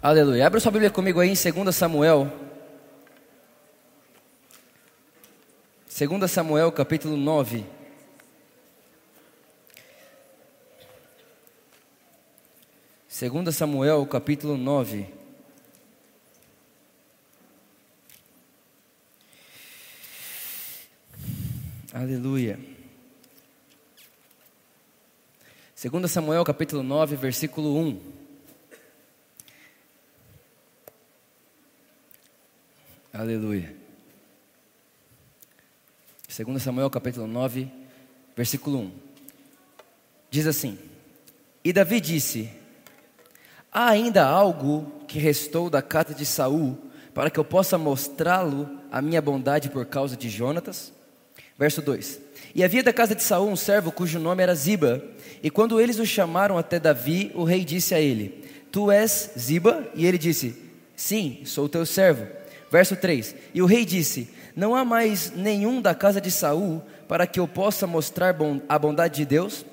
Aleluia. 0.00 0.46
Abra 0.46 0.60
sua 0.60 0.70
Bíblia 0.70 0.92
comigo 0.92 1.18
aí 1.18 1.28
em 1.28 1.34
2 1.34 1.74
Samuel. 1.74 2.32
2 5.88 6.30
Samuel, 6.30 6.70
capítulo 6.70 7.16
9. 7.16 7.66
Segunda 13.08 13.50
Samuel, 13.50 14.06
capítulo 14.06 14.56
9. 14.56 15.12
Aleluia. 21.92 22.56
Segunda 25.74 26.06
Samuel, 26.06 26.44
capítulo 26.44 26.84
9, 26.84 27.16
versículo 27.16 27.76
1. 27.76 28.17
Aleluia. 33.18 33.74
2 36.28 36.62
Samuel 36.62 36.88
capítulo 36.88 37.26
9, 37.26 37.68
versículo 38.36 38.78
1. 38.78 38.92
Diz 40.30 40.46
assim: 40.46 40.78
E 41.64 41.72
Davi 41.72 42.00
disse: 42.00 42.48
Há 43.72 43.88
ainda 43.88 44.24
algo 44.24 45.02
que 45.08 45.18
restou 45.18 45.68
da 45.68 45.82
casa 45.82 46.14
de 46.14 46.24
Saul, 46.24 46.78
para 47.12 47.28
que 47.28 47.40
eu 47.40 47.44
possa 47.44 47.76
mostrá-lo 47.76 48.70
a 48.88 49.02
minha 49.02 49.20
bondade 49.20 49.68
por 49.68 49.84
causa 49.84 50.16
de 50.16 50.28
Jonatas? 50.28 50.92
Verso 51.58 51.82
2: 51.82 52.20
E 52.54 52.62
havia 52.62 52.84
da 52.84 52.92
casa 52.92 53.16
de 53.16 53.22
Saul 53.24 53.50
um 53.50 53.56
servo 53.56 53.90
cujo 53.90 54.20
nome 54.20 54.44
era 54.44 54.54
Ziba, 54.54 55.02
e 55.42 55.50
quando 55.50 55.80
eles 55.80 55.98
o 55.98 56.06
chamaram 56.06 56.56
até 56.56 56.78
Davi, 56.78 57.32
o 57.34 57.42
rei 57.42 57.64
disse 57.64 57.96
a 57.96 58.00
ele: 58.00 58.48
Tu 58.70 58.92
és 58.92 59.32
Ziba? 59.36 59.90
E 59.96 60.06
ele 60.06 60.18
disse: 60.18 60.56
Sim, 60.94 61.42
sou 61.44 61.68
teu 61.68 61.84
servo. 61.84 62.38
Verso 62.70 62.96
3: 62.96 63.34
E 63.54 63.62
o 63.62 63.66
rei 63.66 63.84
disse: 63.84 64.28
Não 64.54 64.74
há 64.74 64.84
mais 64.84 65.32
nenhum 65.32 65.80
da 65.80 65.94
casa 65.94 66.20
de 66.20 66.30
Saul 66.30 66.82
para 67.06 67.26
que 67.26 67.40
eu 67.40 67.48
possa 67.48 67.86
mostrar 67.86 68.36
a 68.68 68.78
bondade 68.78 69.16
de 69.16 69.24
Deus? 69.24 69.64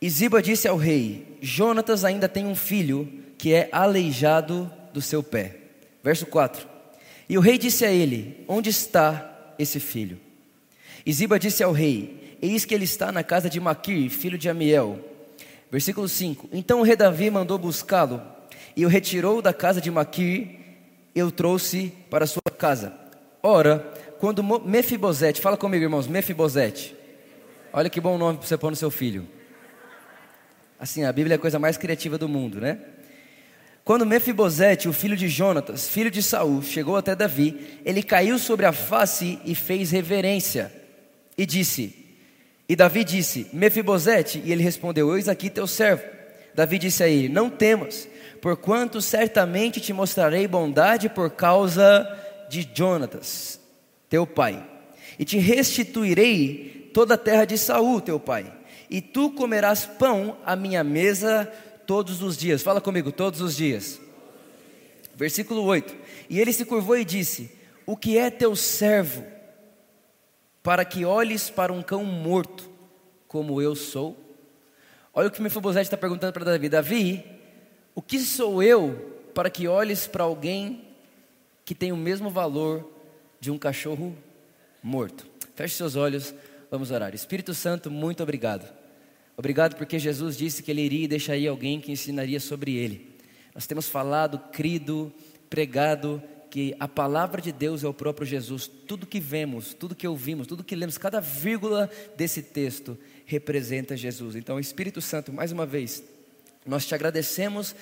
E 0.00 0.08
Ziba 0.08 0.40
disse 0.40 0.68
ao 0.68 0.76
rei: 0.76 1.38
Jonatas 1.40 2.04
ainda 2.04 2.28
tem 2.28 2.46
um 2.46 2.54
filho 2.54 3.10
que 3.36 3.52
é 3.52 3.68
aleijado 3.72 4.70
do 4.92 5.02
seu 5.02 5.22
pé. 5.22 5.56
Verso 6.02 6.26
4: 6.26 6.66
E 7.28 7.36
o 7.36 7.40
rei 7.40 7.58
disse 7.58 7.84
a 7.84 7.90
ele: 7.90 8.44
Onde 8.46 8.70
está 8.70 9.54
esse 9.58 9.80
filho? 9.80 10.18
E 11.04 11.12
Ziba 11.12 11.38
disse 11.38 11.62
ao 11.62 11.72
rei: 11.72 12.36
Eis 12.40 12.64
que 12.64 12.74
ele 12.74 12.84
está 12.84 13.10
na 13.10 13.24
casa 13.24 13.50
de 13.50 13.58
Maquir, 13.58 14.08
filho 14.10 14.38
de 14.38 14.48
Amiel. 14.48 15.00
Versículo 15.70 16.08
5: 16.08 16.48
Então 16.52 16.80
o 16.80 16.82
rei 16.84 16.94
Davi 16.94 17.28
mandou 17.30 17.58
buscá-lo 17.58 18.22
e 18.76 18.86
o 18.86 18.88
retirou 18.88 19.42
da 19.42 19.52
casa 19.52 19.80
de 19.80 19.90
Maquir 19.90 20.57
eu 21.18 21.30
trouxe 21.30 21.92
para 22.10 22.26
sua 22.26 22.42
casa. 22.56 22.92
Ora, 23.42 23.78
quando 24.18 24.42
Mefibosete, 24.42 25.40
fala 25.40 25.56
comigo, 25.56 25.84
irmãos, 25.84 26.06
Mefibosete. 26.06 26.96
Olha 27.72 27.90
que 27.90 28.00
bom 28.00 28.18
nome 28.18 28.38
para 28.38 28.46
você 28.46 28.56
pôr 28.56 28.70
no 28.70 28.76
seu 28.76 28.90
filho. 28.90 29.26
Assim, 30.78 31.04
a 31.04 31.12
Bíblia 31.12 31.34
é 31.34 31.36
a 31.36 31.40
coisa 31.40 31.58
mais 31.58 31.76
criativa 31.76 32.16
do 32.16 32.28
mundo, 32.28 32.60
né? 32.60 32.78
Quando 33.84 34.04
Mefibosete, 34.04 34.88
o 34.88 34.92
filho 34.92 35.16
de 35.16 35.28
Jonatas, 35.28 35.88
filho 35.88 36.10
de 36.10 36.22
Saul, 36.22 36.62
chegou 36.62 36.96
até 36.96 37.16
Davi, 37.16 37.80
ele 37.84 38.02
caiu 38.02 38.38
sobre 38.38 38.66
a 38.66 38.72
face 38.72 39.38
e 39.44 39.54
fez 39.54 39.90
reverência. 39.90 40.70
E 41.38 41.46
disse: 41.46 41.94
E 42.68 42.76
Davi 42.76 43.02
disse: 43.02 43.48
Mefibosete, 43.52 44.42
e 44.44 44.52
ele 44.52 44.62
respondeu: 44.62 45.16
Eis 45.16 45.28
aqui 45.28 45.48
teu 45.48 45.66
servo. 45.66 46.02
Davi 46.54 46.78
disse 46.78 47.02
a 47.02 47.08
ele: 47.08 47.28
Não 47.28 47.48
temas, 47.48 48.06
porquanto 48.40 49.00
certamente 49.00 49.80
te 49.80 49.92
mostrarei 49.92 50.46
bondade 50.46 51.08
por 51.08 51.30
causa 51.30 52.06
de 52.48 52.68
Jonatas, 52.72 53.60
teu 54.08 54.26
pai, 54.26 54.64
e 55.18 55.24
te 55.24 55.38
restituirei 55.38 56.90
toda 56.94 57.14
a 57.14 57.18
terra 57.18 57.44
de 57.44 57.58
Saul, 57.58 58.00
teu 58.00 58.18
pai, 58.18 58.52
e 58.88 59.00
tu 59.00 59.30
comerás 59.30 59.84
pão 59.84 60.38
à 60.44 60.56
minha 60.56 60.82
mesa 60.82 61.50
todos 61.86 62.22
os 62.22 62.36
dias. 62.36 62.62
Fala 62.62 62.80
comigo, 62.80 63.12
todos 63.12 63.40
os 63.40 63.56
dias. 63.56 64.00
Versículo 65.14 65.64
8. 65.64 65.94
E 66.30 66.40
ele 66.40 66.52
se 66.52 66.64
curvou 66.64 66.96
e 66.96 67.04
disse: 67.04 67.50
O 67.84 67.96
que 67.96 68.16
é 68.16 68.30
teu 68.30 68.54
servo, 68.54 69.24
para 70.62 70.84
que 70.84 71.04
olhes 71.04 71.50
para 71.50 71.72
um 71.72 71.82
cão 71.82 72.04
morto, 72.04 72.70
como 73.26 73.60
eu 73.60 73.74
sou? 73.74 74.16
Olha 75.12 75.28
o 75.28 75.30
que 75.30 75.42
Mefibosete 75.42 75.86
está 75.86 75.96
perguntando 75.96 76.32
para 76.32 76.44
Davi: 76.44 76.68
Davi, 76.68 77.37
o 77.98 78.00
que 78.00 78.20
sou 78.20 78.62
eu 78.62 78.94
para 79.34 79.50
que 79.50 79.66
olhes 79.66 80.06
para 80.06 80.22
alguém 80.22 80.84
que 81.64 81.74
tem 81.74 81.90
o 81.90 81.96
mesmo 81.96 82.30
valor 82.30 82.88
de 83.40 83.50
um 83.50 83.58
cachorro 83.58 84.16
morto? 84.80 85.26
Feche 85.56 85.74
seus 85.74 85.96
olhos, 85.96 86.32
vamos 86.70 86.92
orar. 86.92 87.12
Espírito 87.12 87.52
Santo, 87.52 87.90
muito 87.90 88.22
obrigado. 88.22 88.72
Obrigado 89.36 89.74
porque 89.74 89.98
Jesus 89.98 90.36
disse 90.36 90.62
que 90.62 90.70
ele 90.70 90.82
iria 90.82 91.06
e 91.06 91.08
deixaria 91.08 91.50
alguém 91.50 91.80
que 91.80 91.90
ensinaria 91.90 92.38
sobre 92.38 92.76
ele. 92.76 93.16
Nós 93.52 93.66
temos 93.66 93.88
falado, 93.88 94.38
crido, 94.52 95.12
pregado 95.50 96.22
que 96.52 96.76
a 96.78 96.86
palavra 96.86 97.42
de 97.42 97.50
Deus 97.50 97.82
é 97.82 97.88
o 97.88 97.92
próprio 97.92 98.24
Jesus. 98.24 98.68
Tudo 98.68 99.08
que 99.08 99.18
vemos, 99.18 99.74
tudo 99.74 99.96
que 99.96 100.06
ouvimos, 100.06 100.46
tudo 100.46 100.62
que 100.62 100.76
lemos, 100.76 100.98
cada 100.98 101.18
vírgula 101.18 101.90
desse 102.16 102.42
texto 102.42 102.96
representa 103.26 103.96
Jesus. 103.96 104.36
Então, 104.36 104.60
Espírito 104.60 105.00
Santo, 105.00 105.32
mais 105.32 105.50
uma 105.50 105.66
vez, 105.66 106.04
nós 106.68 106.86
te 106.86 106.94
agradecemos 106.94 107.74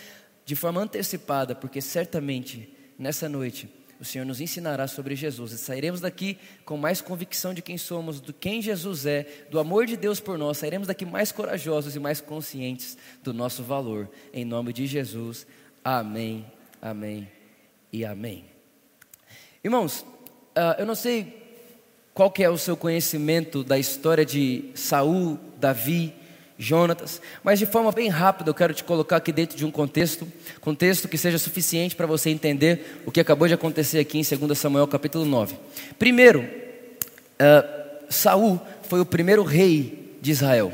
de 0.44 0.54
forma 0.54 0.80
antecipada, 0.80 1.54
porque 1.54 1.80
certamente 1.80 2.72
nessa 2.98 3.28
noite 3.28 3.68
o 3.98 4.04
Senhor 4.04 4.24
nos 4.24 4.40
ensinará 4.40 4.86
sobre 4.86 5.16
Jesus 5.16 5.52
e 5.52 5.58
sairemos 5.58 6.00
daqui 6.00 6.38
com 6.64 6.76
mais 6.76 7.00
convicção 7.00 7.52
de 7.52 7.62
quem 7.62 7.76
somos, 7.76 8.20
do 8.20 8.32
quem 8.32 8.62
Jesus 8.62 9.06
é, 9.06 9.26
do 9.50 9.58
amor 9.58 9.86
de 9.86 9.96
Deus 9.96 10.20
por 10.20 10.38
nós. 10.38 10.58
Sairemos 10.58 10.86
daqui 10.86 11.04
mais 11.04 11.32
corajosos 11.32 11.96
e 11.96 11.98
mais 11.98 12.20
conscientes 12.20 12.96
do 13.22 13.32
nosso 13.32 13.62
valor. 13.62 14.08
Em 14.32 14.44
nome 14.44 14.72
de 14.72 14.86
Jesus. 14.86 15.46
Amém. 15.82 16.46
Amém 16.80 17.28
e 17.92 18.04
amém. 18.04 18.44
Irmãos, 19.64 20.00
uh, 20.00 20.78
eu 20.78 20.86
não 20.86 20.94
sei 20.94 21.42
qual 22.12 22.30
que 22.30 22.44
é 22.44 22.50
o 22.50 22.58
seu 22.58 22.76
conhecimento 22.76 23.64
da 23.64 23.78
história 23.78 24.24
de 24.24 24.70
Saul, 24.74 25.38
Davi, 25.58 26.14
Jonatas, 26.58 27.20
mas 27.44 27.58
de 27.58 27.66
forma 27.66 27.92
bem 27.92 28.08
rápida 28.08 28.48
eu 28.48 28.54
quero 28.54 28.72
te 28.72 28.82
colocar 28.82 29.16
aqui 29.16 29.30
dentro 29.30 29.56
de 29.56 29.64
um 29.66 29.70
contexto, 29.70 30.26
contexto 30.60 31.06
que 31.06 31.18
seja 31.18 31.38
suficiente 31.38 31.94
para 31.94 32.06
você 32.06 32.30
entender 32.30 33.02
o 33.04 33.12
que 33.12 33.20
acabou 33.20 33.46
de 33.46 33.52
acontecer 33.52 33.98
aqui 33.98 34.18
em 34.18 34.22
2 34.22 34.58
Samuel 34.58 34.86
capítulo 34.86 35.26
9. 35.26 35.54
Primeiro, 35.98 36.40
uh, 36.40 38.06
Saul 38.08 38.58
foi 38.88 39.00
o 39.00 39.06
primeiro 39.06 39.42
rei 39.42 40.16
de 40.20 40.30
Israel, 40.30 40.72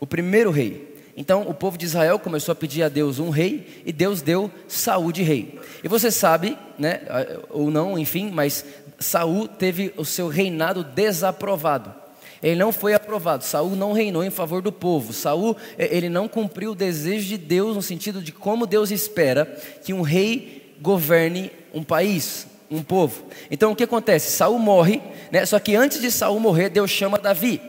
o 0.00 0.06
primeiro 0.06 0.50
rei. 0.50 0.96
Então 1.16 1.48
o 1.48 1.54
povo 1.54 1.78
de 1.78 1.86
Israel 1.86 2.18
começou 2.18 2.52
a 2.52 2.56
pedir 2.56 2.82
a 2.82 2.88
Deus 2.88 3.20
um 3.20 3.30
rei 3.30 3.82
e 3.86 3.92
Deus 3.92 4.20
deu 4.20 4.50
Saul 4.66 5.12
de 5.12 5.22
rei. 5.22 5.58
E 5.84 5.88
você 5.88 6.10
sabe, 6.10 6.58
né, 6.78 7.02
ou 7.48 7.70
não, 7.70 7.96
enfim, 7.96 8.30
mas 8.30 8.64
Saul 8.98 9.46
teve 9.46 9.94
o 9.96 10.04
seu 10.04 10.28
reinado 10.28 10.82
desaprovado. 10.82 12.05
Ele 12.42 12.56
não 12.56 12.72
foi 12.72 12.94
aprovado. 12.94 13.44
Saul 13.44 13.76
não 13.76 13.92
reinou 13.92 14.22
em 14.22 14.30
favor 14.30 14.62
do 14.62 14.72
povo. 14.72 15.12
Saul, 15.12 15.56
ele 15.78 16.08
não 16.08 16.28
cumpriu 16.28 16.72
o 16.72 16.74
desejo 16.74 17.26
de 17.26 17.38
Deus 17.38 17.76
no 17.76 17.82
sentido 17.82 18.22
de 18.22 18.32
como 18.32 18.66
Deus 18.66 18.90
espera 18.90 19.46
que 19.84 19.92
um 19.92 20.02
rei 20.02 20.74
governe 20.80 21.50
um 21.72 21.82
país, 21.82 22.46
um 22.70 22.82
povo. 22.82 23.24
Então 23.50 23.72
o 23.72 23.76
que 23.76 23.84
acontece? 23.84 24.32
Saul 24.32 24.58
morre, 24.58 25.00
né? 25.30 25.44
Só 25.46 25.58
que 25.58 25.74
antes 25.74 26.00
de 26.00 26.10
Saul 26.10 26.40
morrer, 26.40 26.68
Deus 26.68 26.90
chama 26.90 27.18
Davi. 27.18 27.60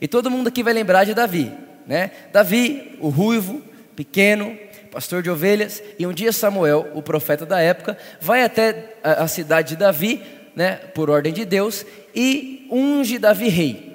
E 0.00 0.08
todo 0.08 0.30
mundo 0.30 0.48
aqui 0.48 0.62
vai 0.62 0.72
lembrar 0.72 1.04
de 1.04 1.14
Davi, 1.14 1.52
né? 1.86 2.10
Davi, 2.32 2.96
o 3.00 3.08
ruivo, 3.08 3.62
pequeno, 3.96 4.56
pastor 4.90 5.22
de 5.22 5.30
ovelhas, 5.30 5.82
e 5.98 6.06
um 6.06 6.12
dia 6.12 6.32
Samuel, 6.32 6.88
o 6.94 7.02
profeta 7.02 7.44
da 7.44 7.60
época, 7.60 7.96
vai 8.20 8.42
até 8.42 8.96
a 9.02 9.26
cidade 9.28 9.70
de 9.70 9.76
Davi, 9.76 10.22
né, 10.54 10.76
por 10.94 11.10
ordem 11.10 11.32
de 11.32 11.44
Deus, 11.44 11.84
e 12.14 12.66
unge 12.70 13.18
Davi 13.18 13.48
rei. 13.48 13.87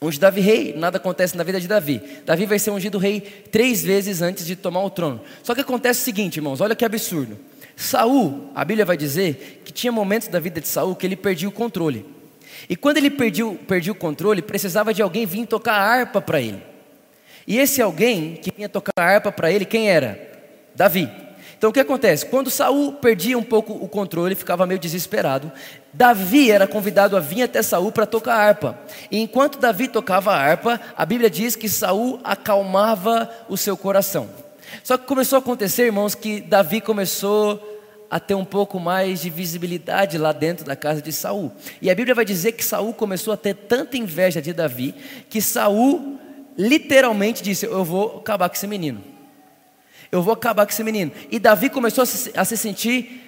Unge 0.00 0.20
Davi 0.20 0.40
rei, 0.40 0.74
nada 0.76 0.98
acontece 0.98 1.36
na 1.36 1.42
vida 1.42 1.60
de 1.60 1.66
Davi. 1.66 2.02
Davi 2.24 2.44
vai 2.44 2.58
ser 2.58 2.70
ungido 2.70 2.98
rei 2.98 3.20
três 3.20 3.82
vezes 3.82 4.20
antes 4.20 4.44
de 4.44 4.54
tomar 4.54 4.82
o 4.82 4.90
trono. 4.90 5.20
Só 5.42 5.54
que 5.54 5.62
acontece 5.62 6.00
o 6.00 6.04
seguinte, 6.04 6.36
irmãos, 6.36 6.60
olha 6.60 6.74
que 6.74 6.84
absurdo. 6.84 7.38
Saul, 7.74 8.50
a 8.54 8.64
Bíblia 8.64 8.84
vai 8.84 8.96
dizer 8.96 9.62
que 9.64 9.72
tinha 9.72 9.92
momentos 9.92 10.28
da 10.28 10.38
vida 10.38 10.60
de 10.60 10.68
Saul 10.68 10.94
que 10.94 11.06
ele 11.06 11.16
perdia 11.16 11.48
o 11.48 11.52
controle. 11.52 12.04
E 12.68 12.76
quando 12.76 12.98
ele 12.98 13.10
perdia, 13.10 13.46
perdia 13.66 13.92
o 13.92 13.96
controle, 13.96 14.42
precisava 14.42 14.92
de 14.92 15.02
alguém 15.02 15.26
vir 15.26 15.46
tocar 15.46 15.74
a 15.74 15.82
harpa 15.82 16.20
para 16.20 16.40
ele. 16.40 16.62
E 17.46 17.58
esse 17.58 17.80
alguém 17.80 18.34
que 18.34 18.52
vinha 18.54 18.68
tocar 18.68 18.92
a 18.96 19.02
harpa 19.02 19.30
para 19.30 19.50
ele, 19.50 19.64
quem 19.64 19.88
era? 19.88 20.18
Davi. 20.74 21.10
Então 21.56 21.70
o 21.70 21.72
que 21.72 21.80
acontece? 21.80 22.26
Quando 22.26 22.50
Saul 22.50 22.92
perdia 22.92 23.38
um 23.38 23.42
pouco 23.42 23.72
o 23.72 23.88
controle, 23.88 24.34
ficava 24.34 24.66
meio 24.66 24.78
desesperado. 24.78 25.50
Davi 25.92 26.50
era 26.50 26.66
convidado 26.66 27.16
a 27.16 27.20
vir 27.20 27.42
até 27.42 27.62
Saul 27.62 27.90
para 27.90 28.04
tocar 28.04 28.36
harpa. 28.36 28.78
E 29.10 29.18
enquanto 29.18 29.58
Davi 29.58 29.88
tocava 29.88 30.32
a 30.32 30.36
harpa, 30.36 30.78
a 30.96 31.06
Bíblia 31.06 31.30
diz 31.30 31.56
que 31.56 31.68
Saul 31.68 32.20
acalmava 32.22 33.30
o 33.48 33.56
seu 33.56 33.76
coração. 33.76 34.28
Só 34.84 34.98
que 34.98 35.06
começou 35.06 35.36
a 35.36 35.40
acontecer, 35.40 35.84
irmãos, 35.84 36.14
que 36.14 36.40
Davi 36.40 36.80
começou 36.80 37.74
a 38.10 38.20
ter 38.20 38.34
um 38.34 38.44
pouco 38.44 38.78
mais 38.78 39.22
de 39.22 39.30
visibilidade 39.30 40.18
lá 40.18 40.32
dentro 40.32 40.64
da 40.64 40.76
casa 40.76 41.00
de 41.00 41.10
Saul. 41.10 41.50
E 41.80 41.90
a 41.90 41.94
Bíblia 41.94 42.14
vai 42.14 42.24
dizer 42.24 42.52
que 42.52 42.64
Saul 42.64 42.92
começou 42.92 43.32
a 43.32 43.36
ter 43.36 43.54
tanta 43.54 43.96
inveja 43.96 44.42
de 44.42 44.52
Davi 44.52 44.94
que 45.28 45.40
Saul 45.40 46.18
literalmente 46.56 47.42
disse: 47.42 47.66
"Eu 47.66 47.84
vou 47.84 48.18
acabar 48.18 48.48
com 48.48 48.54
esse 48.54 48.66
menino. 48.66 49.15
Eu 50.10 50.22
vou 50.22 50.34
acabar 50.34 50.66
com 50.66 50.72
esse 50.72 50.84
menino". 50.84 51.12
E 51.30 51.38
Davi 51.38 51.68
começou 51.68 52.02
a 52.02 52.06
se, 52.06 52.32
a 52.34 52.44
se 52.44 52.56
sentir 52.56 53.26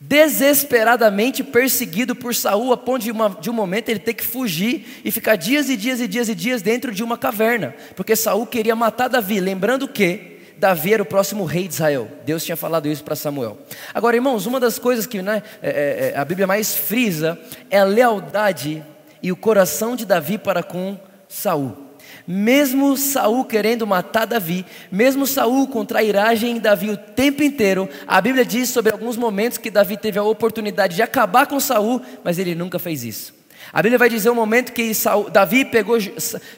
desesperadamente 0.00 1.42
perseguido 1.42 2.14
por 2.14 2.34
Saul, 2.34 2.72
a 2.72 2.76
ponto 2.76 3.02
de, 3.02 3.10
uma, 3.10 3.30
de, 3.40 3.48
um 3.48 3.54
momento 3.54 3.88
ele 3.88 3.98
ter 3.98 4.12
que 4.12 4.24
fugir 4.24 5.00
e 5.04 5.10
ficar 5.10 5.36
dias 5.36 5.70
e 5.70 5.76
dias 5.76 6.00
e 6.00 6.06
dias 6.06 6.28
e 6.28 6.34
dias 6.34 6.60
dentro 6.60 6.92
de 6.92 7.02
uma 7.02 7.16
caverna, 7.16 7.74
porque 7.96 8.14
Saul 8.14 8.46
queria 8.46 8.76
matar 8.76 9.08
Davi, 9.08 9.40
lembrando 9.40 9.88
que 9.88 10.34
Davi 10.58 10.94
era 10.94 11.02
o 11.02 11.06
próximo 11.06 11.44
rei 11.44 11.66
de 11.66 11.74
Israel. 11.74 12.08
Deus 12.24 12.44
tinha 12.44 12.56
falado 12.56 12.86
isso 12.86 13.02
para 13.02 13.16
Samuel. 13.16 13.58
Agora, 13.92 14.16
irmãos, 14.16 14.46
uma 14.46 14.60
das 14.60 14.78
coisas 14.78 15.06
que 15.06 15.20
né, 15.20 15.42
é, 15.62 15.68
é, 15.68 16.12
é, 16.14 16.18
a 16.18 16.24
Bíblia 16.24 16.46
mais 16.46 16.74
frisa 16.74 17.38
é 17.70 17.78
a 17.78 17.84
lealdade 17.84 18.84
e 19.22 19.32
o 19.32 19.36
coração 19.36 19.96
de 19.96 20.04
Davi 20.06 20.38
para 20.38 20.62
com 20.62 20.98
Saul. 21.28 21.83
Mesmo 22.26 22.96
Saul 22.96 23.44
querendo 23.44 23.86
matar 23.86 24.24
Davi, 24.24 24.64
mesmo 24.90 25.26
Saul 25.26 25.68
com 25.68 25.84
trairagem 25.84 26.56
em 26.56 26.60
Davi 26.60 26.88
o 26.90 26.96
tempo 26.96 27.42
inteiro, 27.42 27.88
a 28.06 28.20
Bíblia 28.20 28.44
diz 28.44 28.70
sobre 28.70 28.92
alguns 28.92 29.16
momentos 29.16 29.58
que 29.58 29.70
Davi 29.70 29.96
teve 29.96 30.18
a 30.18 30.22
oportunidade 30.22 30.96
de 30.96 31.02
acabar 31.02 31.46
com 31.46 31.60
Saul, 31.60 32.00
mas 32.22 32.38
ele 32.38 32.54
nunca 32.54 32.78
fez 32.78 33.04
isso. 33.04 33.34
A 33.72 33.82
Bíblia 33.82 33.98
vai 33.98 34.08
dizer 34.08 34.30
um 34.30 34.34
momento 34.34 34.72
que 34.72 34.94
Saul, 34.94 35.28
Davi 35.28 35.64
pegou 35.64 35.98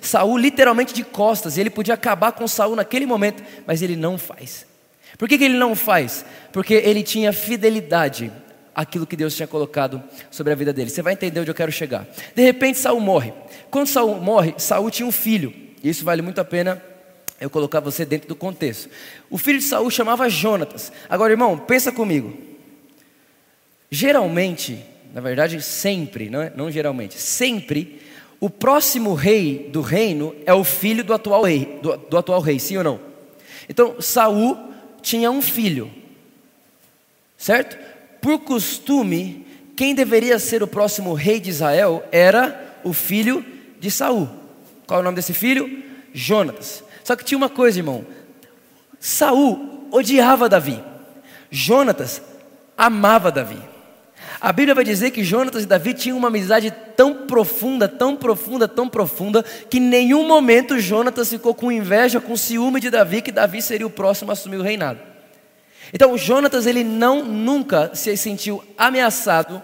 Saul 0.00 0.38
literalmente 0.38 0.94
de 0.94 1.02
costas, 1.02 1.56
e 1.56 1.60
ele 1.60 1.70
podia 1.70 1.94
acabar 1.94 2.32
com 2.32 2.46
Saul 2.46 2.76
naquele 2.76 3.06
momento, 3.06 3.42
mas 3.66 3.82
ele 3.82 3.96
não 3.96 4.16
faz. 4.16 4.66
Por 5.18 5.28
que, 5.28 5.38
que 5.38 5.44
ele 5.44 5.58
não 5.58 5.74
faz? 5.74 6.24
Porque 6.52 6.74
ele 6.74 7.02
tinha 7.02 7.32
fidelidade 7.32 8.30
àquilo 8.76 9.06
que 9.06 9.17
Deus 9.17 9.34
tinha 9.34 9.49
colocado 9.49 10.02
sobre 10.31 10.52
a 10.52 10.56
vida 10.56 10.70
dele. 10.70 10.90
Você 10.90 11.00
vai 11.00 11.14
entender 11.14 11.40
onde 11.40 11.50
eu 11.50 11.55
quero 11.55 11.73
chegar. 11.73 12.06
De 12.34 12.43
repente 12.43 12.78
Saul 12.78 13.00
morre. 13.00 13.32
Quando 13.70 13.87
Saul 13.87 14.20
morre, 14.20 14.55
Saul 14.58 14.90
tinha 14.90 15.06
um 15.06 15.12
filho. 15.12 15.52
Isso 15.82 16.05
vale 16.05 16.20
muito 16.20 16.38
a 16.38 16.44
pena 16.44 16.82
eu 17.40 17.49
colocar 17.49 17.81
você 17.81 18.05
dentro 18.05 18.28
do 18.28 18.37
contexto. 18.37 18.90
O 19.31 19.38
filho 19.38 19.58
de 19.58 19.64
Saul 19.64 19.90
chamava 19.90 20.28
Jonatas. 20.28 20.93
Agora, 21.08 21.32
irmão, 21.32 21.58
pensa 21.58 21.90
comigo. 21.90 22.37
Geralmente, 23.90 24.84
na 25.14 25.20
verdade, 25.20 25.62
sempre, 25.62 26.28
não, 26.28 26.43
é? 26.43 26.52
não 26.55 26.70
geralmente, 26.70 27.19
sempre, 27.19 28.00
o 28.40 28.50
próximo 28.50 29.14
rei 29.14 29.70
do 29.73 29.81
reino 29.81 30.34
é 30.44 30.52
o 30.52 30.64
filho 30.64 31.02
do 31.02 31.14
atual 31.14 31.43
rei, 31.43 31.78
do, 31.81 31.96
do 31.96 32.19
atual 32.19 32.40
rei, 32.40 32.58
sim 32.58 32.76
ou 32.76 32.84
não? 32.84 33.00
Então, 33.69 34.00
Saul 34.00 34.58
tinha 35.00 35.31
um 35.31 35.40
filho, 35.40 35.90
certo? 37.37 37.78
Por 38.26 38.40
costume, 38.40 39.46
quem 39.76 39.94
deveria 39.94 40.37
ser 40.40 40.61
o 40.61 40.67
próximo 40.67 41.14
rei 41.14 41.38
de 41.38 41.49
Israel 41.49 42.02
era 42.11 42.76
o 42.82 42.93
filho 42.93 43.46
de 43.78 43.88
Saul. 43.88 44.28
Qual 44.84 44.99
é 44.99 45.00
o 45.00 45.05
nome 45.05 45.14
desse 45.14 45.32
filho? 45.32 45.84
Jonatas. 46.12 46.82
Só 47.05 47.14
que 47.14 47.25
tinha 47.25 47.38
uma 47.38 47.49
coisa, 47.49 47.78
irmão. 47.78 48.05
Saul 48.99 49.87
odiava 49.93 50.49
Davi. 50.49 50.82
Jonatas 51.52 52.20
amava 52.76 53.31
Davi. 53.31 53.62
A 54.40 54.52
Bíblia 54.52 54.75
vai 54.75 54.82
dizer 54.82 55.12
que 55.12 55.23
Jonatas 55.23 55.62
e 55.62 55.67
Davi 55.67 55.94
tinham 55.94 56.19
uma 56.19 56.26
amizade 56.26 56.75
tão 56.96 57.28
profunda, 57.28 57.87
tão 57.87 58.17
profunda, 58.17 58.67
tão 58.67 58.88
profunda, 58.88 59.44
que 59.70 59.78
em 59.78 59.82
nenhum 59.82 60.26
momento 60.26 60.81
Jonatas 60.81 61.31
ficou 61.31 61.55
com 61.55 61.70
inveja, 61.70 62.20
com 62.20 62.37
ciúme 62.37 62.81
de 62.81 62.90
Davi, 62.90 63.23
que 63.23 63.31
Davi 63.31 63.62
seria 63.62 63.87
o 63.87 63.90
próximo 63.90 64.32
a 64.32 64.34
assumir 64.34 64.56
o 64.56 64.62
reinado. 64.62 65.14
Então, 65.93 66.17
Jonatas, 66.17 66.67
ele 66.67 66.83
não 66.85 67.25
nunca 67.25 67.94
se 67.94 68.17
sentiu 68.17 68.62
ameaçado 68.77 69.62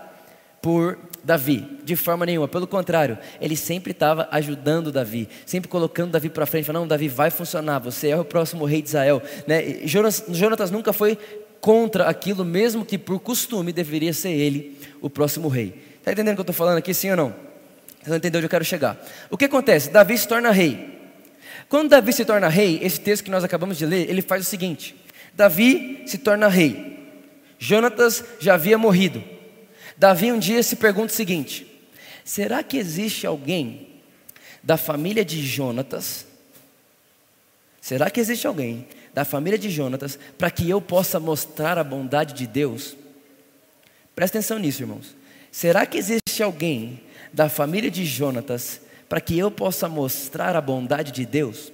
por 0.61 0.99
Davi, 1.25 1.79
de 1.85 1.95
forma 1.97 2.27
nenhuma. 2.27 2.49
Pelo 2.49 2.67
contrário, 2.67 3.19
ele 3.41 3.57
sempre 3.57 3.93
estava 3.93 4.29
ajudando 4.31 4.93
Davi, 4.93 5.29
sempre 5.47 5.69
colocando 5.69 6.13
Davi 6.13 6.29
para 6.29 6.47
frente, 6.47 6.65
falando: 6.65 6.83
não, 6.83 6.89
Davi 6.89 7.09
vai 7.09 7.31
funcionar, 7.31 7.79
você 7.79 8.09
é 8.09 8.17
o 8.17 8.25
próximo 8.25 8.65
rei 8.65 8.83
de 8.83 8.89
Israel. 8.89 9.23
Né? 9.47 9.81
Jonas, 9.85 10.25
Jonatas 10.29 10.71
nunca 10.71 10.93
foi 10.93 11.19
contra 11.61 12.09
aquilo, 12.09 12.45
mesmo 12.45 12.85
que 12.85 12.99
por 12.99 13.21
costume 13.21 13.73
deveria 13.73 14.13
ser 14.13 14.33
ele 14.33 14.77
o 15.01 15.09
próximo 15.09 15.49
rei. 15.49 15.75
Está 15.99 16.13
entendendo 16.13 16.33
o 16.33 16.37
que 16.37 16.41
eu 16.41 16.53
estou 16.53 16.55
falando 16.55 16.79
aqui, 16.79 16.93
sim 16.93 17.11
ou 17.11 17.17
não? 17.17 17.35
Você 18.03 18.11
não 18.11 18.17
entendeu 18.17 18.39
onde 18.39 18.47
eu 18.47 18.51
quero 18.51 18.65
chegar? 18.65 19.01
O 19.31 19.37
que 19.37 19.45
acontece? 19.45 19.91
Davi 19.91 20.19
se 20.19 20.27
torna 20.27 20.51
rei. 20.51 20.99
Quando 21.69 21.89
Davi 21.89 22.13
se 22.13 22.25
torna 22.25 22.49
rei, 22.49 22.81
esse 22.83 22.99
texto 22.99 23.23
que 23.23 23.31
nós 23.31 23.45
acabamos 23.45 23.79
de 23.79 23.87
ler, 23.87 24.11
ele 24.11 24.23
faz 24.23 24.43
o 24.43 24.45
seguinte: 24.45 24.97
Davi 25.35 26.03
se 26.07 26.19
torna 26.19 26.49
rei. 26.49 26.99
Jonatas 27.59 28.25
já 28.41 28.55
havia 28.55 28.77
morrido. 28.77 29.23
Davi 29.97 30.33
um 30.33 30.39
dia 30.39 30.63
se 30.63 30.77
pergunta 30.77 31.13
o 31.13 31.17
seguinte: 31.17 31.67
será 32.25 32.63
que 32.63 32.77
existe 32.77 33.27
alguém 33.27 33.89
da 34.63 34.77
família 34.77 35.25
de 35.25 35.45
Jonatas? 35.45 36.27
Será 37.81 38.11
que 38.11 38.21
existe 38.21 38.47
alguém 38.47 38.87
da 39.13 39.25
família 39.25 39.59
de 39.59 39.71
Jonatas, 39.71 40.19
para 40.39 40.51
que 40.51 40.69
eu 40.69 40.81
possa 40.81 41.21
mostrar 41.21 41.77
a 41.79 41.85
bondade 41.85 42.33
de 42.35 42.47
Deus? 42.47 42.97
Presta 44.15 44.39
atenção 44.39 44.59
nisso, 44.59 44.83
irmãos. 44.83 45.17
Será 45.51 45.85
que 45.85 45.99
existe 45.99 46.43
alguém 46.43 47.03
da 47.33 47.49
família 47.49 47.91
de 47.91 48.05
Jonatas 48.05 48.81
para 49.09 49.21
que 49.21 49.39
eu 49.39 49.51
possa 49.51 49.89
mostrar 49.89 50.57
a 50.57 50.61
bondade 50.61 51.13
de 51.13 51.27
Deus? 51.27 51.73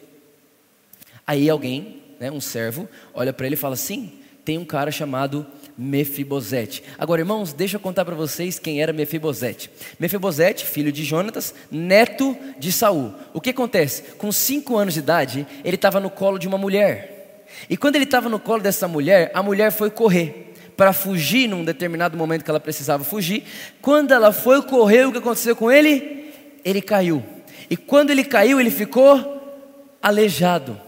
Aí 1.26 1.49
alguém, 1.49 1.98
né, 2.20 2.31
um 2.31 2.41
servo, 2.41 2.88
olha 3.15 3.32
para 3.32 3.47
ele 3.47 3.55
e 3.55 3.59
fala: 3.59 3.76
Sim, 3.76 4.12
tem 4.44 4.56
um 4.56 4.65
cara 4.65 4.91
chamado 4.91 5.47
Mefibosete. 5.76 6.82
Agora, 6.99 7.20
irmãos, 7.20 7.53
deixa 7.53 7.76
eu 7.76 7.81
contar 7.81 8.05
para 8.05 8.15
vocês 8.15 8.59
quem 8.59 8.81
era 8.81 8.93
Mefibosete. 8.93 9.70
Mefibosete, 10.00 10.65
filho 10.65 10.91
de 10.91 11.05
Jonatas, 11.05 11.55
neto 11.70 12.37
de 12.59 12.73
Saul. 12.73 13.12
O 13.35 13.41
que 13.41 13.50
acontece? 13.50 14.03
Com 14.17 14.32
cinco 14.32 14.76
anos 14.76 14.94
de 14.94 15.00
idade, 15.00 15.47
ele 15.62 15.75
estava 15.75 16.00
no 16.00 16.09
colo 16.09 16.38
de 16.38 16.49
uma 16.49 16.56
mulher. 16.56 17.44
E 17.69 17.76
quando 17.76 17.97
ele 17.97 18.05
estava 18.05 18.29
no 18.29 18.38
colo 18.38 18.62
dessa 18.62 18.88
mulher, 18.88 19.31
a 19.35 19.43
mulher 19.43 19.71
foi 19.71 19.91
correr 19.91 20.55
para 20.79 20.93
fugir 20.93 21.49
num 21.49 21.64
determinado 21.64 22.17
momento 22.17 22.44
que 22.44 22.50
ela 22.50 22.61
precisava 22.61 23.05
fugir. 23.05 23.44
Quando 23.82 24.12
ela 24.12 24.32
foi 24.32 24.62
correr, 24.62 25.06
o 25.06 25.12
que 25.12 25.19
aconteceu 25.19 25.55
com 25.55 25.71
ele? 25.71 26.32
Ele 26.64 26.81
caiu. 26.81 27.23
E 27.69 27.76
quando 27.76 28.11
ele 28.11 28.25
caiu, 28.25 28.59
ele 28.59 28.71
ficou 28.71 29.69
aleijado. 30.00 30.88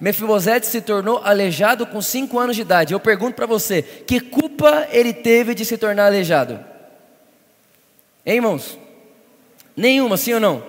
Mefibosete 0.00 0.66
se 0.66 0.80
tornou 0.80 1.20
aleijado 1.22 1.86
com 1.86 2.00
cinco 2.00 2.38
anos 2.38 2.56
de 2.56 2.62
idade. 2.62 2.94
Eu 2.94 3.00
pergunto 3.00 3.34
para 3.34 3.46
você: 3.46 3.82
que 3.82 4.18
culpa 4.18 4.88
ele 4.90 5.12
teve 5.12 5.54
de 5.54 5.64
se 5.64 5.76
tornar 5.76 6.06
aleijado? 6.06 6.58
Hein, 8.24 8.36
irmãos? 8.36 8.78
Nenhuma, 9.76 10.16
sim 10.16 10.32
ou 10.32 10.40
não? 10.40 10.64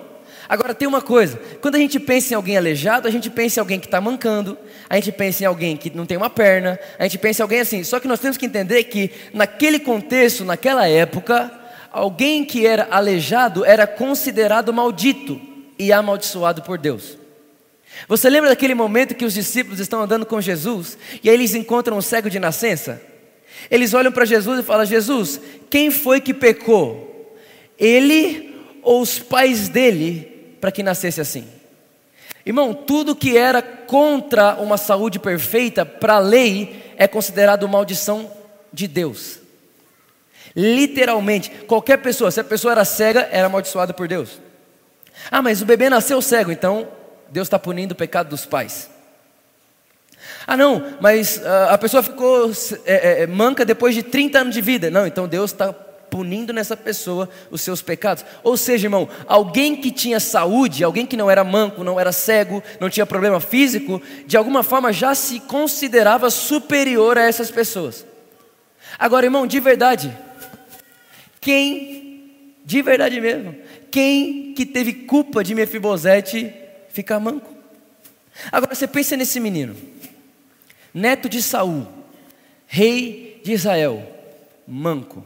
Agora 0.46 0.74
tem 0.74 0.86
uma 0.86 1.00
coisa: 1.00 1.40
quando 1.62 1.76
a 1.76 1.78
gente 1.78 1.98
pensa 1.98 2.34
em 2.34 2.36
alguém 2.36 2.58
aleijado, 2.58 3.08
a 3.08 3.10
gente 3.10 3.30
pensa 3.30 3.58
em 3.58 3.62
alguém 3.62 3.80
que 3.80 3.86
está 3.86 4.02
mancando, 4.02 4.58
a 4.90 4.96
gente 4.96 5.10
pensa 5.12 5.44
em 5.44 5.46
alguém 5.46 5.78
que 5.78 5.88
não 5.96 6.04
tem 6.04 6.18
uma 6.18 6.28
perna, 6.28 6.78
a 6.98 7.04
gente 7.04 7.16
pensa 7.16 7.40
em 7.40 7.44
alguém 7.44 7.60
assim. 7.60 7.82
Só 7.82 7.98
que 7.98 8.06
nós 8.06 8.20
temos 8.20 8.36
que 8.36 8.44
entender 8.44 8.84
que 8.84 9.10
naquele 9.32 9.78
contexto, 9.80 10.44
naquela 10.44 10.86
época, 10.86 11.50
alguém 11.90 12.44
que 12.44 12.66
era 12.66 12.86
aleijado 12.90 13.64
era 13.64 13.86
considerado 13.86 14.74
maldito 14.74 15.40
e 15.78 15.90
amaldiçoado 15.90 16.60
por 16.60 16.76
Deus. 16.76 17.21
Você 18.08 18.28
lembra 18.28 18.50
daquele 18.50 18.74
momento 18.74 19.14
que 19.14 19.24
os 19.24 19.34
discípulos 19.34 19.80
estão 19.80 20.02
andando 20.02 20.26
com 20.26 20.40
Jesus 20.40 20.98
e 21.22 21.28
aí 21.28 21.34
eles 21.34 21.54
encontram 21.54 21.96
um 21.96 22.02
cego 22.02 22.28
de 22.28 22.38
nascença? 22.38 23.00
Eles 23.70 23.94
olham 23.94 24.12
para 24.12 24.24
Jesus 24.24 24.60
e 24.60 24.62
falam: 24.62 24.84
Jesus, 24.84 25.40
quem 25.70 25.90
foi 25.90 26.20
que 26.20 26.34
pecou? 26.34 27.36
Ele 27.78 28.54
ou 28.82 29.00
os 29.00 29.18
pais 29.18 29.68
dele 29.68 30.56
para 30.60 30.72
que 30.72 30.82
nascesse 30.82 31.20
assim. 31.20 31.46
Irmão, 32.44 32.74
tudo 32.74 33.14
que 33.14 33.36
era 33.36 33.62
contra 33.62 34.56
uma 34.56 34.76
saúde 34.76 35.18
perfeita, 35.18 35.86
para 35.86 36.14
a 36.14 36.18
lei, 36.18 36.82
é 36.96 37.06
considerado 37.06 37.68
maldição 37.68 38.30
de 38.72 38.88
Deus. 38.88 39.38
Literalmente, 40.54 41.50
qualquer 41.66 41.98
pessoa, 41.98 42.30
se 42.30 42.40
a 42.40 42.44
pessoa 42.44 42.72
era 42.72 42.84
cega, 42.84 43.28
era 43.30 43.46
amaldiçoada 43.46 43.94
por 43.94 44.08
Deus. 44.08 44.40
Ah, 45.30 45.40
mas 45.40 45.62
o 45.62 45.66
bebê 45.66 45.88
nasceu 45.88 46.20
cego, 46.20 46.50
então 46.50 46.88
Deus 47.32 47.46
está 47.46 47.58
punindo 47.58 47.94
o 47.94 47.96
pecado 47.96 48.28
dos 48.28 48.44
pais. 48.44 48.90
Ah, 50.46 50.54
não, 50.54 50.98
mas 51.00 51.38
uh, 51.38 51.70
a 51.70 51.78
pessoa 51.78 52.02
ficou 52.02 52.52
é, 52.84 53.22
é, 53.22 53.26
manca 53.26 53.64
depois 53.64 53.94
de 53.94 54.02
30 54.02 54.38
anos 54.38 54.54
de 54.54 54.60
vida. 54.60 54.90
Não, 54.90 55.06
então 55.06 55.26
Deus 55.26 55.50
está 55.50 55.72
punindo 55.72 56.52
nessa 56.52 56.76
pessoa 56.76 57.30
os 57.50 57.62
seus 57.62 57.80
pecados. 57.80 58.22
Ou 58.44 58.54
seja, 58.54 58.86
irmão, 58.86 59.08
alguém 59.26 59.74
que 59.74 59.90
tinha 59.90 60.20
saúde, 60.20 60.84
alguém 60.84 61.06
que 61.06 61.16
não 61.16 61.30
era 61.30 61.42
manco, 61.42 61.82
não 61.82 61.98
era 61.98 62.12
cego, 62.12 62.62
não 62.78 62.90
tinha 62.90 63.06
problema 63.06 63.40
físico, 63.40 64.00
de 64.26 64.36
alguma 64.36 64.62
forma 64.62 64.92
já 64.92 65.14
se 65.14 65.40
considerava 65.40 66.28
superior 66.28 67.16
a 67.16 67.22
essas 67.22 67.50
pessoas. 67.50 68.04
Agora, 68.98 69.24
irmão, 69.24 69.46
de 69.46 69.58
verdade, 69.58 70.14
quem, 71.40 72.30
de 72.62 72.82
verdade 72.82 73.18
mesmo, 73.22 73.56
quem 73.90 74.52
que 74.52 74.66
teve 74.66 74.92
culpa 74.92 75.42
de 75.42 75.54
Mefibosete 75.54 76.61
ficar 76.92 77.18
manco? 77.18 77.52
Agora 78.50 78.74
você 78.74 78.86
pensa 78.86 79.16
nesse 79.16 79.40
menino, 79.40 79.76
neto 80.92 81.28
de 81.28 81.42
Saul, 81.42 81.86
rei 82.66 83.40
de 83.44 83.52
Israel, 83.52 84.06
manco. 84.66 85.24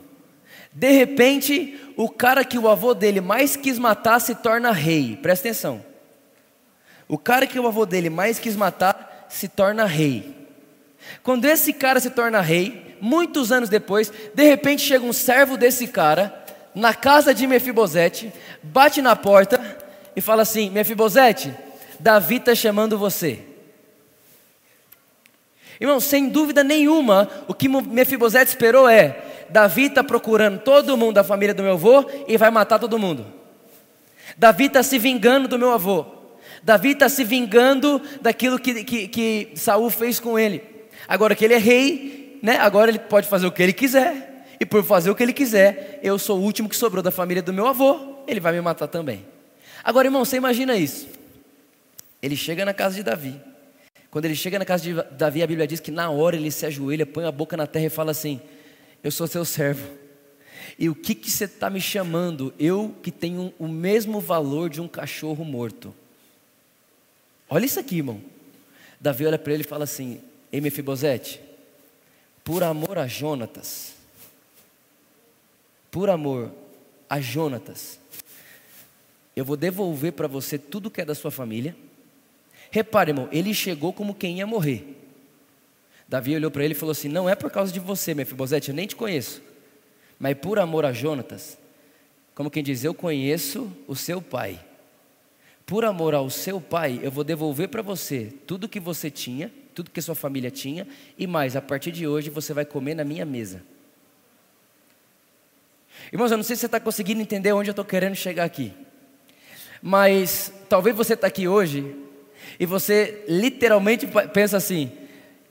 De 0.73 0.91
repente, 0.91 1.81
o 1.97 2.09
cara 2.09 2.45
que 2.45 2.59
o 2.59 2.69
avô 2.69 2.93
dele 2.93 3.21
mais 3.21 3.57
quis 3.57 3.79
matar 3.79 4.21
se 4.21 4.35
torna 4.35 4.73
rei. 4.73 5.19
Presta 5.23 5.49
atenção. 5.49 5.83
O 7.09 7.17
cara 7.17 7.47
que 7.47 7.59
o 7.59 7.67
avô 7.67 7.87
dele 7.87 8.11
mais 8.11 8.39
quis 8.39 8.55
matar 8.57 9.27
se 9.29 9.49
torna 9.49 9.87
rei. 9.87 10.35
Quando 11.23 11.45
esse 11.47 11.73
cara 11.73 12.01
se 12.01 12.11
torna 12.11 12.41
rei, 12.41 12.97
muitos 13.01 13.53
anos 13.53 13.69
depois, 13.69 14.13
de 14.35 14.43
repente 14.43 14.83
chega 14.83 15.05
um 15.05 15.13
servo 15.13 15.57
desse 15.57 15.87
cara 15.87 16.45
na 16.75 16.93
casa 16.93 17.33
de 17.33 17.47
Mefibosete, 17.47 18.31
bate 18.63 19.01
na 19.01 19.17
porta 19.17 19.75
e 20.17 20.21
fala 20.23 20.43
assim: 20.43 20.71
Mefibosete, 20.71 21.55
Davi 22.01 22.37
está 22.37 22.55
chamando 22.55 22.99
você. 22.99 23.41
Irmão, 25.79 26.01
sem 26.01 26.31
dúvida 26.31 26.65
nenhuma, 26.65 27.29
o 27.47 27.53
que 27.53 27.69
Mefibosete 27.69 28.49
esperou 28.49 28.89
é: 28.89 29.23
Davi 29.51 29.85
está 29.85 30.03
procurando 30.03 30.59
todo 30.61 30.97
mundo 30.97 31.15
da 31.17 31.25
família 31.25 31.55
do 31.55 31.63
meu 31.63 31.75
avô 31.75 32.05
e 32.27 32.39
vai 32.39 32.51
matar 32.51 32.79
todo 32.79 32.99
mundo. 32.99 33.27
Davi 34.37 34.65
está 34.65 34.83
se 34.83 34.99
vingando 34.99 35.47
do 35.47 35.59
meu 35.59 35.73
avô. 35.73 36.07
Davi 36.63 36.91
está 36.91 37.09
se 37.09 37.23
vingando 37.23 38.01
daquilo 38.21 38.59
que, 38.59 38.83
que, 38.83 39.09
que 39.09 39.53
Saul 39.55 39.91
fez 39.91 40.19
com 40.19 40.39
ele. 40.39 40.63
Agora 41.07 41.35
que 41.35 41.45
ele 41.45 41.55
é 41.55 41.59
rei, 41.59 42.41
né, 42.43 42.57
agora 42.59 42.91
ele 42.91 42.99
pode 42.99 43.29
fazer 43.29 43.47
o 43.47 43.53
que 43.53 43.63
ele 43.63 43.73
quiser. 43.73 44.47
E 44.59 44.65
por 44.65 44.83
fazer 44.83 45.11
o 45.11 45.15
que 45.15 45.23
ele 45.23 45.35
quiser, 45.35 46.01
eu 46.03 46.19
sou 46.19 46.39
o 46.39 46.43
último 46.43 46.69
que 46.69 46.75
sobrou 46.75 47.03
da 47.03 47.11
família 47.11 47.43
do 47.43 47.53
meu 47.53 47.67
avô, 47.67 48.17
ele 48.27 48.41
vai 48.41 48.53
me 48.53 48.61
matar 48.61 48.89
também. 48.89 49.36
Agora, 49.87 50.09
irmão, 50.09 50.25
você 50.25 50.37
imagina 50.37 50.76
isso. 50.76 51.07
Ele 52.21 52.35
chega 52.35 52.64
na 52.64 52.75
casa 52.75 52.97
de 52.97 53.05
Davi. 53.05 53.40
Quando 54.11 54.25
ele 54.25 54.35
chega 54.35 54.59
na 54.59 54.64
casa 54.64 54.83
de 54.83 54.95
Davi, 55.16 55.45
a 55.45 55.47
Bíblia 55.47 55.64
diz 55.64 55.78
que 55.78 55.93
na 55.93 56.11
hora 56.11 56.35
ele 56.35 56.50
se 56.50 56.66
ajoelha, 56.66 57.07
põe 57.07 57.25
a 57.25 57.31
boca 57.31 57.57
na 57.57 57.69
terra 57.69 57.87
e 57.87 57.88
fala 57.88 58.11
assim: 58.11 58.40
Eu 59.00 59.12
sou 59.12 59.28
seu 59.28 59.45
servo. 59.45 59.88
E 60.76 60.88
o 60.88 60.95
que, 60.95 61.14
que 61.14 61.31
você 61.31 61.45
está 61.45 61.71
me 61.71 61.81
chamando? 61.81 62.52
Eu 62.59 62.97
que 63.00 63.12
tenho 63.12 63.55
o 63.61 63.69
mesmo 63.69 64.19
valor 64.19 64.69
de 64.69 64.81
um 64.81 64.88
cachorro 64.88 65.45
morto. 65.45 65.95
Olha 67.49 67.64
isso 67.64 67.78
aqui, 67.78 67.99
irmão. 67.99 68.21
Davi 69.00 69.25
olha 69.25 69.38
para 69.38 69.52
ele 69.52 69.62
e 69.62 69.69
fala 69.69 69.85
assim: 69.85 70.21
Ei, 70.50 70.61
Mefibosete, 70.61 71.40
por 72.43 72.64
amor 72.64 72.99
a 72.99 73.07
Jonatas, 73.07 73.93
por 75.93 76.11
amor 76.11 76.50
a 77.09 77.21
Jonatas, 77.21 78.00
eu 79.37 79.45
vou 79.45 79.57
devolver 79.57 80.12
para 80.14 80.26
você 80.26 80.59
tudo 80.59 80.90
que 80.90 81.00
é 81.00 81.05
da 81.05 81.14
sua 81.14 81.31
família 81.31 81.76
Repare, 82.71 83.11
irmão, 83.11 83.28
ele 83.33 83.55
chegou 83.55 83.93
como 83.93 84.14
quem 84.14 84.38
ia 84.38 84.47
morrer. 84.47 84.97
Davi 86.09 86.35
olhou 86.35 86.50
para 86.50 86.64
ele 86.64 86.75
e 86.75 86.76
falou 86.76 86.93
assim: 86.93 87.09
Não 87.09 87.28
é 87.28 87.35
por 87.35 87.50
causa 87.50 87.73
de 87.73 87.81
você, 87.81 88.14
Mefibosete, 88.14 88.71
eu 88.71 88.75
nem 88.75 88.87
te 88.87 88.97
conheço, 88.97 89.43
mas 90.19 90.37
por 90.37 90.59
amor 90.59 90.85
a 90.85 90.93
Jonatas, 90.93 91.59
como 92.35 92.50
quem 92.50 92.62
diz, 92.62 92.85
eu 92.85 92.95
conheço 92.95 93.71
o 93.87 93.97
seu 93.97 94.21
pai. 94.21 94.61
Por 95.64 95.85
amor 95.85 96.14
ao 96.14 96.31
seu 96.31 96.61
pai, 96.61 97.00
eu 97.02 97.11
vou 97.11 97.25
devolver 97.25 97.69
para 97.69 97.83
você 97.83 98.33
tudo 98.47 98.69
que 98.69 98.78
você 98.78 99.11
tinha, 99.11 99.52
tudo 99.75 99.90
que 99.90 100.00
sua 100.00 100.14
família 100.14 100.50
tinha, 100.50 100.87
e 101.19 101.26
mais, 101.26 101.57
a 101.57 101.62
partir 101.62 101.90
de 101.90 102.07
hoje 102.07 102.31
você 102.31 102.52
vai 102.52 102.64
comer 102.64 102.95
na 102.95 103.05
minha 103.05 103.25
mesa. 103.25 103.62
Irmãos, 106.12 106.31
eu 106.31 106.37
não 106.37 106.45
sei 106.45 106.55
se 106.55 106.61
você 106.61 106.66
está 106.66 106.78
conseguindo 106.78 107.21
entender 107.21 107.52
onde 107.52 107.69
eu 107.69 107.73
estou 107.73 107.85
querendo 107.85 108.14
chegar 108.14 108.45
aqui, 108.45 108.73
mas 109.83 110.52
talvez 110.68 110.97
você 110.97 111.14
está 111.14 111.26
aqui 111.26 111.47
hoje 111.49 111.95
e 112.59 112.66
você 112.66 113.25
literalmente 113.28 114.09
pensa 114.33 114.56
assim: 114.56 114.90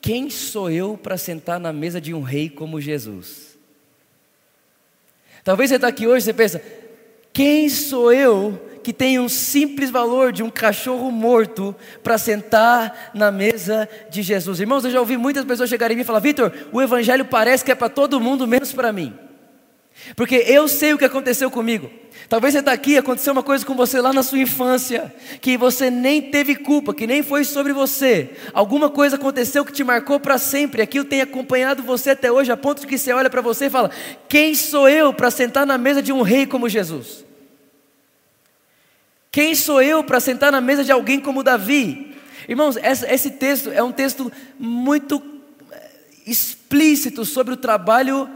quem 0.01 0.29
sou 0.29 0.69
eu 0.69 0.97
para 0.97 1.17
sentar 1.17 1.59
na 1.59 1.73
mesa 1.73 1.99
de 1.99 2.13
um 2.13 2.21
rei 2.21 2.49
como 2.49 2.81
Jesus? 2.81 3.57
Talvez 5.43 5.69
você 5.69 5.75
está 5.75 5.87
aqui 5.87 6.07
hoje 6.07 6.29
e 6.29 6.33
pensa: 6.33 6.61
quem 7.31 7.69
sou 7.69 8.13
eu 8.13 8.59
que 8.83 8.93
tem 8.93 9.19
um 9.19 9.27
simples 9.27 9.89
valor 9.89 10.31
de 10.31 10.43
um 10.43 10.49
cachorro 10.49 11.11
morto 11.11 11.75
para 12.03 12.17
sentar 12.17 13.11
na 13.13 13.31
mesa 13.31 13.89
de 14.09 14.21
Jesus? 14.21 14.59
Irmãos, 14.59 14.85
eu 14.85 14.91
já 14.91 14.99
ouvi 14.99 15.17
muitas 15.17 15.43
pessoas 15.43 15.69
chegarem 15.69 15.99
e 15.99 16.03
falar: 16.03 16.19
Vitor, 16.19 16.51
o 16.71 16.81
evangelho 16.81 17.25
parece 17.25 17.65
que 17.65 17.71
é 17.71 17.75
para 17.75 17.89
todo 17.89 18.21
mundo, 18.21 18.47
menos 18.47 18.71
para 18.71 18.93
mim. 18.93 19.13
Porque 20.15 20.35
eu 20.35 20.67
sei 20.67 20.93
o 20.93 20.97
que 20.97 21.05
aconteceu 21.05 21.49
comigo. 21.49 21.89
Talvez 22.27 22.53
você 22.53 22.59
está 22.59 22.71
aqui, 22.71 22.97
aconteceu 22.97 23.33
uma 23.33 23.43
coisa 23.43 23.65
com 23.65 23.75
você 23.75 24.01
lá 24.01 24.11
na 24.11 24.23
sua 24.23 24.39
infância, 24.39 25.13
que 25.41 25.57
você 25.57 25.91
nem 25.91 26.21
teve 26.21 26.55
culpa, 26.55 26.93
que 26.93 27.05
nem 27.05 27.21
foi 27.21 27.43
sobre 27.43 27.71
você. 27.71 28.31
Alguma 28.51 28.89
coisa 28.89 29.15
aconteceu 29.15 29.63
que 29.63 29.71
te 29.71 29.83
marcou 29.83 30.19
para 30.19 30.39
sempre, 30.39 30.81
aquilo 30.81 31.05
tem 31.05 31.21
acompanhado 31.21 31.83
você 31.83 32.11
até 32.11 32.31
hoje, 32.31 32.51
a 32.51 32.57
ponto 32.57 32.81
de 32.81 32.87
que 32.87 32.97
você 32.97 33.13
olha 33.13 33.29
para 33.29 33.41
você 33.41 33.65
e 33.65 33.69
fala: 33.69 33.91
Quem 34.27 34.55
sou 34.55 34.89
eu 34.89 35.13
para 35.13 35.29
sentar 35.29 35.67
na 35.67 35.77
mesa 35.77 36.01
de 36.01 36.11
um 36.11 36.23
rei 36.23 36.47
como 36.47 36.67
Jesus? 36.67 37.23
Quem 39.31 39.53
sou 39.53 39.81
eu 39.81 40.03
para 40.03 40.19
sentar 40.19 40.51
na 40.51 40.61
mesa 40.61 40.83
de 40.83 40.91
alguém 40.91 41.19
como 41.19 41.43
Davi? 41.43 42.15
Irmãos, 42.47 42.75
esse 42.77 43.31
texto 43.31 43.69
é 43.69 43.83
um 43.83 43.91
texto 43.91 44.31
muito 44.57 45.21
eh, 45.71 45.89
explícito 46.25 47.25
sobre 47.25 47.53
o 47.53 47.57
trabalho 47.57 48.29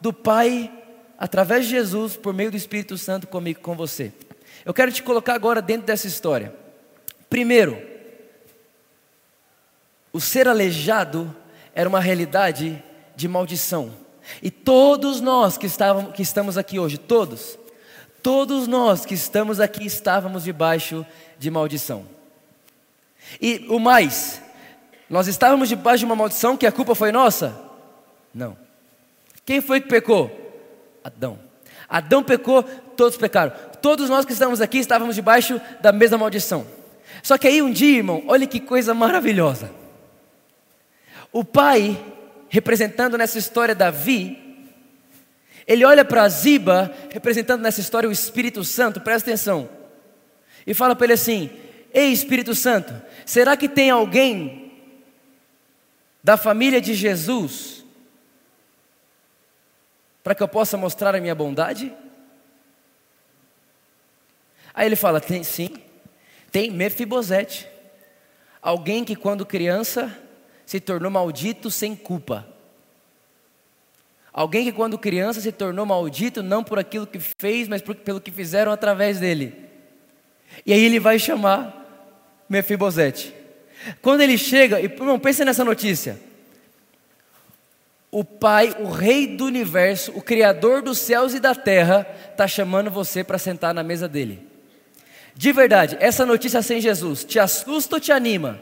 do 0.00 0.12
Pai 0.12 0.70
através 1.22 1.66
de 1.66 1.70
Jesus, 1.70 2.16
por 2.16 2.34
meio 2.34 2.50
do 2.50 2.56
Espírito 2.56 2.98
Santo 2.98 3.28
comigo, 3.28 3.60
com 3.60 3.76
você. 3.76 4.12
Eu 4.64 4.74
quero 4.74 4.90
te 4.90 5.04
colocar 5.04 5.34
agora 5.34 5.62
dentro 5.62 5.86
dessa 5.86 6.08
história. 6.08 6.52
Primeiro, 7.30 7.80
o 10.12 10.20
ser 10.20 10.48
aleijado 10.48 11.32
era 11.76 11.88
uma 11.88 12.00
realidade 12.00 12.82
de 13.14 13.28
maldição. 13.28 13.92
E 14.42 14.50
todos 14.50 15.20
nós 15.20 15.56
que, 15.56 15.64
estávamos, 15.64 16.12
que 16.12 16.22
estamos 16.22 16.58
aqui 16.58 16.80
hoje, 16.80 16.98
todos, 16.98 17.56
todos 18.20 18.66
nós 18.66 19.06
que 19.06 19.14
estamos 19.14 19.60
aqui 19.60 19.86
estávamos 19.86 20.42
debaixo 20.42 21.06
de 21.38 21.52
maldição. 21.52 22.04
E 23.40 23.64
o 23.68 23.78
mais, 23.78 24.42
nós 25.08 25.28
estávamos 25.28 25.68
debaixo 25.68 26.00
de 26.00 26.06
uma 26.06 26.16
maldição 26.16 26.56
que 26.56 26.66
a 26.66 26.72
culpa 26.72 26.96
foi 26.96 27.12
nossa? 27.12 27.56
Não. 28.34 28.56
Quem 29.46 29.60
foi 29.60 29.80
que 29.80 29.86
pecou? 29.86 30.41
Adão. 31.04 31.38
Adão 31.88 32.22
pecou, 32.22 32.62
todos 32.62 33.16
pecaram. 33.18 33.52
Todos 33.80 34.08
nós 34.08 34.24
que 34.24 34.32
estamos 34.32 34.60
aqui 34.60 34.78
estávamos 34.78 35.14
debaixo 35.14 35.60
da 35.80 35.92
mesma 35.92 36.18
maldição. 36.18 36.66
Só 37.22 37.36
que 37.36 37.46
aí 37.46 37.60
um 37.60 37.70
dia, 37.70 37.98
irmão, 37.98 38.22
olha 38.26 38.46
que 38.46 38.60
coisa 38.60 38.94
maravilhosa. 38.94 39.70
O 41.32 41.44
pai, 41.44 42.02
representando 42.48 43.16
nessa 43.18 43.38
história 43.38 43.74
Davi, 43.74 44.38
ele 45.66 45.84
olha 45.84 46.04
para 46.04 46.28
Ziba, 46.28 46.92
representando 47.10 47.62
nessa 47.62 47.80
história 47.80 48.08
o 48.08 48.12
Espírito 48.12 48.64
Santo, 48.64 49.00
presta 49.00 49.30
atenção, 49.30 49.68
e 50.66 50.74
fala 50.74 50.94
para 50.94 51.06
ele 51.06 51.12
assim: 51.14 51.50
Ei 51.92 52.12
Espírito 52.12 52.54
Santo, 52.54 52.92
será 53.24 53.56
que 53.56 53.68
tem 53.68 53.90
alguém 53.90 54.72
da 56.22 56.36
família 56.36 56.80
de 56.80 56.94
Jesus 56.94 57.81
para 60.22 60.34
que 60.34 60.42
eu 60.42 60.48
possa 60.48 60.76
mostrar 60.76 61.14
a 61.14 61.20
minha 61.20 61.34
bondade? 61.34 61.92
Aí 64.74 64.86
ele 64.86 64.96
fala: 64.96 65.20
tem 65.20 65.42
sim, 65.42 65.70
tem 66.50 66.70
Mefibosete, 66.70 67.68
alguém 68.60 69.04
que 69.04 69.16
quando 69.16 69.44
criança 69.44 70.16
se 70.64 70.80
tornou 70.80 71.10
maldito 71.10 71.70
sem 71.70 71.94
culpa. 71.94 72.46
Alguém 74.32 74.64
que 74.64 74.72
quando 74.72 74.98
criança 74.98 75.42
se 75.42 75.52
tornou 75.52 75.84
maldito 75.84 76.42
não 76.42 76.64
por 76.64 76.78
aquilo 76.78 77.06
que 77.06 77.18
fez, 77.38 77.68
mas 77.68 77.82
por, 77.82 77.94
pelo 77.94 78.20
que 78.20 78.30
fizeram 78.30 78.72
através 78.72 79.20
dele. 79.20 79.68
E 80.64 80.72
aí 80.72 80.82
ele 80.82 80.98
vai 80.98 81.18
chamar 81.18 81.78
Mefibosete. 82.48 83.34
Quando 84.00 84.22
ele 84.22 84.38
chega, 84.38 84.80
e 84.80 84.88
não 85.00 85.18
pense 85.18 85.44
nessa 85.44 85.64
notícia 85.64 86.18
o 88.14 88.22
Pai, 88.22 88.76
o 88.78 88.90
Rei 88.90 89.26
do 89.26 89.46
universo, 89.46 90.12
o 90.14 90.20
Criador 90.20 90.82
dos 90.82 90.98
céus 90.98 91.32
e 91.32 91.40
da 91.40 91.54
terra, 91.54 92.06
está 92.30 92.46
chamando 92.46 92.90
você 92.90 93.24
para 93.24 93.38
sentar 93.38 93.72
na 93.72 93.82
mesa 93.82 94.06
dele. 94.06 94.46
De 95.34 95.50
verdade, 95.50 95.96
essa 95.98 96.26
notícia 96.26 96.60
sem 96.60 96.78
Jesus 96.78 97.24
te 97.24 97.38
assusta 97.38 97.96
ou 97.96 98.00
te 98.00 98.12
anima? 98.12 98.60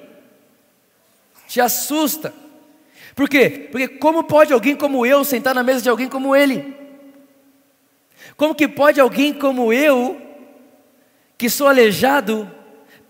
Te 1.49 1.61
assusta. 1.61 2.33
Por 3.17 3.29
quê? 3.29 3.69
Porque 3.73 3.89
como 3.89 4.23
pode 4.23 4.53
alguém 4.53 4.77
como 4.77 5.05
eu 5.05 5.25
sentar 5.25 5.53
na 5.53 5.65
mesa 5.65 5.83
de 5.83 5.89
alguém 5.89 6.09
como 6.09 6.37
ele? 6.37 6.77
Como 8.37 8.55
que 8.55 8.69
pode 8.69 9.01
alguém 9.01 9.35
como 9.35 9.73
eu, 9.73 10.21
que 11.37 11.51
sou 11.51 11.67
aleijado, 11.67 12.49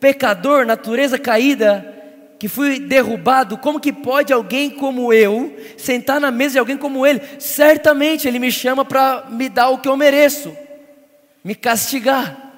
pecador, 0.00 0.64
natureza 0.64 1.18
caída, 1.18 1.99
que 2.40 2.48
fui 2.48 2.80
derrubado, 2.80 3.58
como 3.58 3.78
que 3.78 3.92
pode 3.92 4.32
alguém 4.32 4.70
como 4.70 5.12
eu 5.12 5.54
sentar 5.76 6.18
na 6.18 6.30
mesa 6.30 6.54
de 6.54 6.58
alguém 6.58 6.74
como 6.74 7.06
ele? 7.06 7.20
Certamente 7.38 8.26
ele 8.26 8.38
me 8.38 8.50
chama 8.50 8.82
para 8.82 9.26
me 9.28 9.46
dar 9.46 9.68
o 9.68 9.76
que 9.76 9.86
eu 9.86 9.94
mereço, 9.94 10.50
me 11.44 11.54
castigar. 11.54 12.50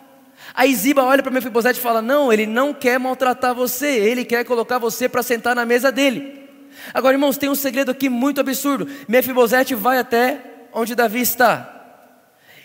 Aí 0.54 0.72
Ziba 0.72 1.02
olha 1.02 1.20
para 1.20 1.32
Mefibosete 1.32 1.80
e 1.80 1.82
fala: 1.82 2.00
Não, 2.00 2.32
ele 2.32 2.46
não 2.46 2.72
quer 2.72 2.96
maltratar 3.00 3.56
você, 3.56 3.88
ele 3.88 4.24
quer 4.24 4.44
colocar 4.44 4.78
você 4.78 5.08
para 5.08 5.20
sentar 5.20 5.56
na 5.56 5.66
mesa 5.66 5.90
dele. 5.90 6.48
Agora, 6.94 7.16
irmãos, 7.16 7.36
tem 7.36 7.50
um 7.50 7.54
segredo 7.56 7.90
aqui 7.90 8.08
muito 8.08 8.40
absurdo. 8.40 8.88
Mefibosete 9.08 9.74
vai 9.74 9.98
até 9.98 10.42
onde 10.72 10.94
Davi 10.94 11.22
está. 11.22 11.68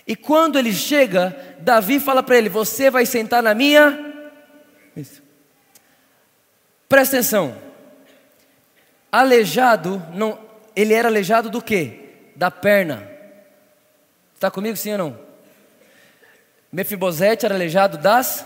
E 0.05 0.15
quando 0.15 0.59
ele 0.59 0.71
chega, 0.71 1.36
Davi 1.62 2.00
fala 2.00 2.21
para 2.21 2.38
ele: 2.38 2.47
Você 2.47 2.91
vai 2.91 3.07
sentar 3.07 3.41
na 3.41 3.55
minha. 3.55 4.13
Isso. 4.95 5.26
Presta 6.88 7.17
atenção. 7.17 7.58
Aleijado, 9.12 10.01
não, 10.13 10.39
ele 10.75 10.94
era 10.94 11.08
aleijado 11.08 11.50
do 11.50 11.62
quê? 11.62 12.00
Da 12.36 12.51
perna. 12.51 13.10
Está 14.36 14.51
comigo 14.51 14.77
sim 14.77 14.91
ou 14.91 14.98
não? 14.98 15.20
Mefibosete 16.72 17.46
era 17.46 17.56
aleijado 17.56 17.98
das. 17.98 18.46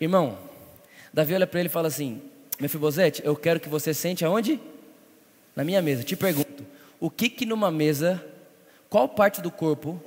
Irmão, 0.00 0.38
Davi 1.12 1.34
olha 1.34 1.46
para 1.46 1.60
ele 1.60 1.68
e 1.68 1.72
fala 1.72 1.88
assim: 1.88 2.20
Mefibosete, 2.60 3.22
eu 3.24 3.34
quero 3.34 3.60
que 3.60 3.68
você 3.68 3.94
sente 3.94 4.24
aonde? 4.24 4.60
Na 5.56 5.64
minha 5.64 5.80
mesa. 5.80 6.02
Te 6.02 6.16
pergunto: 6.16 6.66
o 7.00 7.10
que 7.10 7.28
que 7.28 7.46
numa 7.46 7.70
mesa, 7.70 8.22
qual 8.90 9.08
parte 9.08 9.40
do 9.40 9.50
corpo 9.50 10.02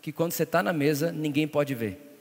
que 0.00 0.12
quando 0.12 0.32
você 0.32 0.44
está 0.44 0.62
na 0.62 0.72
mesa 0.72 1.12
ninguém 1.12 1.46
pode 1.46 1.74
ver? 1.74 2.13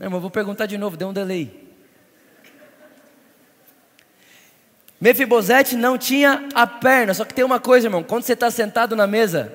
Não, 0.00 0.06
irmão, 0.06 0.18
vou 0.18 0.30
perguntar 0.30 0.64
de 0.64 0.78
novo, 0.78 0.96
deu 0.96 1.08
um 1.08 1.12
delay. 1.12 1.68
Mefibosete 4.98 5.76
não 5.76 5.98
tinha 5.98 6.48
a 6.54 6.66
perna, 6.66 7.12
só 7.12 7.22
que 7.22 7.34
tem 7.34 7.44
uma 7.44 7.60
coisa, 7.60 7.86
irmão, 7.86 8.02
quando 8.02 8.22
você 8.22 8.32
está 8.32 8.50
sentado 8.50 8.96
na 8.96 9.06
mesa, 9.06 9.52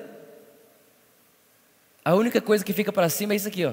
a 2.04 2.14
única 2.14 2.40
coisa 2.40 2.64
que 2.64 2.72
fica 2.72 2.92
para 2.92 3.08
cima 3.08 3.32
é 3.32 3.36
isso 3.36 3.48
aqui, 3.48 3.66
ó. 3.66 3.72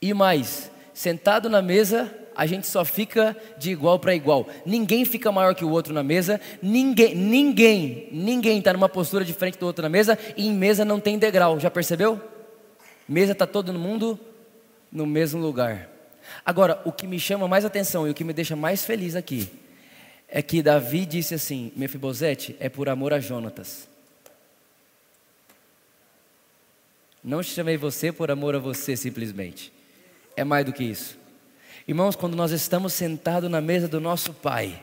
E 0.00 0.12
mais, 0.12 0.72
sentado 0.92 1.48
na 1.48 1.62
mesa, 1.62 2.12
a 2.34 2.44
gente 2.44 2.66
só 2.66 2.84
fica 2.84 3.36
de 3.56 3.70
igual 3.70 4.00
para 4.00 4.16
igual. 4.16 4.48
Ninguém 4.66 5.04
fica 5.04 5.30
maior 5.30 5.54
que 5.54 5.64
o 5.64 5.70
outro 5.70 5.94
na 5.94 6.02
mesa, 6.02 6.40
ninguém, 6.60 7.14
ninguém, 7.14 8.08
ninguém 8.10 8.58
está 8.58 8.72
numa 8.72 8.88
postura 8.88 9.24
diferente 9.24 9.56
do 9.56 9.66
outro 9.66 9.84
na 9.84 9.88
mesa, 9.88 10.18
e 10.36 10.48
em 10.48 10.52
mesa 10.52 10.84
não 10.84 10.98
tem 10.98 11.16
degrau, 11.16 11.60
já 11.60 11.70
percebeu? 11.70 12.20
Mesa 13.08 13.30
está 13.30 13.46
todo 13.46 13.72
mundo 13.72 14.18
no 14.92 15.06
mesmo 15.06 15.40
lugar. 15.40 15.88
Agora, 16.44 16.80
o 16.84 16.92
que 16.92 17.06
me 17.06 17.18
chama 17.18 17.48
mais 17.48 17.64
atenção 17.64 18.06
e 18.06 18.10
o 18.10 18.14
que 18.14 18.24
me 18.24 18.32
deixa 18.32 18.54
mais 18.54 18.84
feliz 18.84 19.16
aqui 19.16 19.50
é 20.28 20.42
que 20.42 20.62
Davi 20.62 21.06
disse 21.06 21.34
assim: 21.34 21.72
Mefibosete, 21.74 22.56
é 22.60 22.68
por 22.68 22.88
amor 22.88 23.12
a 23.12 23.20
Jonatas. 23.20 23.88
Não 27.24 27.42
chamei 27.42 27.76
você 27.76 28.10
por 28.12 28.30
amor 28.30 28.54
a 28.54 28.58
você 28.58 28.96
simplesmente. 28.96 29.72
É 30.36 30.42
mais 30.42 30.64
do 30.66 30.72
que 30.72 30.82
isso. 30.82 31.16
Irmãos, 31.86 32.16
quando 32.16 32.36
nós 32.36 32.50
estamos 32.50 32.92
sentados 32.92 33.50
na 33.50 33.60
mesa 33.60 33.86
do 33.86 34.00
nosso 34.00 34.32
Pai, 34.32 34.82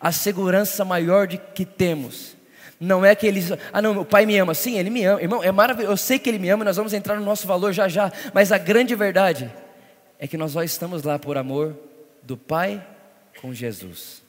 a 0.00 0.10
segurança 0.10 0.84
maior 0.84 1.26
de 1.26 1.38
que 1.38 1.64
temos 1.64 2.36
não 2.82 3.04
é 3.06 3.14
que 3.14 3.24
ele, 3.26 3.40
ah 3.72 3.80
não, 3.80 4.00
o 4.00 4.04
pai 4.04 4.26
me 4.26 4.36
ama, 4.36 4.54
sim, 4.54 4.76
ele 4.76 4.90
me 4.90 5.04
ama, 5.04 5.22
irmão, 5.22 5.42
é 5.42 5.52
maravilhoso, 5.52 5.92
eu 5.92 5.96
sei 5.96 6.18
que 6.18 6.28
ele 6.28 6.38
me 6.40 6.48
ama, 6.48 6.64
nós 6.64 6.76
vamos 6.76 6.92
entrar 6.92 7.14
no 7.14 7.24
nosso 7.24 7.46
valor 7.46 7.72
já 7.72 7.86
já, 7.86 8.12
mas 8.34 8.50
a 8.50 8.58
grande 8.58 8.92
verdade 8.96 9.48
é 10.18 10.26
que 10.26 10.36
nós 10.36 10.50
só 10.50 10.64
estamos 10.64 11.04
lá 11.04 11.16
por 11.16 11.38
amor 11.38 11.76
do 12.24 12.36
Pai 12.36 12.84
com 13.40 13.54
Jesus. 13.54 14.20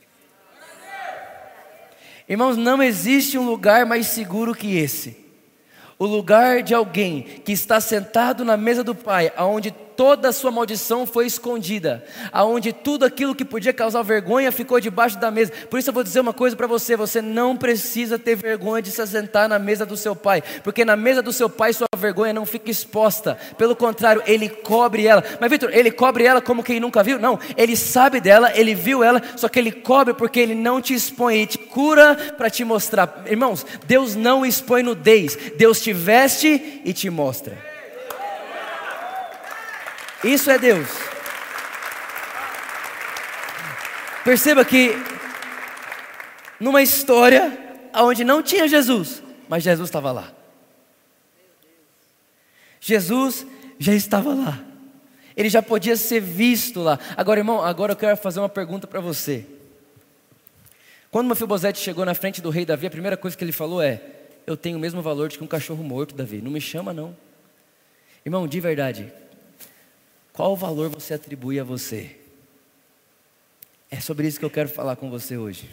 Irmãos, 2.30 2.56
não 2.56 2.82
existe 2.82 3.40
um 3.40 3.46
lugar 3.46 3.88
mais 3.88 4.06
seguro 4.06 4.54
que 4.54 4.78
esse. 4.78 5.18
O 5.98 6.06
lugar 6.06 6.62
de 6.62 6.76
alguém 6.76 7.24
que 7.24 7.52
está 7.52 7.82
sentado 7.82 8.46
na 8.46 8.56
mesa 8.56 8.84
do 8.84 8.94
Pai, 8.94 9.32
aonde 9.36 9.72
toda 9.96 10.30
a 10.30 10.34
sua 10.34 10.52
maldição 10.52 11.06
foi 11.06 11.26
escondida, 11.26 12.04
aonde 12.32 12.74
tudo 12.74 13.06
aquilo 13.06 13.36
que 13.36 13.46
podia 13.46 13.74
causar 13.74 14.02
vergonha 14.02 14.52
ficou 14.52 14.80
debaixo 14.80 15.17
da 15.17 15.32
mesa. 15.32 15.52
Por 15.70 15.80
isso 15.80 15.89
eu 15.89 15.94
vou 15.94 16.04
dizer 16.04 16.20
uma 16.20 16.34
coisa 16.34 16.56
para 16.56 16.67
você: 16.67 16.96
você 16.96 17.22
não 17.22 17.56
precisa 17.56 18.20
ter 18.20 18.36
vergonha 18.36 18.82
de 18.82 18.91
se 18.91 19.02
assentar 19.02 19.48
na 19.48 19.60
mesa 19.60 19.86
do 19.86 19.98
seu 19.98 20.15
pai, 20.15 20.44
porque 20.63 20.86
na 20.86 20.96
mesa 20.96 21.22
do 21.22 21.34
seu 21.34 21.50
pai 21.50 21.74
sua 21.74 21.88
vergonha 21.98 22.34
não 22.34 22.46
fica 22.46 22.70
exposta. 22.70 23.38
Pelo 23.58 23.76
contrário, 23.76 24.22
ele 24.26 24.50
cobre 24.50 25.08
ela. 25.08 25.24
Mas 25.39 25.50
Vitor, 25.50 25.70
ele 25.74 25.91
cobre 25.91 26.26
ela 26.26 26.41
como 26.41 26.63
quem 26.63 26.80
nunca 26.80 27.04
viu? 27.04 27.20
Não, 27.20 27.39
ele 27.56 27.76
sabe 27.76 28.20
dela, 28.20 28.52
ele 28.56 28.76
viu 28.76 29.04
ela, 29.04 29.22
só 29.36 29.48
que 29.48 29.60
ele 29.60 29.72
cobre 29.72 30.13
porque 30.13 30.39
ele 30.39 30.56
não 30.56 30.82
te 30.82 30.94
expõe, 30.94 31.36
ele 31.36 31.48
te 31.48 31.58
cura 31.58 32.15
para 32.38 32.50
te 32.50 32.63
mostrar. 32.63 33.24
Irmãos, 33.28 33.65
Deus 33.86 34.15
não 34.15 34.46
expõe 34.46 34.84
nudez, 34.84 35.38
Deus 35.58 35.82
te 35.82 35.94
veste 35.94 36.82
e 36.84 36.94
te 36.94 37.10
mostra. 37.10 37.73
Isso 40.24 40.50
é 40.50 40.58
Deus. 40.58 40.88
Perceba 44.24 44.64
que 44.64 44.92
numa 46.60 46.82
história 46.82 47.60
onde 47.94 48.24
não 48.24 48.42
tinha 48.42 48.68
Jesus, 48.68 49.22
mas 49.50 49.64
Jesus 49.64 49.90
estava 49.90 50.12
lá. 50.12 50.32
Jesus 52.80 53.46
já 53.78 53.94
estava 53.94 54.34
lá. 54.34 54.64
Ele 55.36 55.50
já 55.50 55.62
podia 55.62 55.98
ser 55.98 56.22
visto 56.22 56.82
lá. 56.82 56.98
Agora, 57.18 57.40
irmão, 57.40 57.62
agora 57.62 57.92
eu 57.92 57.96
quero 57.98 58.16
fazer 58.16 58.40
uma 58.40 58.50
pergunta 58.50 58.88
para 58.88 59.02
você. 59.02 59.46
Quando 61.12 61.28
Mefibosete 61.28 61.80
chegou 61.80 62.06
na 62.06 62.14
frente 62.14 62.42
do 62.42 62.50
rei 62.50 62.66
Davi, 62.66 62.88
a 62.88 62.92
primeira 62.92 63.18
coisa 63.18 63.36
que 63.36 63.44
ele 63.44 63.52
falou 63.52 63.82
é: 63.82 64.02
Eu 64.48 64.56
tenho 64.56 64.78
o 64.78 64.80
mesmo 64.80 65.02
valor 65.02 65.30
de 65.30 65.38
que 65.38 65.44
um 65.44 65.48
cachorro 65.48 65.84
morto, 65.84 66.16
Davi. 66.16 66.42
Não 66.42 66.52
me 66.52 66.62
chama, 66.62 66.94
não. 66.94 67.16
Irmão, 68.26 68.48
de 68.48 68.60
verdade, 68.60 69.12
qual 70.34 70.56
valor 70.56 70.89
você 70.89 71.13
atribui 71.13 71.60
a 71.60 71.63
você? 71.63 72.17
É 73.89 74.00
sobre 74.00 74.28
isso 74.28 74.39
que 74.39 74.46
eu 74.46 74.50
quero 74.50 74.67
falar 74.67 74.96
com 74.96 75.10
você 75.10 75.38
hoje. 75.38 75.69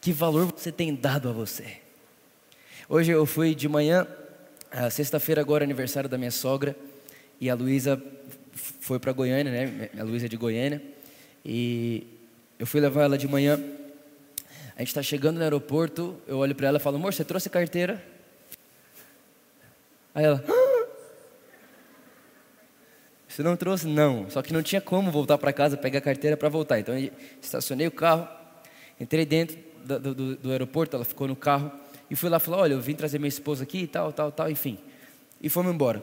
Que 0.00 0.12
valor 0.12 0.46
você 0.46 0.72
tem 0.72 0.92
dado 0.94 1.28
a 1.28 1.32
você? 1.32 1.78
Hoje 2.88 3.12
eu 3.12 3.24
fui 3.24 3.54
de 3.54 3.68
manhã, 3.68 4.06
sexta-feira 4.90 5.40
agora, 5.40 5.62
aniversário 5.62 6.10
da 6.10 6.18
minha 6.18 6.32
sogra, 6.32 6.74
e 7.40 7.48
a 7.48 7.54
Luísa 7.54 8.02
foi 8.52 8.98
para 8.98 9.12
Goiânia, 9.12 9.52
né? 9.52 9.90
A 9.96 10.02
Luísa 10.02 10.26
é 10.26 10.28
de 10.28 10.36
Goiânia, 10.36 10.82
e 11.44 12.04
eu 12.58 12.66
fui 12.66 12.80
levar 12.80 13.04
ela 13.04 13.16
de 13.16 13.28
manhã. 13.28 13.62
A 14.74 14.80
gente 14.80 14.88
está 14.88 15.02
chegando 15.02 15.36
no 15.36 15.44
aeroporto, 15.44 16.20
eu 16.26 16.38
olho 16.38 16.54
para 16.54 16.66
ela 16.66 16.78
e 16.78 16.80
falo, 16.80 16.96
amor, 16.96 17.14
você 17.14 17.24
trouxe 17.24 17.48
carteira? 17.48 18.04
Aí 20.12 20.24
ela, 20.24 20.44
ah! 20.48 20.59
Você 23.30 23.44
não 23.44 23.56
trouxe? 23.56 23.86
Não. 23.86 24.28
Só 24.28 24.42
que 24.42 24.52
não 24.52 24.60
tinha 24.60 24.80
como 24.80 25.10
voltar 25.10 25.38
para 25.38 25.52
casa, 25.52 25.76
pegar 25.76 26.00
a 26.00 26.02
carteira 26.02 26.36
para 26.36 26.48
voltar. 26.48 26.80
Então, 26.80 26.94
estacionei 27.40 27.86
o 27.86 27.90
carro, 27.90 28.28
entrei 28.98 29.24
dentro 29.24 29.56
do, 29.84 29.98
do, 30.00 30.36
do, 30.36 30.50
aeroporto, 30.50 30.96
ela 30.96 31.04
ficou 31.04 31.28
no 31.28 31.36
carro, 31.36 31.70
e 32.10 32.16
fui 32.16 32.28
lá 32.28 32.40
falei, 32.40 32.60
olha, 32.60 32.72
eu 32.72 32.80
vim 32.80 32.94
trazer 32.94 33.18
minha 33.20 33.28
esposa 33.28 33.62
aqui 33.62 33.82
e 33.82 33.86
tal, 33.86 34.12
tal, 34.12 34.32
tal, 34.32 34.50
enfim. 34.50 34.78
E 35.40 35.48
fomos 35.48 35.72
embora. 35.72 36.02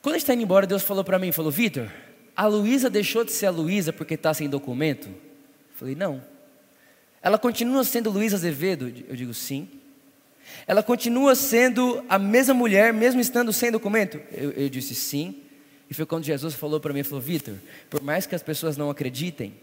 Quando 0.00 0.14
a 0.14 0.18
gente 0.18 0.22
está 0.22 0.32
indo 0.32 0.42
embora, 0.42 0.66
Deus 0.66 0.82
falou 0.82 1.04
para 1.04 1.18
mim, 1.18 1.30
falou, 1.30 1.52
Vitor, 1.52 1.90
a 2.34 2.46
Luísa 2.46 2.88
deixou 2.88 3.22
de 3.22 3.32
ser 3.32 3.46
a 3.46 3.50
Luísa 3.50 3.92
porque 3.92 4.14
está 4.14 4.32
sem 4.32 4.48
documento? 4.48 5.08
Eu 5.08 5.74
falei, 5.74 5.94
não. 5.94 6.22
Ela 7.20 7.36
continua 7.36 7.84
sendo 7.84 8.10
Luísa 8.10 8.36
Azevedo? 8.36 8.90
Eu 9.06 9.14
digo, 9.14 9.34
sim. 9.34 9.68
Ela 10.66 10.82
continua 10.82 11.34
sendo 11.34 12.02
a 12.08 12.18
mesma 12.18 12.54
mulher, 12.54 12.94
mesmo 12.94 13.20
estando 13.20 13.52
sem 13.52 13.70
documento? 13.70 14.18
Eu, 14.32 14.52
eu 14.52 14.68
disse, 14.70 14.94
sim. 14.94 15.42
E 15.88 15.94
foi 15.94 16.04
quando 16.04 16.24
Jesus 16.24 16.54
falou 16.54 16.80
para 16.80 16.92
mim, 16.92 17.02
falou, 17.02 17.20
Vitor, 17.20 17.54
por 17.88 18.02
mais 18.02 18.26
que 18.26 18.34
as 18.34 18.42
pessoas 18.42 18.76
não 18.76 18.90
acreditem, 18.90 19.54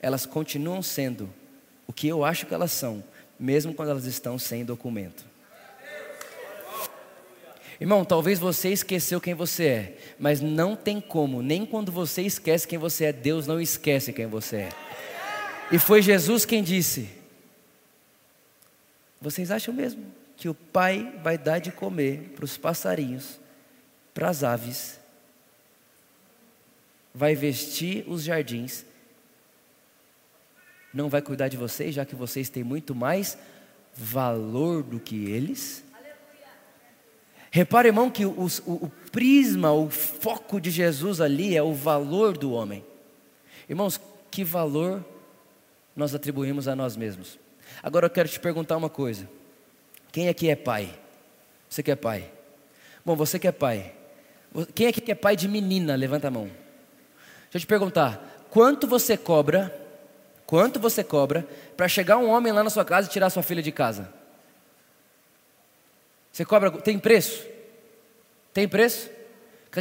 elas 0.00 0.24
continuam 0.24 0.82
sendo 0.82 1.28
o 1.86 1.92
que 1.92 2.08
eu 2.08 2.24
acho 2.24 2.46
que 2.46 2.54
elas 2.54 2.72
são, 2.72 3.04
mesmo 3.38 3.74
quando 3.74 3.90
elas 3.90 4.04
estão 4.04 4.38
sem 4.38 4.64
documento. 4.64 5.24
Irmão, 7.80 8.04
talvez 8.04 8.38
você 8.38 8.70
esqueceu 8.70 9.20
quem 9.20 9.34
você 9.34 9.66
é, 9.66 9.98
mas 10.18 10.40
não 10.40 10.74
tem 10.74 11.00
como, 11.00 11.42
nem 11.42 11.64
quando 11.64 11.92
você 11.92 12.22
esquece 12.22 12.66
quem 12.66 12.78
você 12.78 13.06
é, 13.06 13.12
Deus 13.12 13.46
não 13.46 13.60
esquece 13.60 14.12
quem 14.12 14.26
você 14.26 14.56
é. 14.56 14.68
E 15.70 15.78
foi 15.78 16.02
Jesus 16.02 16.44
quem 16.44 16.62
disse: 16.62 17.08
Vocês 19.20 19.52
acham 19.52 19.72
mesmo 19.72 20.04
que 20.36 20.48
o 20.48 20.54
Pai 20.54 21.20
vai 21.22 21.38
dar 21.38 21.60
de 21.60 21.70
comer 21.70 22.32
para 22.34 22.44
os 22.44 22.56
passarinhos, 22.56 23.38
para 24.12 24.28
as 24.28 24.42
aves 24.42 24.98
vai 27.14 27.34
vestir 27.34 28.04
os 28.06 28.22
jardins, 28.22 28.84
não 30.92 31.08
vai 31.08 31.20
cuidar 31.20 31.48
de 31.48 31.56
vocês, 31.56 31.94
já 31.94 32.04
que 32.04 32.14
vocês 32.14 32.48
têm 32.48 32.64
muito 32.64 32.94
mais 32.94 33.38
valor 33.94 34.82
do 34.82 34.98
que 34.98 35.30
eles? 35.30 35.84
Repare, 37.50 37.88
irmão, 37.88 38.10
que 38.10 38.26
o, 38.26 38.30
o, 38.30 38.72
o, 38.72 38.92
prisma, 39.10 39.72
o 39.72 39.88
foco 39.88 40.60
de 40.60 40.70
Jesus 40.70 41.20
ali 41.20 41.56
é 41.56 41.62
o 41.62 41.72
valor 41.72 42.36
do 42.36 42.52
homem. 42.52 42.84
Irmãos, 43.68 44.00
que 44.30 44.44
valor 44.44 45.04
nós 45.96 46.14
atribuímos 46.14 46.68
a 46.68 46.76
nós 46.76 46.96
mesmos. 46.96 47.38
Agora 47.82 48.06
eu 48.06 48.10
quero 48.10 48.28
te 48.28 48.38
perguntar 48.38 48.76
uma 48.76 48.90
coisa: 48.90 49.28
quem 50.12 50.28
aqui 50.28 50.48
é 50.48 50.56
pai? 50.56 50.94
Você 51.68 51.82
que 51.82 51.90
é 51.90 51.96
pai? 51.96 52.30
Bom, 53.04 53.16
você 53.16 53.38
que 53.38 53.48
é 53.48 53.52
pai. 53.52 53.94
Quem 54.74 54.86
aqui 54.86 55.00
que 55.00 55.12
é 55.12 55.14
pai 55.14 55.36
de 55.36 55.48
menina? 55.48 55.94
Levanta 55.94 56.28
a 56.28 56.30
mão. 56.30 56.50
Deixa 57.50 57.56
eu 57.56 57.60
te 57.60 57.66
perguntar: 57.66 58.46
quanto 58.50 58.86
você 58.86 59.16
cobra? 59.16 59.74
Quanto 60.46 60.80
você 60.80 61.04
cobra 61.04 61.46
para 61.76 61.86
chegar 61.88 62.16
um 62.16 62.28
homem 62.30 62.52
lá 62.52 62.64
na 62.64 62.70
sua 62.70 62.84
casa 62.84 63.06
e 63.06 63.10
tirar 63.10 63.28
sua 63.28 63.42
filha 63.42 63.62
de 63.62 63.70
casa? 63.70 64.12
Você 66.32 66.44
cobra, 66.44 66.70
tem 66.70 66.98
preço? 66.98 67.44
Tem 68.54 68.66
preço? 68.66 69.10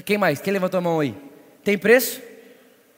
Quem 0.05 0.17
mais? 0.17 0.41
Quem 0.41 0.51
levantou 0.51 0.77
a 0.77 0.81
mão 0.81 0.99
aí? 0.99 1.15
Tem 1.63 1.77
preço? 1.77 2.21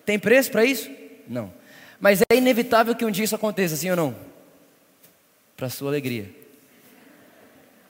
Tem 0.05 0.17
preço 0.17 0.49
para 0.49 0.65
isso? 0.65 0.89
Não. 1.27 1.53
Mas 1.99 2.21
é 2.21 2.35
inevitável 2.35 2.95
que 2.95 3.05
um 3.05 3.11
dia 3.11 3.25
isso 3.25 3.35
aconteça, 3.35 3.75
sim 3.75 3.89
ou 3.91 3.95
não? 3.95 4.15
Para 5.55 5.69
sua 5.69 5.89
alegria. 5.89 6.33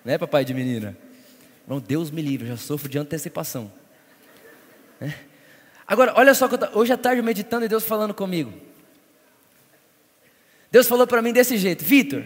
Né, 0.04 0.18
papai 0.18 0.44
de 0.44 0.54
menina? 0.54 0.98
Irmão, 1.64 1.80
Deus 1.80 2.12
me 2.12 2.22
livre, 2.22 2.48
já 2.48 2.58
sofro 2.58 2.90
de 2.90 2.98
antecipação. 2.98 3.72
Né? 5.00 5.16
Agora, 5.90 6.14
olha 6.16 6.36
só, 6.36 6.48
hoje 6.76 6.94
à 6.94 6.98
tarde 6.98 7.20
meditando 7.24 7.66
e 7.66 7.68
Deus 7.68 7.84
falando 7.84 8.14
comigo. 8.14 8.54
Deus 10.72 10.88
falou 10.88 11.08
para 11.08 11.20
mim 11.20 11.34
desse 11.34 11.58
jeito, 11.58 11.84
Vitor, 11.84 12.24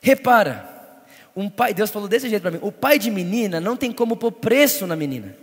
repara, 0.00 1.02
um 1.34 1.50
pai, 1.50 1.74
Deus 1.74 1.90
falou 1.90 2.06
desse 2.06 2.28
jeito 2.28 2.40
para 2.40 2.52
mim, 2.52 2.60
o 2.62 2.70
pai 2.70 3.00
de 3.00 3.10
menina 3.10 3.60
não 3.60 3.76
tem 3.76 3.90
como 3.90 4.16
pôr 4.16 4.30
preço 4.30 4.86
na 4.86 4.94
menina, 4.94 5.36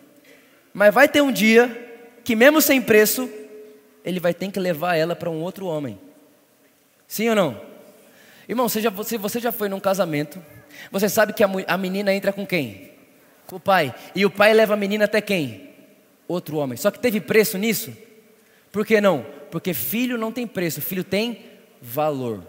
mas 0.73 0.93
vai 0.93 1.09
ter 1.09 1.19
um 1.19 1.29
dia 1.29 1.89
que 2.23 2.37
mesmo 2.37 2.61
sem 2.61 2.81
preço, 2.81 3.29
ele 4.05 4.21
vai 4.21 4.33
ter 4.33 4.49
que 4.49 4.57
levar 4.57 4.95
ela 4.95 5.13
para 5.13 5.29
um 5.29 5.41
outro 5.41 5.65
homem. 5.65 5.99
Sim 7.05 7.27
ou 7.27 7.35
não? 7.35 7.61
Irmão, 8.47 8.69
você 8.69 8.81
se 9.03 9.17
você 9.17 9.41
já 9.41 9.51
foi 9.51 9.67
num 9.67 9.79
casamento, 9.79 10.41
você 10.89 11.09
sabe 11.09 11.33
que 11.33 11.43
a, 11.43 11.49
a 11.67 11.77
menina 11.77 12.13
entra 12.13 12.31
com 12.31 12.47
quem? 12.47 12.91
Com 13.45 13.57
o 13.57 13.59
pai. 13.59 13.93
E 14.15 14.25
o 14.25 14.31
pai 14.31 14.53
leva 14.53 14.75
a 14.75 14.77
menina 14.77 15.03
até 15.03 15.19
quem? 15.19 15.70
Outro 16.31 16.55
homem. 16.55 16.77
Só 16.77 16.89
que 16.89 16.97
teve 16.97 17.19
preço 17.19 17.57
nisso? 17.57 17.91
Por 18.71 18.85
que 18.85 19.01
não? 19.01 19.25
Porque 19.51 19.73
filho 19.73 20.17
não 20.17 20.31
tem 20.31 20.47
preço, 20.47 20.81
filho 20.81 21.03
tem 21.03 21.43
valor. 21.81 22.41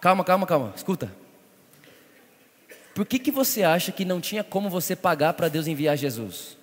Calma, 0.00 0.22
calma, 0.22 0.46
calma, 0.46 0.72
escuta. 0.76 1.10
Por 2.94 3.04
que, 3.04 3.18
que 3.18 3.32
você 3.32 3.64
acha 3.64 3.90
que 3.90 4.04
não 4.04 4.20
tinha 4.20 4.44
como 4.44 4.70
você 4.70 4.94
pagar 4.94 5.32
para 5.32 5.48
Deus 5.48 5.66
enviar 5.66 5.96
Jesus? 5.96 6.56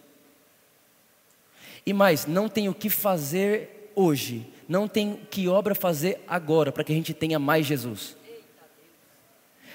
E 1.86 1.92
mais, 1.92 2.26
não 2.26 2.48
tem 2.48 2.70
o 2.70 2.74
que 2.74 2.90
fazer 2.90 3.92
hoje, 3.94 4.48
não 4.66 4.88
tem 4.88 5.20
que 5.30 5.50
obra 5.50 5.76
fazer 5.76 6.24
agora 6.26 6.72
para 6.72 6.86
que 6.86 6.94
a 6.94 6.96
gente 6.96 7.14
tenha 7.14 7.38
mais 7.38 7.66
Jesus. 7.66 8.16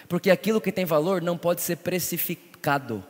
Porque 0.08 0.30
aquilo 0.30 0.62
que 0.62 0.72
tem 0.72 0.86
valor 0.86 1.20
não 1.20 1.36
pode 1.36 1.60
ser 1.60 1.76
precificado. 1.76 3.04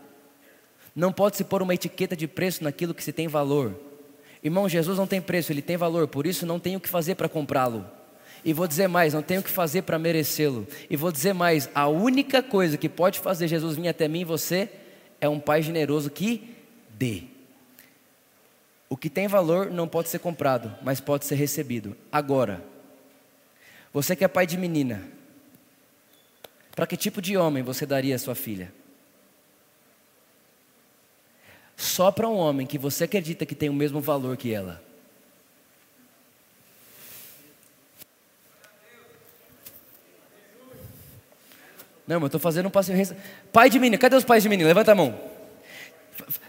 Não 0.95 1.13
pode 1.13 1.37
se 1.37 1.45
pôr 1.45 1.63
uma 1.63 1.75
etiqueta 1.75 2.17
de 2.17 2.27
preço 2.29 2.63
naquilo 2.63 2.95
que 2.95 3.03
se 3.03 3.13
tem 3.13 3.29
valor. 3.29 3.75
Irmão, 4.43 4.69
Jesus 4.69 4.99
não 4.99 5.07
tem 5.07 5.21
preço, 5.21 5.53
ele 5.53 5.63
tem 5.63 5.77
valor, 5.77 6.09
por 6.09 6.27
isso 6.27 6.45
não 6.45 6.59
tenho 6.59 6.79
o 6.79 6.81
que 6.81 6.89
fazer 6.89 7.15
para 7.15 7.29
comprá-lo. 7.29 7.87
E 8.45 8.53
vou 8.53 8.67
dizer 8.67 8.89
mais, 8.89 9.15
não 9.15 9.23
tenho 9.23 9.41
o 9.41 9.45
que 9.45 9.51
fazer 9.51 9.83
para 9.83 9.99
merecê-lo. 9.99 10.67
E 10.91 10.97
vou 10.97 11.13
dizer 11.13 11.33
mais, 11.33 11.71
a 11.75 11.87
única 11.87 12.43
coisa 12.43 12.77
que 12.77 12.89
pode 12.89 13.21
fazer 13.21 13.47
Jesus 13.47 13.77
vir 13.77 13.89
até 13.89 14.09
mim 14.09 14.21
e 14.21 14.25
você 14.25 14.69
é 15.21 15.29
um 15.29 15.39
pai 15.39 15.63
generoso 15.63 16.11
que 16.11 16.57
dê. 16.91 17.23
O 18.89 18.97
que 18.97 19.09
tem 19.09 19.29
valor 19.29 19.71
não 19.71 19.87
pode 19.87 20.09
ser 20.09 20.19
comprado, 20.19 20.75
mas 20.83 21.01
pode 21.01 21.25
ser 21.25 21.37
recebido. 21.37 21.97
Agora, 22.11 22.63
você 23.93 24.17
que 24.17 24.25
é 24.25 24.29
pai 24.29 24.47
de 24.47 24.59
menina, 24.59 25.03
para 26.75 26.87
que 26.87 26.97
tipo 26.97 27.23
de 27.23 27.37
homem 27.37 27.63
você 27.63 27.87
daria 27.87 28.17
a 28.17 28.19
sua 28.19 28.35
filha? 28.35 28.73
Só 31.83 32.13
para 32.13 32.29
um 32.29 32.37
homem 32.37 32.65
que 32.65 32.79
você 32.79 33.05
acredita 33.05 33.45
que 33.45 33.57
tem 33.57 33.69
o 33.69 33.73
mesmo 33.75 34.01
valor 34.01 34.37
que 34.37 34.55
ela. 34.55 34.81
Não, 42.07 42.21
mas 42.21 42.23
eu 42.23 42.27
estou 42.27 42.41
fazendo 42.41 42.67
um 42.67 42.71
passeio. 42.71 43.17
Pai 43.53 43.69
de 43.69 43.81
menina, 43.81 43.99
cadê 43.99 44.15
os 44.15 44.23
pais 44.23 44.45
de 44.45 44.49
menina? 44.49 44.69
Levanta 44.69 44.93
a 44.93 44.95
mão. 44.95 45.19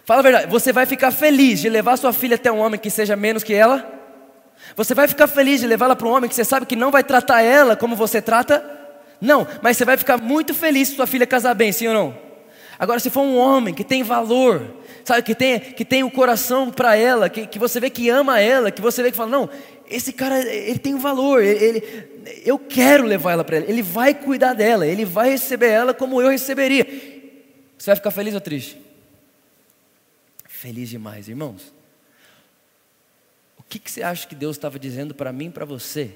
Fala 0.05 0.19
a 0.19 0.23
verdade, 0.23 0.51
você 0.51 0.71
vai 0.71 0.85
ficar 0.85 1.09
feliz 1.09 1.59
de 1.59 1.67
levar 1.67 1.97
sua 1.97 2.13
filha 2.13 2.35
até 2.35 2.51
um 2.51 2.59
homem 2.59 2.79
que 2.79 2.91
seja 2.91 3.15
menos 3.15 3.41
que 3.43 3.55
ela? 3.55 3.91
Você 4.75 4.93
vai 4.93 5.07
ficar 5.07 5.25
feliz 5.25 5.61
de 5.61 5.65
levá-la 5.65 5.95
para 5.95 6.07
um 6.07 6.11
homem 6.11 6.29
que 6.29 6.35
você 6.35 6.45
sabe 6.45 6.67
que 6.67 6.75
não 6.75 6.91
vai 6.91 7.03
tratar 7.03 7.41
ela 7.41 7.75
como 7.75 7.95
você 7.95 8.21
trata? 8.21 8.63
Não, 9.19 9.47
mas 9.63 9.77
você 9.77 9.83
vai 9.83 9.97
ficar 9.97 10.17
muito 10.17 10.53
feliz 10.53 10.89
se 10.89 10.95
sua 10.95 11.07
filha 11.07 11.25
casar 11.25 11.55
bem, 11.55 11.71
sim 11.71 11.87
ou 11.87 11.93
não? 11.95 12.22
Agora, 12.77 12.99
se 12.99 13.09
for 13.09 13.21
um 13.21 13.37
homem 13.37 13.73
que 13.73 13.83
tem 13.83 14.03
valor, 14.03 14.75
sabe, 15.03 15.23
que 15.23 15.35
tem, 15.35 15.59
que 15.59 15.85
tem 15.85 16.03
o 16.03 16.07
um 16.07 16.09
coração 16.09 16.71
para 16.71 16.95
ela, 16.95 17.29
que, 17.29 17.47
que 17.47 17.59
você 17.59 17.79
vê 17.79 17.89
que 17.89 18.09
ama 18.09 18.39
ela, 18.39 18.71
que 18.71 18.81
você 18.81 19.03
vê 19.03 19.11
que 19.11 19.17
fala, 19.17 19.29
não, 19.29 19.49
esse 19.89 20.11
cara, 20.13 20.39
ele 20.41 20.79
tem 20.79 20.97
valor, 20.97 21.43
ele, 21.43 21.63
ele 21.63 22.13
eu 22.45 22.57
quero 22.57 23.03
levar 23.05 23.33
ela 23.33 23.43
para 23.43 23.57
ela, 23.57 23.65
ele 23.67 23.81
vai 23.81 24.13
cuidar 24.13 24.53
dela, 24.53 24.87
ele 24.87 25.05
vai 25.05 25.31
receber 25.31 25.69
ela 25.69 25.93
como 25.93 26.21
eu 26.21 26.29
receberia. 26.29 26.85
Você 27.77 27.87
vai 27.87 27.95
ficar 27.95 28.11
feliz 28.11 28.33
ou 28.33 28.41
triste? 28.41 28.83
feliz 30.63 30.89
demais, 30.89 31.27
irmãos. 31.27 31.73
O 33.57 33.63
que, 33.63 33.77
que 33.77 33.91
você 33.91 34.01
acha 34.01 34.25
que 34.25 34.33
Deus 34.33 34.55
estava 34.55 34.79
dizendo 34.79 35.13
para 35.13 35.33
mim 35.33 35.47
e 35.47 35.49
para 35.49 35.65
você, 35.65 36.15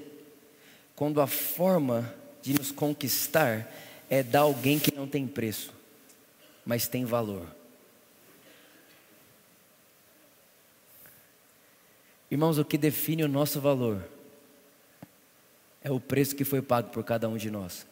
quando 0.96 1.20
a 1.20 1.26
forma 1.26 2.14
de 2.40 2.54
nos 2.54 2.72
conquistar 2.72 3.70
é 4.08 4.22
dar 4.22 4.40
alguém 4.40 4.78
que 4.78 4.94
não 4.94 5.06
tem 5.06 5.26
preço, 5.26 5.74
mas 6.68 6.86
tem 6.86 7.06
valor? 7.06 7.46
Irmãos, 12.30 12.58
o 12.58 12.64
que 12.64 12.76
define 12.76 13.24
o 13.24 13.28
nosso 13.28 13.58
valor 13.58 14.06
é 15.82 15.90
o 15.90 15.98
preço 15.98 16.36
que 16.36 16.44
foi 16.44 16.60
pago 16.60 16.90
por 16.90 17.02
cada 17.02 17.26
um 17.26 17.38
de 17.38 17.50
nós. 17.50 17.86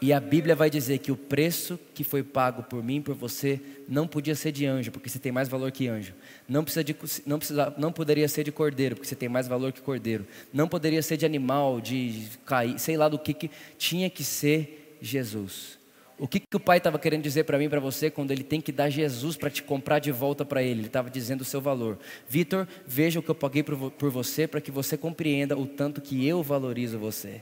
E 0.00 0.12
a 0.12 0.20
Bíblia 0.20 0.54
vai 0.54 0.70
dizer 0.70 0.98
que 0.98 1.10
o 1.10 1.16
preço 1.16 1.76
que 1.92 2.04
foi 2.04 2.22
pago 2.22 2.62
por 2.62 2.84
mim, 2.84 3.02
por 3.02 3.16
você, 3.16 3.60
não 3.88 4.06
podia 4.06 4.36
ser 4.36 4.52
de 4.52 4.64
anjo, 4.64 4.92
porque 4.92 5.08
você 5.08 5.18
tem 5.18 5.32
mais 5.32 5.48
valor 5.48 5.72
que 5.72 5.88
anjo. 5.88 6.14
Não, 6.48 6.62
precisa 6.62 6.84
de, 6.84 6.96
não, 7.26 7.38
precisa, 7.40 7.74
não 7.76 7.90
poderia 7.90 8.28
ser 8.28 8.44
de 8.44 8.52
cordeiro, 8.52 8.94
porque 8.94 9.08
você 9.08 9.16
tem 9.16 9.28
mais 9.28 9.48
valor 9.48 9.72
que 9.72 9.80
cordeiro. 9.80 10.24
Não 10.52 10.68
poderia 10.68 11.02
ser 11.02 11.16
de 11.16 11.26
animal, 11.26 11.80
de 11.80 12.28
cair, 12.46 12.78
sei 12.78 12.96
lá 12.96 13.08
do 13.08 13.18
que, 13.18 13.34
que 13.34 13.50
tinha 13.76 14.08
que 14.08 14.22
ser 14.22 14.96
Jesus. 15.02 15.77
O 16.18 16.26
que, 16.26 16.40
que 16.40 16.56
o 16.56 16.60
pai 16.60 16.78
estava 16.78 16.98
querendo 16.98 17.22
dizer 17.22 17.44
para 17.44 17.56
mim 17.58 17.68
para 17.68 17.78
você 17.78 18.10
quando 18.10 18.32
ele 18.32 18.42
tem 18.42 18.60
que 18.60 18.72
dar 18.72 18.90
Jesus 18.90 19.36
para 19.36 19.48
te 19.48 19.62
comprar 19.62 20.00
de 20.00 20.10
volta 20.10 20.44
para 20.44 20.60
ele? 20.60 20.80
Ele 20.80 20.86
estava 20.88 21.08
dizendo 21.08 21.42
o 21.42 21.44
seu 21.44 21.60
valor. 21.60 21.96
Vitor, 22.28 22.66
veja 22.84 23.20
o 23.20 23.22
que 23.22 23.28
eu 23.30 23.36
paguei 23.36 23.62
por, 23.62 23.90
por 23.92 24.10
você 24.10 24.48
para 24.48 24.60
que 24.60 24.70
você 24.70 24.96
compreenda 24.96 25.56
o 25.56 25.64
tanto 25.64 26.00
que 26.00 26.26
eu 26.26 26.42
valorizo 26.42 26.98
você. 26.98 27.40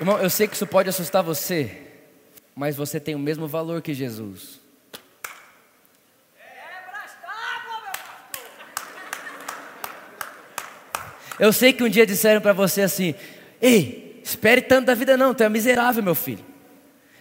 Irmão, 0.00 0.18
eu 0.18 0.30
sei 0.30 0.48
que 0.48 0.54
isso 0.54 0.66
pode 0.66 0.88
assustar 0.88 1.22
você, 1.22 1.76
mas 2.56 2.74
você 2.74 2.98
tem 2.98 3.14
o 3.14 3.18
mesmo 3.18 3.46
valor 3.46 3.82
que 3.82 3.92
Jesus. 3.92 4.58
Eu 11.40 11.54
sei 11.54 11.72
que 11.72 11.82
um 11.82 11.88
dia 11.88 12.04
disseram 12.04 12.42
para 12.42 12.52
você 12.52 12.82
assim: 12.82 13.14
Ei, 13.62 14.20
espere 14.22 14.60
tanto 14.60 14.86
da 14.86 14.94
vida, 14.94 15.16
não, 15.16 15.32
tu 15.32 15.42
é 15.42 15.48
miserável, 15.48 16.02
meu 16.02 16.14
filho. 16.14 16.44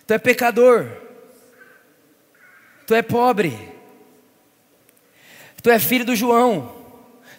Tu 0.06 0.14
é 0.14 0.18
pecador. 0.18 0.92
Tu 2.86 2.94
é 2.94 3.02
pobre. 3.02 3.58
Tu 5.64 5.70
é 5.70 5.80
filho 5.80 6.04
do 6.04 6.18
João. 6.18 6.76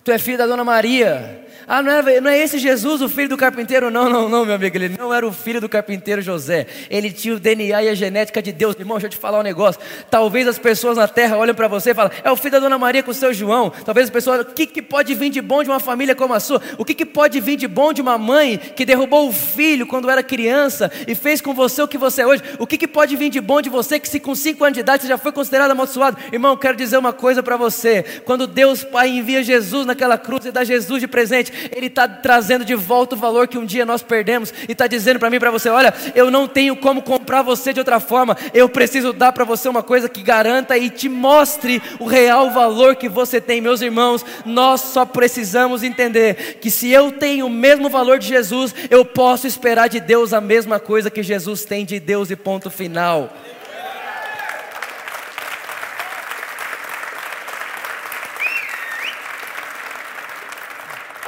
Tu 0.02 0.10
é 0.10 0.18
filho 0.18 0.38
da 0.38 0.46
Dona 0.46 0.64
Maria. 0.64 1.46
Ah, 1.72 1.84
não 1.84 1.92
é, 1.92 2.20
não 2.20 2.28
é 2.28 2.36
esse 2.36 2.58
Jesus, 2.58 3.00
o 3.00 3.08
filho 3.08 3.28
do 3.28 3.36
carpinteiro? 3.36 3.92
Não, 3.92 4.10
não, 4.10 4.28
não, 4.28 4.44
meu 4.44 4.56
amigo. 4.56 4.76
Ele 4.76 4.88
não 4.88 5.14
era 5.14 5.24
o 5.24 5.32
filho 5.32 5.60
do 5.60 5.68
carpinteiro 5.68 6.20
José. 6.20 6.66
Ele 6.90 7.12
tinha 7.12 7.32
o 7.32 7.38
DNA 7.38 7.84
e 7.84 7.88
a 7.88 7.94
genética 7.94 8.42
de 8.42 8.50
Deus. 8.50 8.74
Irmão, 8.76 8.96
deixa 8.96 9.06
eu 9.06 9.10
te 9.10 9.16
falar 9.16 9.38
um 9.38 9.44
negócio. 9.44 9.80
Talvez 10.10 10.48
as 10.48 10.58
pessoas 10.58 10.96
na 10.96 11.06
terra 11.06 11.36
olhem 11.36 11.54
para 11.54 11.68
você 11.68 11.92
e 11.92 11.94
falem: 11.94 12.10
é 12.24 12.28
o 12.32 12.34
filho 12.34 12.50
da 12.50 12.58
dona 12.58 12.76
Maria 12.76 13.04
com 13.04 13.12
o 13.12 13.14
seu 13.14 13.32
João. 13.32 13.70
Talvez 13.84 14.06
as 14.06 14.10
pessoas, 14.10 14.40
o 14.40 14.46
que, 14.46 14.66
que 14.66 14.82
pode 14.82 15.14
vir 15.14 15.30
de 15.30 15.40
bom 15.40 15.62
de 15.62 15.70
uma 15.70 15.78
família 15.78 16.12
como 16.12 16.34
a 16.34 16.40
sua? 16.40 16.60
O 16.76 16.84
que, 16.84 16.92
que 16.92 17.06
pode 17.06 17.38
vir 17.38 17.54
de 17.54 17.68
bom 17.68 17.92
de 17.92 18.02
uma 18.02 18.18
mãe 18.18 18.58
que 18.58 18.84
derrubou 18.84 19.28
o 19.28 19.32
filho 19.32 19.86
quando 19.86 20.10
era 20.10 20.24
criança 20.24 20.90
e 21.06 21.14
fez 21.14 21.40
com 21.40 21.54
você 21.54 21.80
o 21.82 21.86
que 21.86 21.96
você 21.96 22.22
é 22.22 22.26
hoje? 22.26 22.42
O 22.58 22.66
que, 22.66 22.76
que 22.76 22.88
pode 22.88 23.14
vir 23.14 23.30
de 23.30 23.40
bom 23.40 23.62
de 23.62 23.70
você 23.70 24.00
que, 24.00 24.08
se 24.08 24.18
com 24.18 24.34
5 24.34 24.64
anos 24.64 24.74
de 24.74 24.80
idade 24.80 25.04
você 25.04 25.08
já 25.08 25.18
foi 25.18 25.30
considerado 25.30 25.70
amaldiçoado? 25.70 26.18
Irmão, 26.32 26.56
quero 26.56 26.76
dizer 26.76 26.98
uma 26.98 27.12
coisa 27.12 27.44
para 27.44 27.56
você. 27.56 28.02
Quando 28.24 28.48
Deus 28.48 28.82
Pai 28.82 29.08
envia 29.08 29.40
Jesus 29.40 29.86
naquela 29.86 30.18
cruz 30.18 30.46
e 30.46 30.50
dá 30.50 30.64
Jesus 30.64 31.00
de 31.00 31.06
presente, 31.06 31.59
Ele 31.74 31.86
está 31.86 32.06
trazendo 32.08 32.64
de 32.64 32.74
volta 32.74 33.14
o 33.14 33.18
valor 33.18 33.48
que 33.48 33.58
um 33.58 33.64
dia 33.64 33.86
nós 33.86 34.02
perdemos 34.02 34.52
e 34.68 34.72
está 34.72 34.86
dizendo 34.86 35.18
para 35.18 35.30
mim 35.30 35.36
e 35.36 35.40
para 35.40 35.50
você: 35.50 35.68
olha, 35.68 35.92
eu 36.14 36.30
não 36.30 36.46
tenho 36.46 36.76
como 36.76 37.02
comprar 37.02 37.42
você 37.42 37.72
de 37.72 37.80
outra 37.80 38.00
forma, 38.00 38.36
eu 38.52 38.68
preciso 38.68 39.12
dar 39.12 39.32
para 39.32 39.44
você 39.44 39.68
uma 39.68 39.82
coisa 39.82 40.08
que 40.08 40.22
garanta 40.22 40.76
e 40.76 40.90
te 40.90 41.08
mostre 41.08 41.82
o 41.98 42.06
real 42.06 42.50
valor 42.50 42.96
que 42.96 43.08
você 43.08 43.40
tem. 43.40 43.60
Meus 43.60 43.80
irmãos, 43.80 44.24
nós 44.44 44.80
só 44.80 45.04
precisamos 45.04 45.82
entender 45.82 46.58
que 46.60 46.70
se 46.70 46.90
eu 46.90 47.12
tenho 47.12 47.46
o 47.46 47.50
mesmo 47.50 47.88
valor 47.88 48.18
de 48.18 48.26
Jesus, 48.26 48.74
eu 48.90 49.04
posso 49.04 49.46
esperar 49.46 49.88
de 49.88 50.00
Deus 50.00 50.32
a 50.32 50.40
mesma 50.40 50.78
coisa 50.78 51.10
que 51.10 51.22
Jesus 51.22 51.64
tem 51.64 51.84
de 51.84 52.00
Deus, 52.00 52.30
e 52.30 52.36
ponto 52.36 52.70
final. 52.70 53.30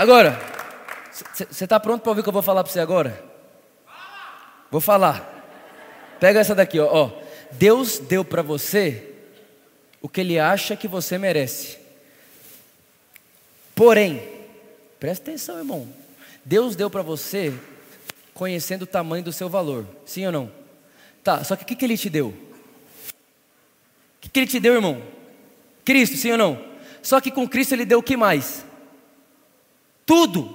Agora, 0.03 0.37
você 1.49 1.63
está 1.63 1.79
pronto 1.79 2.03
para 2.03 2.11
ouvir 2.11 2.23
o 2.23 2.25
que 2.25 2.29
eu 2.29 2.33
vou 2.33 2.43
falar 2.43 2.65
para 2.65 2.73
você 2.73 2.81
agora? 2.81 3.25
Vou 4.69 4.81
falar. 4.81 5.47
Pega 6.19 6.41
essa 6.41 6.57
daqui, 6.57 6.81
ó. 6.81 6.89
ó. 6.93 7.23
Deus 7.53 8.01
deu 8.01 8.25
para 8.25 8.43
você 8.43 9.15
o 10.01 10.09
que 10.09 10.21
Ele 10.21 10.41
acha 10.41 10.75
que 10.75 10.89
você 10.89 11.19
merece. 11.19 11.79
Porém, 13.77 14.29
presta 14.99 15.31
atenção, 15.31 15.59
irmão. 15.59 15.89
Deus 16.45 16.75
deu 16.75 16.91
para 16.91 17.03
você 17.03 17.55
conhecendo 18.35 18.83
o 18.83 18.87
tamanho 18.87 19.23
do 19.23 19.33
seu 19.33 19.49
valor. 19.49 19.87
Sim 20.05 20.27
ou 20.27 20.33
não? 20.33 20.53
Tá, 21.23 21.45
só 21.45 21.55
que 21.55 21.63
o 21.63 21.67
que, 21.67 21.77
que 21.77 21.85
Ele 21.85 21.97
te 21.97 22.11
deu? 22.11 22.31
O 22.31 22.35
que, 24.21 24.29
que 24.29 24.41
Ele 24.41 24.49
te 24.49 24.59
deu, 24.59 24.75
irmão? 24.75 25.01
Cristo, 25.85 26.17
sim 26.17 26.33
ou 26.33 26.39
não? 26.39 26.61
Só 27.01 27.21
que 27.21 27.31
com 27.31 27.49
Cristo 27.49 27.77
Ele 27.77 27.85
deu 27.85 28.01
o 28.01 28.03
que 28.03 28.17
mais? 28.17 28.65
Tudo. 30.13 30.55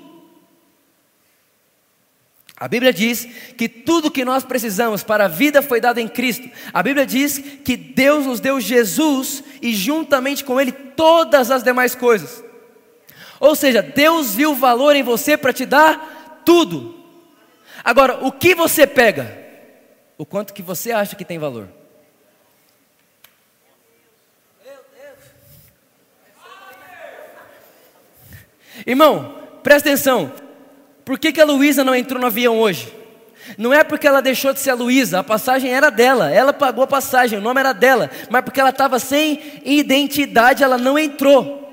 A 2.56 2.68
Bíblia 2.68 2.94
diz 2.94 3.26
que 3.58 3.68
tudo 3.68 4.12
que 4.12 4.24
nós 4.24 4.44
precisamos 4.44 5.02
para 5.02 5.26
a 5.26 5.28
vida 5.28 5.64
foi 5.64 5.82
dado 5.82 5.98
em 6.00 6.08
Cristo. 6.08 6.48
A 6.72 6.84
Bíblia 6.84 7.08
diz 7.08 7.40
que 7.66 7.76
Deus 7.76 8.28
nos 8.28 8.40
deu 8.40 8.62
Jesus 8.62 9.44
e 9.60 9.74
juntamente 9.74 10.44
com 10.44 10.62
Ele 10.62 10.72
todas 10.72 11.50
as 11.50 11.64
demais 11.64 11.96
coisas. 11.96 12.44
Ou 13.40 13.56
seja, 13.56 13.82
Deus 13.82 14.36
viu 14.36 14.54
valor 14.54 14.96
em 14.96 15.02
você 15.02 15.36
para 15.36 15.52
te 15.52 15.66
dar 15.66 16.44
tudo. 16.46 17.04
Agora, 17.84 18.24
o 18.24 18.32
que 18.32 18.54
você 18.54 18.86
pega? 18.86 19.44
O 20.20 20.26
quanto 20.26 20.54
que 20.54 20.62
você 20.62 20.92
acha 20.92 21.16
que 21.16 21.26
tem 21.26 21.40
valor? 21.40 21.68
Irmão, 28.86 29.37
presta 29.68 29.90
atenção. 29.90 30.32
Por 31.04 31.20
que, 31.20 31.34
que 31.34 31.42
a 31.42 31.46
Luísa 31.46 31.84
não 31.84 31.94
entrou 31.94 32.22
no 32.22 32.28
avião 32.28 32.58
hoje? 32.58 32.90
Não 33.58 33.74
é 33.74 33.84
porque 33.84 34.08
ela 34.08 34.22
deixou 34.22 34.54
de 34.54 34.62
ser 34.62 34.70
a 34.70 34.76
Luísa, 34.76 35.20
a 35.20 35.24
passagem 35.26 35.74
era 35.74 35.90
dela, 35.90 36.32
ela 36.32 36.54
pagou 36.54 36.86
a 36.86 36.88
passagem, 36.88 37.38
o 37.38 37.42
nome 37.42 37.60
era 37.60 37.74
dela, 37.74 38.10
mas 38.30 38.46
porque 38.46 38.62
ela 38.62 38.70
estava 38.70 38.98
sem 38.98 39.60
identidade, 39.66 40.64
ela 40.64 40.78
não 40.78 40.98
entrou. 40.98 41.70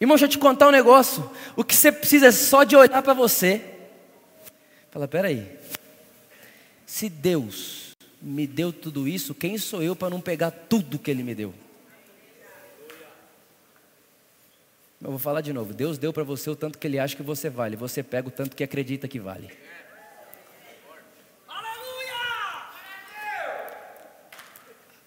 Irmão, 0.00 0.14
deixa 0.14 0.24
eu 0.24 0.30
te 0.30 0.38
contar 0.38 0.68
um 0.68 0.72
negócio. 0.72 1.30
O 1.54 1.62
que 1.62 1.76
você 1.76 1.92
precisa 1.92 2.28
é 2.28 2.32
só 2.32 2.64
de 2.64 2.74
olhar 2.74 3.02
para 3.02 3.12
você. 3.12 3.60
Fala, 4.90 5.06
peraí. 5.06 5.46
Se 6.86 7.10
Deus 7.10 7.94
me 8.22 8.46
deu 8.46 8.72
tudo 8.72 9.06
isso, 9.06 9.34
quem 9.34 9.58
sou 9.58 9.82
eu 9.82 9.94
para 9.94 10.08
não 10.08 10.22
pegar 10.22 10.50
tudo 10.50 10.98
que 10.98 11.10
Ele 11.10 11.22
me 11.22 11.34
deu? 11.34 11.52
Eu 15.04 15.10
vou 15.10 15.18
falar 15.18 15.42
de 15.42 15.52
novo. 15.52 15.74
Deus 15.74 15.98
deu 15.98 16.14
para 16.14 16.24
você 16.24 16.48
o 16.48 16.56
tanto 16.56 16.78
que 16.78 16.86
Ele 16.86 16.98
acha 16.98 17.14
que 17.14 17.22
você 17.22 17.50
vale. 17.50 17.76
Você 17.76 18.02
pega 18.02 18.28
o 18.28 18.30
tanto 18.30 18.56
que 18.56 18.64
acredita 18.64 19.06
que 19.06 19.20
vale. 19.20 19.50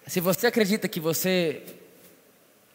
Se 0.06 0.20
você 0.20 0.46
acredita 0.46 0.86
que 0.86 1.00
você 1.00 1.64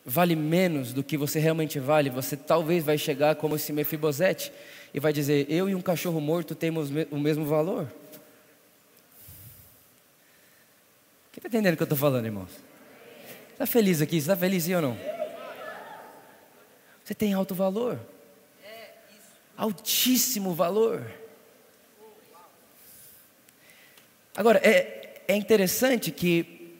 vale 0.05 0.35
menos 0.35 0.91
do 0.91 1.01
que 1.01 1.15
você 1.15 1.39
realmente 1.39 1.79
vale, 1.79 2.09
você 2.09 2.35
talvez 2.35 2.83
vai 2.83 2.97
chegar 2.97 3.37
como 3.37 3.55
esse 3.55 3.71
Mefibosete 3.71 4.51
e 4.93 4.99
vai 4.99 5.13
dizer: 5.13 5.45
Eu 5.49 5.69
e 5.69 5.73
um 5.73 5.81
cachorro 5.81 6.19
morto 6.19 6.53
temos 6.53 6.89
o 7.09 7.17
mesmo 7.17 7.45
valor. 7.45 7.87
Quem 11.31 11.39
está 11.39 11.47
entendendo 11.47 11.75
o 11.75 11.77
que 11.77 11.83
eu 11.83 11.85
estou 11.85 11.97
falando, 11.97 12.25
irmãos? 12.25 12.51
Está 13.53 13.65
feliz 13.65 14.01
aqui? 14.01 14.17
Está 14.17 14.35
feliz 14.35 14.65
sim 14.65 14.75
ou 14.75 14.81
não? 14.81 15.22
Você 17.03 17.13
tem 17.13 17.33
alto 17.33 17.53
valor. 17.53 17.99
Altíssimo 19.57 20.53
valor. 20.53 21.11
Agora, 24.35 24.59
é, 24.59 25.21
é 25.27 25.35
interessante 25.35 26.11
que, 26.11 26.75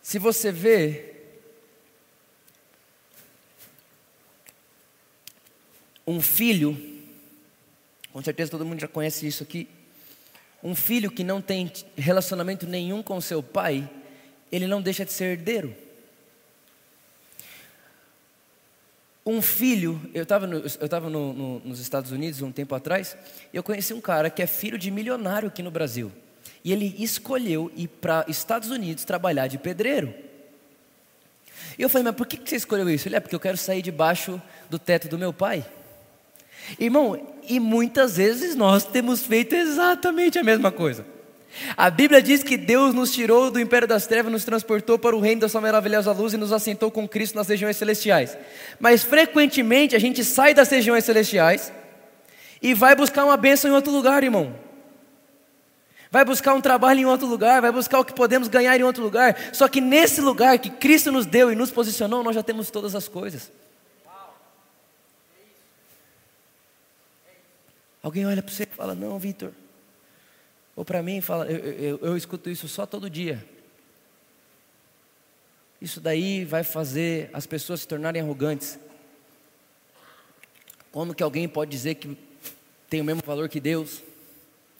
se 0.00 0.18
você 0.18 0.52
vê 0.52 1.14
um 6.06 6.20
filho, 6.20 7.02
com 8.12 8.22
certeza 8.22 8.50
todo 8.50 8.64
mundo 8.64 8.80
já 8.80 8.88
conhece 8.88 9.26
isso 9.26 9.42
aqui, 9.42 9.68
um 10.62 10.74
filho 10.74 11.10
que 11.10 11.24
não 11.24 11.42
tem 11.42 11.72
relacionamento 11.96 12.66
nenhum 12.66 13.02
com 13.02 13.20
seu 13.20 13.42
pai, 13.42 13.88
ele 14.50 14.66
não 14.66 14.80
deixa 14.80 15.04
de 15.04 15.12
ser 15.12 15.32
herdeiro. 15.32 15.87
Um 19.28 19.42
filho, 19.42 20.00
eu 20.14 20.22
estava 20.22 20.46
no, 20.46 20.56
eu 20.56 20.88
tava 20.88 21.10
no, 21.10 21.34
no, 21.34 21.58
nos 21.60 21.80
Estados 21.80 22.10
Unidos 22.12 22.40
um 22.40 22.50
tempo 22.50 22.74
atrás, 22.74 23.14
e 23.52 23.58
eu 23.58 23.62
conheci 23.62 23.92
um 23.92 24.00
cara 24.00 24.30
que 24.30 24.40
é 24.42 24.46
filho 24.46 24.78
de 24.78 24.90
milionário 24.90 25.48
aqui 25.48 25.62
no 25.62 25.70
Brasil. 25.70 26.10
E 26.64 26.72
ele 26.72 26.96
escolheu 26.98 27.70
ir 27.76 27.88
para 27.88 28.24
Estados 28.26 28.70
Unidos 28.70 29.04
trabalhar 29.04 29.46
de 29.46 29.58
pedreiro. 29.58 30.14
E 31.78 31.82
eu 31.82 31.90
falei, 31.90 32.04
mas 32.04 32.14
por 32.14 32.26
que 32.26 32.40
você 32.42 32.56
escolheu 32.56 32.88
isso? 32.88 33.06
Ele 33.06 33.16
é 33.16 33.20
porque 33.20 33.34
eu 33.34 33.40
quero 33.40 33.58
sair 33.58 33.82
debaixo 33.82 34.40
do 34.70 34.78
teto 34.78 35.08
do 35.08 35.18
meu 35.18 35.30
pai. 35.34 35.62
Irmão, 36.80 37.34
e 37.46 37.60
muitas 37.60 38.16
vezes 38.16 38.54
nós 38.54 38.82
temos 38.82 39.26
feito 39.26 39.54
exatamente 39.54 40.38
a 40.38 40.42
mesma 40.42 40.72
coisa. 40.72 41.04
A 41.76 41.90
Bíblia 41.90 42.22
diz 42.22 42.42
que 42.42 42.56
Deus 42.56 42.94
nos 42.94 43.12
tirou 43.12 43.50
do 43.50 43.58
império 43.58 43.88
das 43.88 44.06
trevas, 44.06 44.30
nos 44.30 44.44
transportou 44.44 44.98
para 44.98 45.16
o 45.16 45.20
reino 45.20 45.40
da 45.40 45.48
sua 45.48 45.60
maravilhosa 45.60 46.12
luz 46.12 46.32
e 46.32 46.36
nos 46.36 46.52
assentou 46.52 46.90
com 46.90 47.08
Cristo 47.08 47.34
nas 47.34 47.48
regiões 47.48 47.76
celestiais. 47.76 48.36
Mas 48.78 49.02
frequentemente 49.02 49.96
a 49.96 49.98
gente 49.98 50.22
sai 50.22 50.54
das 50.54 50.68
regiões 50.68 51.04
celestiais 51.04 51.72
e 52.60 52.74
vai 52.74 52.94
buscar 52.94 53.24
uma 53.24 53.36
bênção 53.36 53.70
em 53.70 53.74
outro 53.74 53.92
lugar, 53.92 54.22
irmão. 54.22 54.54
Vai 56.10 56.24
buscar 56.24 56.54
um 56.54 56.60
trabalho 56.60 57.00
em 57.00 57.04
outro 57.04 57.26
lugar, 57.26 57.60
vai 57.60 57.72
buscar 57.72 57.98
o 57.98 58.04
que 58.04 58.14
podemos 58.14 58.48
ganhar 58.48 58.78
em 58.78 58.82
outro 58.82 59.02
lugar. 59.02 59.36
Só 59.52 59.68
que 59.68 59.80
nesse 59.80 60.20
lugar 60.20 60.58
que 60.58 60.70
Cristo 60.70 61.12
nos 61.12 61.26
deu 61.26 61.52
e 61.52 61.54
nos 61.54 61.70
posicionou, 61.70 62.22
nós 62.22 62.34
já 62.34 62.42
temos 62.42 62.70
todas 62.70 62.94
as 62.94 63.08
coisas. 63.08 63.52
Alguém 68.02 68.26
olha 68.26 68.42
para 68.42 68.54
você 68.54 68.62
e 68.62 68.66
fala: 68.66 68.94
Não, 68.94 69.18
Vitor. 69.18 69.52
Ou 70.78 70.84
para 70.84 71.02
mim, 71.02 71.20
fala, 71.20 71.44
eu, 71.50 71.58
eu, 71.58 71.98
eu 72.02 72.16
escuto 72.16 72.48
isso 72.48 72.68
só 72.68 72.86
todo 72.86 73.10
dia. 73.10 73.44
Isso 75.82 76.00
daí 76.00 76.44
vai 76.44 76.62
fazer 76.62 77.30
as 77.32 77.48
pessoas 77.48 77.80
se 77.80 77.88
tornarem 77.88 78.22
arrogantes. 78.22 78.78
Como 80.92 81.16
que 81.16 81.22
alguém 81.24 81.48
pode 81.48 81.72
dizer 81.72 81.96
que 81.96 82.16
tem 82.88 83.00
o 83.00 83.04
mesmo 83.04 83.20
valor 83.26 83.48
que 83.48 83.58
Deus? 83.58 84.04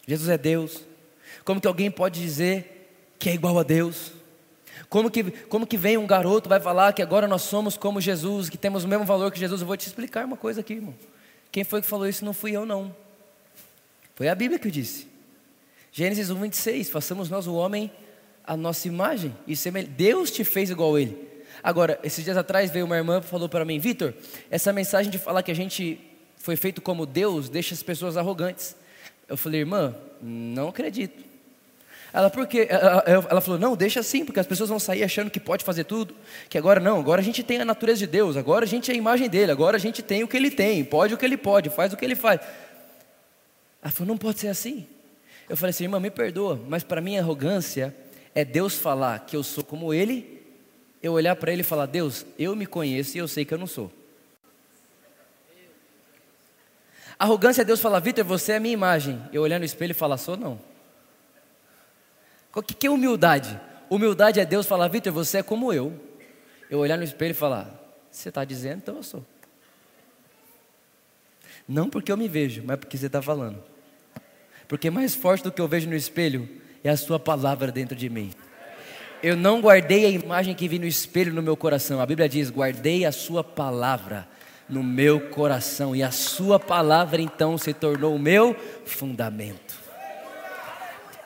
Jesus 0.06 0.28
é 0.28 0.38
Deus. 0.38 0.84
Como 1.44 1.60
que 1.60 1.66
alguém 1.66 1.90
pode 1.90 2.20
dizer 2.20 2.94
que 3.18 3.28
é 3.30 3.34
igual 3.34 3.58
a 3.58 3.64
Deus? 3.64 4.12
Como 4.88 5.10
que, 5.10 5.24
como 5.48 5.66
que 5.66 5.76
vem 5.76 5.96
um 5.96 6.06
garoto 6.06 6.48
vai 6.48 6.60
falar 6.60 6.92
que 6.92 7.02
agora 7.02 7.26
nós 7.26 7.42
somos 7.42 7.76
como 7.76 8.00
Jesus, 8.00 8.48
que 8.48 8.56
temos 8.56 8.84
o 8.84 8.88
mesmo 8.88 9.04
valor 9.04 9.32
que 9.32 9.38
Jesus? 9.40 9.62
Eu 9.62 9.66
vou 9.66 9.76
te 9.76 9.88
explicar 9.88 10.24
uma 10.24 10.36
coisa 10.36 10.60
aqui, 10.60 10.74
irmão. 10.74 10.94
Quem 11.50 11.64
foi 11.64 11.82
que 11.82 11.88
falou 11.88 12.06
isso 12.06 12.24
não 12.24 12.32
fui 12.32 12.52
eu, 12.52 12.64
não. 12.64 12.94
Foi 14.14 14.28
a 14.28 14.34
Bíblia 14.36 14.60
que 14.60 14.70
disse. 14.70 15.17
Gênesis 15.98 16.30
1, 16.30 16.34
26, 16.36 16.90
façamos 16.90 17.28
nós 17.28 17.48
o 17.48 17.54
homem 17.54 17.90
a 18.46 18.56
nossa 18.56 18.86
imagem 18.86 19.34
e 19.48 19.56
semelhança. 19.56 19.94
Deus 19.96 20.30
te 20.30 20.44
fez 20.44 20.70
igual 20.70 20.94
a 20.94 21.00
ele. 21.00 21.18
Agora, 21.60 21.98
esses 22.04 22.22
dias 22.22 22.36
atrás 22.36 22.70
veio 22.70 22.84
uma 22.84 22.96
irmã 22.96 23.18
e 23.18 23.26
falou 23.26 23.48
para 23.48 23.64
mim, 23.64 23.80
Vitor, 23.80 24.14
essa 24.48 24.72
mensagem 24.72 25.10
de 25.10 25.18
falar 25.18 25.42
que 25.42 25.50
a 25.50 25.54
gente 25.54 25.98
foi 26.36 26.54
feito 26.54 26.80
como 26.80 27.04
Deus 27.04 27.48
deixa 27.48 27.74
as 27.74 27.82
pessoas 27.82 28.16
arrogantes. 28.16 28.76
Eu 29.28 29.36
falei, 29.36 29.58
irmã, 29.58 29.92
não 30.22 30.68
acredito. 30.68 31.20
Ela, 32.12 32.30
por 32.30 32.46
quê? 32.46 32.68
Ela 32.70 33.40
falou, 33.40 33.58
não, 33.58 33.74
deixa 33.74 33.98
assim, 33.98 34.24
porque 34.24 34.38
as 34.38 34.46
pessoas 34.46 34.70
vão 34.70 34.78
sair 34.78 35.02
achando 35.02 35.32
que 35.32 35.40
pode 35.40 35.64
fazer 35.64 35.82
tudo, 35.82 36.14
que 36.48 36.56
agora 36.56 36.78
não, 36.78 37.00
agora 37.00 37.20
a 37.20 37.24
gente 37.24 37.42
tem 37.42 37.60
a 37.60 37.64
natureza 37.64 37.98
de 37.98 38.06
Deus, 38.06 38.36
agora 38.36 38.64
a 38.64 38.68
gente 38.68 38.88
é 38.88 38.94
a 38.94 38.96
imagem 38.96 39.28
dele, 39.28 39.50
agora 39.50 39.76
a 39.76 39.80
gente 39.80 40.00
tem 40.00 40.22
o 40.22 40.28
que 40.28 40.36
ele 40.36 40.52
tem, 40.52 40.84
pode 40.84 41.12
o 41.14 41.18
que 41.18 41.24
ele 41.24 41.36
pode, 41.36 41.70
faz 41.70 41.92
o 41.92 41.96
que 41.96 42.04
ele 42.04 42.14
faz. 42.14 42.40
Ela 43.82 43.90
falou, 43.90 44.06
não 44.06 44.16
pode 44.16 44.38
ser 44.38 44.46
assim. 44.46 44.86
Eu 45.48 45.56
falei 45.56 45.70
assim, 45.70 45.84
irmã, 45.84 45.98
me 45.98 46.10
perdoa, 46.10 46.60
mas 46.68 46.84
para 46.84 47.00
mim 47.00 47.16
arrogância 47.16 47.96
é 48.34 48.44
Deus 48.44 48.74
falar 48.74 49.20
que 49.20 49.34
eu 49.34 49.42
sou 49.42 49.64
como 49.64 49.94
Ele, 49.94 50.42
eu 51.02 51.12
olhar 51.12 51.34
para 51.36 51.52
Ele 51.52 51.62
e 51.62 51.64
falar, 51.64 51.86
Deus, 51.86 52.26
eu 52.38 52.54
me 52.54 52.66
conheço 52.66 53.16
e 53.16 53.20
eu 53.20 53.26
sei 53.26 53.44
que 53.44 53.54
eu 53.54 53.58
não 53.58 53.66
sou. 53.66 53.90
Arrogância 57.18 57.62
é 57.62 57.64
Deus 57.64 57.80
falar, 57.80 57.98
Vitor, 57.98 58.24
você 58.24 58.52
é 58.52 58.56
a 58.56 58.60
minha 58.60 58.72
imagem. 58.72 59.20
Eu 59.32 59.42
olhar 59.42 59.58
no 59.58 59.64
espelho 59.64 59.90
e 59.90 59.94
falar, 59.94 60.18
sou 60.18 60.36
não. 60.36 60.60
O 62.54 62.62
que, 62.62 62.74
que 62.74 62.86
é 62.86 62.90
humildade? 62.90 63.60
Humildade 63.90 64.38
é 64.38 64.44
Deus 64.44 64.66
falar, 64.66 64.86
Vitor, 64.88 65.12
você 65.12 65.38
é 65.38 65.42
como 65.42 65.72
eu. 65.72 65.98
Eu 66.70 66.78
olhar 66.78 66.96
no 66.96 67.02
espelho 67.02 67.32
e 67.32 67.34
falar, 67.34 67.74
você 68.10 68.28
está 68.28 68.44
dizendo, 68.44 68.78
então 68.78 68.96
eu 68.96 69.02
sou. 69.02 69.26
Não 71.66 71.90
porque 71.90 72.12
eu 72.12 72.16
me 72.16 72.28
vejo, 72.28 72.62
mas 72.64 72.78
porque 72.78 72.96
você 72.96 73.06
está 73.06 73.20
falando. 73.20 73.62
Porque 74.68 74.90
mais 74.90 75.14
forte 75.14 75.42
do 75.42 75.50
que 75.50 75.60
eu 75.60 75.66
vejo 75.66 75.88
no 75.88 75.96
espelho 75.96 76.48
é 76.84 76.90
a 76.90 76.96
sua 76.96 77.18
palavra 77.18 77.72
dentro 77.72 77.96
de 77.96 78.10
mim. 78.10 78.30
Eu 79.22 79.36
não 79.36 79.60
guardei 79.60 80.04
a 80.04 80.10
imagem 80.10 80.54
que 80.54 80.68
vi 80.68 80.78
no 80.78 80.86
espelho 80.86 81.32
no 81.32 81.42
meu 81.42 81.56
coração. 81.56 82.00
A 82.00 82.06
Bíblia 82.06 82.28
diz: 82.28 82.50
guardei 82.50 83.04
a 83.04 83.10
sua 83.10 83.42
palavra 83.42 84.28
no 84.68 84.82
meu 84.82 85.18
coração. 85.30 85.96
E 85.96 86.02
a 86.02 86.10
sua 86.10 86.60
palavra 86.60 87.20
então 87.20 87.58
se 87.58 87.72
tornou 87.72 88.14
o 88.14 88.18
meu 88.18 88.54
fundamento. 88.84 89.87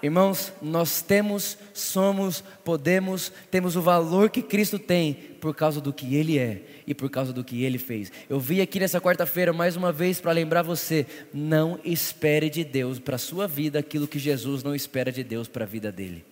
Irmãos, 0.02 0.52
nós 0.60 1.00
temos, 1.00 1.56
somos, 1.72 2.42
podemos, 2.64 3.30
temos 3.52 3.76
o 3.76 3.82
valor 3.82 4.30
que 4.30 4.42
Cristo 4.42 4.76
tem 4.76 5.14
por 5.14 5.54
causa 5.54 5.80
do 5.80 5.92
que 5.92 6.16
Ele 6.16 6.40
é 6.40 6.62
e 6.84 6.92
por 6.92 7.08
causa 7.08 7.32
do 7.32 7.44
que 7.44 7.62
Ele 7.62 7.78
fez. 7.78 8.10
Eu 8.28 8.40
vim 8.40 8.60
aqui 8.60 8.80
nessa 8.80 9.00
quarta-feira 9.00 9.52
mais 9.52 9.76
uma 9.76 9.92
vez 9.92 10.20
para 10.20 10.32
lembrar 10.32 10.62
você: 10.62 11.06
não 11.32 11.78
espere 11.84 12.50
de 12.50 12.64
Deus 12.64 12.98
para 12.98 13.14
a 13.14 13.18
sua 13.18 13.46
vida 13.46 13.78
aquilo 13.78 14.08
que 14.08 14.18
Jesus 14.18 14.64
não 14.64 14.74
espera 14.74 15.12
de 15.12 15.22
Deus 15.22 15.46
para 15.46 15.62
a 15.62 15.68
vida 15.68 15.92
dele. 15.92 16.24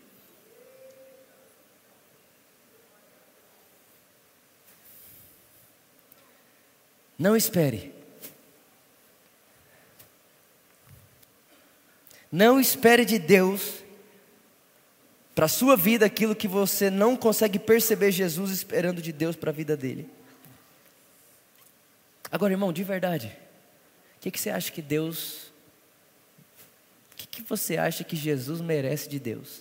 Não 7.16 7.36
espere. 7.36 7.89
Não 12.30 12.60
espere 12.60 13.04
de 13.04 13.18
Deus 13.18 13.82
para 15.34 15.46
a 15.46 15.48
sua 15.48 15.76
vida 15.76 16.06
aquilo 16.06 16.36
que 16.36 16.46
você 16.46 16.90
não 16.90 17.16
consegue 17.16 17.58
perceber 17.58 18.12
Jesus 18.12 18.50
esperando 18.50 19.00
de 19.00 19.12
Deus 19.12 19.34
para 19.34 19.50
a 19.50 19.54
vida 19.54 19.76
dele. 19.76 20.08
Agora, 22.30 22.52
irmão, 22.52 22.72
de 22.72 22.84
verdade, 22.84 23.36
o 24.16 24.20
que, 24.20 24.30
que, 24.30 24.38
você 24.38 24.50
acha 24.50 24.70
que 24.70 24.82
Deus. 24.82 25.50
O 27.12 27.16
que, 27.16 27.26
que, 27.26 27.42
você 27.42 27.76
acha 27.76 28.04
que 28.04 28.14
Jesus 28.14 28.60
merece 28.60 29.08
de 29.08 29.18
Deus? 29.18 29.58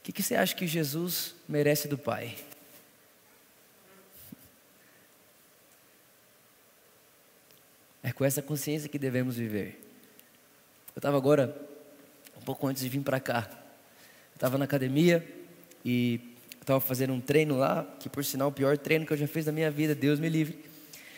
O 0.00 0.02
que, 0.02 0.12
que 0.12 0.22
você 0.22 0.34
acha 0.34 0.54
que 0.54 0.66
Jesus 0.66 1.34
merece 1.48 1.86
do 1.86 1.98
Pai? 1.98 2.34
É 8.02 8.10
com 8.10 8.24
essa 8.24 8.40
consciência 8.40 8.88
que 8.88 8.98
devemos 8.98 9.36
viver. 9.36 9.78
Eu 10.96 11.00
estava 11.00 11.16
agora, 11.16 11.67
pouco 12.48 12.66
antes 12.66 12.82
de 12.82 12.88
vir 12.88 13.02
para 13.02 13.20
cá, 13.20 13.46
estava 14.34 14.56
na 14.56 14.64
academia 14.64 15.22
e 15.84 16.18
estava 16.58 16.80
fazendo 16.80 17.12
um 17.12 17.20
treino 17.20 17.58
lá, 17.58 17.86
que 18.00 18.08
por 18.08 18.24
sinal 18.24 18.48
é 18.48 18.50
o 18.50 18.54
pior 18.54 18.78
treino 18.78 19.04
que 19.04 19.12
eu 19.12 19.18
já 19.18 19.26
fiz 19.26 19.44
na 19.44 19.52
minha 19.52 19.70
vida, 19.70 19.94
Deus 19.94 20.18
me 20.18 20.30
livre. 20.30 20.58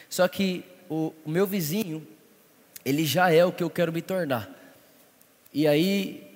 Só 0.09 0.27
que 0.27 0.65
o, 0.89 1.15
o 1.25 1.31
meu 1.31 1.47
vizinho, 1.47 2.05
ele 2.85 3.05
já 3.05 3.33
é 3.33 3.45
o 3.45 3.53
que 3.53 3.63
eu 3.63 3.71
quero 3.71 3.93
me 3.93 4.03
tornar. 4.03 4.51
E 5.55 5.69
aí 5.69 6.27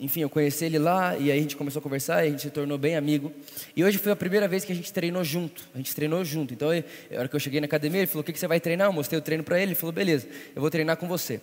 enfim, 0.00 0.22
eu 0.22 0.28
conheci 0.28 0.64
ele 0.64 0.80
lá 0.80 1.16
e 1.16 1.30
aí 1.30 1.38
a 1.38 1.42
gente 1.42 1.56
começou 1.56 1.78
a 1.78 1.82
conversar 1.82 2.24
e 2.24 2.28
a 2.28 2.30
gente 2.32 2.42
se 2.42 2.50
tornou 2.50 2.76
bem 2.76 2.96
amigo. 2.96 3.32
E 3.76 3.84
hoje 3.84 3.98
foi 3.98 4.10
a 4.10 4.16
primeira 4.16 4.48
vez 4.48 4.64
que 4.64 4.72
a 4.72 4.74
gente 4.74 4.92
treinou 4.92 5.22
junto. 5.22 5.62
A 5.72 5.76
gente 5.76 5.94
treinou 5.94 6.24
junto. 6.24 6.54
Então, 6.54 6.70
na 6.70 7.18
hora 7.20 7.28
que 7.28 7.36
eu 7.36 7.40
cheguei 7.40 7.60
na 7.60 7.66
academia, 7.66 8.00
ele 8.00 8.08
falou: 8.08 8.22
O 8.22 8.24
que, 8.24 8.32
que 8.32 8.38
você 8.38 8.48
vai 8.48 8.58
treinar? 8.58 8.88
Eu 8.88 8.92
mostrei 8.92 9.16
o 9.16 9.22
treino 9.22 9.44
para 9.44 9.58
ele. 9.58 9.72
Ele 9.72 9.74
falou: 9.76 9.92
Beleza, 9.92 10.26
eu 10.56 10.60
vou 10.60 10.70
treinar 10.70 10.96
com 10.96 11.06
você. 11.06 11.40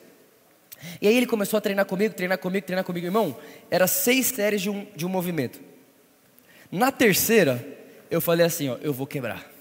E 1.01 1.07
aí 1.07 1.15
ele 1.15 1.25
começou 1.25 1.57
a 1.57 1.61
treinar 1.61 1.85
comigo, 1.85 2.13
treinar 2.13 2.37
comigo, 2.37 2.65
treinar 2.65 2.85
comigo. 2.85 3.05
Irmão, 3.05 3.37
era 3.69 3.87
seis 3.87 4.27
séries 4.27 4.61
de 4.61 4.69
um, 4.69 4.85
de 4.95 5.05
um 5.05 5.09
movimento. 5.09 5.59
Na 6.71 6.91
terceira, 6.91 7.65
eu 8.09 8.21
falei 8.21 8.45
assim: 8.45 8.69
Ó, 8.69 8.77
eu 8.81 8.93
vou 8.93 9.07
quebrar. 9.07 9.57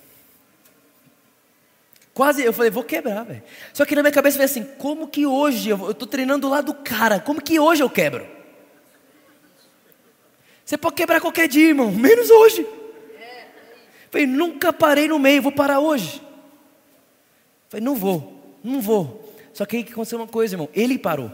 Quase, 2.17 2.43
eu 2.43 2.53
falei, 2.53 2.71
vou 2.71 2.83
quebrar, 2.83 3.25
velho. 3.25 3.43
Só 3.75 3.85
que 3.85 3.95
na 3.95 4.03
minha 4.03 4.13
cabeça 4.13 4.39
veio 4.39 4.47
assim: 4.47 4.65
como 4.79 5.07
que 5.07 5.27
hoje, 5.27 5.69
eu 5.69 5.91
estou 5.91 6.09
treinando 6.09 6.49
lá 6.49 6.63
do 6.63 6.73
cara, 6.73 7.21
como 7.21 7.43
que 7.43 7.61
hoje 7.61 7.83
eu 7.83 7.91
quebro? 7.91 8.27
Você 10.65 10.79
pode 10.79 10.97
quebrar 10.97 11.21
qualquer 11.21 11.47
dia, 11.47 11.69
irmão, 11.69 11.93
menos 11.93 12.31
hoje. 12.31 12.67
Falei, 14.11 14.27
nunca 14.27 14.73
parei 14.73 15.07
no 15.09 15.19
meio, 15.19 15.43
vou 15.43 15.53
parar 15.53 15.79
hoje. 15.79 16.23
Falei, 17.69 17.85
não 17.85 17.95
vou, 17.95 18.59
não 18.65 18.81
vou. 18.81 19.26
Só 19.57 19.65
que 19.65 19.79
aí 19.79 19.83
aconteceu 19.91 20.19
uma 20.19 20.29
coisa, 20.29 20.53
irmão, 20.53 20.69
ele 20.75 20.99
parou. 20.99 21.33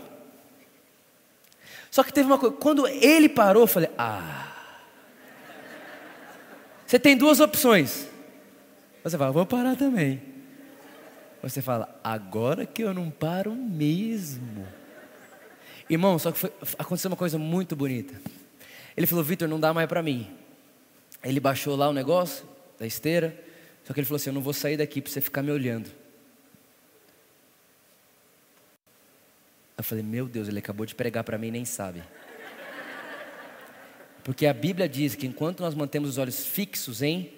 Só 1.90 2.04
que 2.04 2.12
teve 2.12 2.28
uma 2.28 2.38
coisa, 2.38 2.54
quando 2.54 2.86
ele 2.86 3.28
parou, 3.28 3.64
eu 3.64 3.66
falei, 3.66 3.90
ah. 3.98 4.46
Você 6.86 7.00
tem 7.00 7.16
duas 7.16 7.40
opções. 7.40 8.06
Você 9.02 9.18
fala, 9.18 9.32
vou 9.32 9.44
parar 9.44 9.74
também. 9.74 10.22
Você 11.42 11.60
fala, 11.60 11.98
agora 12.04 12.64
que 12.64 12.84
eu 12.84 12.94
não 12.94 13.10
paro 13.10 13.56
mesmo. 13.56 14.68
Irmão, 15.90 16.16
só 16.16 16.30
que 16.30 16.38
foi, 16.38 16.52
aconteceu 16.78 17.10
uma 17.10 17.16
coisa 17.16 17.38
muito 17.38 17.74
bonita. 17.74 18.14
Ele 18.96 19.04
falou: 19.04 19.24
Vitor, 19.24 19.48
não 19.48 19.58
dá 19.58 19.74
mais 19.74 19.88
para 19.88 20.00
mim. 20.00 20.30
Ele 21.24 21.40
baixou 21.40 21.74
lá 21.74 21.88
o 21.88 21.92
negócio 21.92 22.46
da 22.78 22.86
esteira, 22.86 23.36
só 23.84 23.92
que 23.92 23.98
ele 23.98 24.06
falou 24.06 24.16
assim: 24.16 24.30
Eu 24.30 24.34
não 24.34 24.40
vou 24.40 24.52
sair 24.52 24.76
daqui 24.76 25.00
para 25.00 25.10
você 25.10 25.20
ficar 25.20 25.42
me 25.42 25.50
olhando. 25.50 25.90
Eu 29.76 29.84
falei: 29.84 30.04
Meu 30.04 30.26
Deus, 30.26 30.48
ele 30.48 30.58
acabou 30.58 30.86
de 30.86 30.94
pregar 30.94 31.24
para 31.24 31.38
mim 31.38 31.48
e 31.48 31.52
nem 31.52 31.64
sabe. 31.64 32.02
Porque 34.24 34.46
a 34.46 34.54
Bíblia 34.54 34.88
diz 34.88 35.14
que 35.14 35.26
enquanto 35.26 35.60
nós 35.60 35.74
mantemos 35.74 36.10
os 36.10 36.18
olhos 36.18 36.46
fixos 36.46 37.02
em 37.02 37.32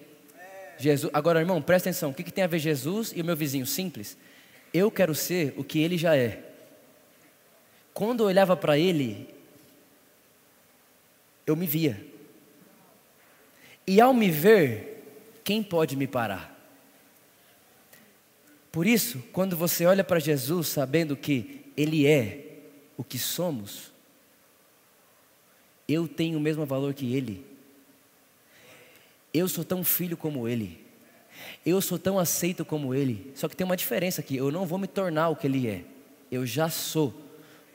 Jesus. 0.77 1.11
Agora, 1.13 1.39
irmão, 1.39 1.61
presta 1.61 1.89
atenção: 1.89 2.11
o 2.11 2.13
que, 2.13 2.23
que 2.23 2.31
tem 2.31 2.43
a 2.43 2.47
ver 2.47 2.59
Jesus 2.59 3.11
e 3.15 3.21
o 3.21 3.25
meu 3.25 3.35
vizinho? 3.35 3.65
Simples. 3.65 4.17
Eu 4.73 4.91
quero 4.91 5.15
ser 5.15 5.53
o 5.57 5.63
que 5.63 5.79
ele 5.79 5.97
já 5.97 6.15
é. 6.15 6.43
Quando 7.93 8.23
eu 8.23 8.27
olhava 8.27 8.57
para 8.57 8.77
ele, 8.77 9.33
eu 11.47 11.55
me 11.55 11.65
via. 11.65 12.05
E 13.87 14.01
ao 14.01 14.13
me 14.13 14.29
ver, 14.29 15.03
quem 15.43 15.63
pode 15.63 15.95
me 15.95 16.07
parar? 16.07 16.53
Por 18.71 18.85
isso, 18.85 19.23
quando 19.31 19.55
você 19.55 19.85
olha 19.85 20.03
para 20.03 20.19
Jesus 20.19 20.67
sabendo 20.67 21.15
que 21.15 21.64
Ele 21.75 22.07
é 22.07 22.59
o 22.97 23.03
que 23.03 23.19
somos, 23.19 23.91
eu 25.87 26.07
tenho 26.07 26.37
o 26.37 26.41
mesmo 26.41 26.65
valor 26.65 26.93
que 26.93 27.13
Ele. 27.13 27.45
Eu 29.33 29.47
sou 29.47 29.63
tão 29.63 29.83
filho 29.83 30.15
como 30.15 30.47
Ele. 30.47 30.83
Eu 31.65 31.81
sou 31.81 31.99
tão 31.99 32.17
aceito 32.17 32.63
como 32.63 32.95
Ele. 32.95 33.31
Só 33.35 33.47
que 33.47 33.55
tem 33.55 33.65
uma 33.65 33.77
diferença 33.77 34.21
aqui: 34.21 34.37
eu 34.37 34.51
não 34.51 34.65
vou 34.65 34.79
me 34.79 34.87
tornar 34.87 35.29
o 35.29 35.35
que 35.35 35.47
Ele 35.47 35.67
é. 35.67 35.83
Eu 36.31 36.45
já 36.45 36.69
sou 36.69 37.13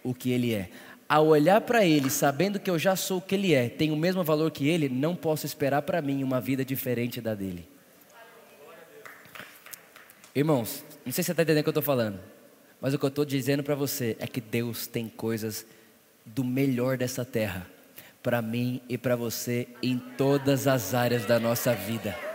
o 0.02 0.14
que 0.14 0.30
Ele 0.30 0.54
é 0.54 0.70
ao 1.10 1.26
olhar 1.26 1.60
para 1.62 1.84
Ele, 1.84 2.08
sabendo 2.08 2.60
que 2.60 2.70
eu 2.70 2.78
já 2.78 2.94
sou 2.94 3.18
o 3.18 3.20
que 3.20 3.34
Ele 3.34 3.52
é, 3.52 3.68
tenho 3.68 3.94
o 3.94 3.96
mesmo 3.96 4.22
valor 4.22 4.48
que 4.52 4.68
Ele, 4.68 4.88
não 4.88 5.16
posso 5.16 5.44
esperar 5.44 5.82
para 5.82 6.00
mim 6.00 6.22
uma 6.22 6.40
vida 6.40 6.64
diferente 6.64 7.20
da 7.20 7.34
dele. 7.34 7.68
Irmãos, 10.32 10.84
não 11.04 11.10
sei 11.10 11.24
se 11.24 11.26
você 11.26 11.32
está 11.32 11.42
entendendo 11.42 11.62
o 11.62 11.64
que 11.64 11.68
eu 11.68 11.72
estou 11.72 11.82
falando, 11.82 12.20
mas 12.80 12.94
o 12.94 12.98
que 12.98 13.04
eu 13.04 13.08
estou 13.08 13.24
dizendo 13.24 13.62
para 13.62 13.74
você 13.74 14.16
é 14.18 14.26
que 14.26 14.40
Deus 14.40 14.86
tem 14.86 15.08
coisas 15.08 15.66
do 16.24 16.44
melhor 16.44 16.96
dessa 16.96 17.24
terra 17.24 17.66
para 18.22 18.40
mim 18.42 18.80
e 18.88 18.98
para 18.98 19.16
você 19.16 19.68
em 19.82 19.98
todas 19.98 20.66
as 20.66 20.94
áreas 20.94 21.24
da 21.26 21.38
nossa 21.40 21.74
vida 21.74 22.29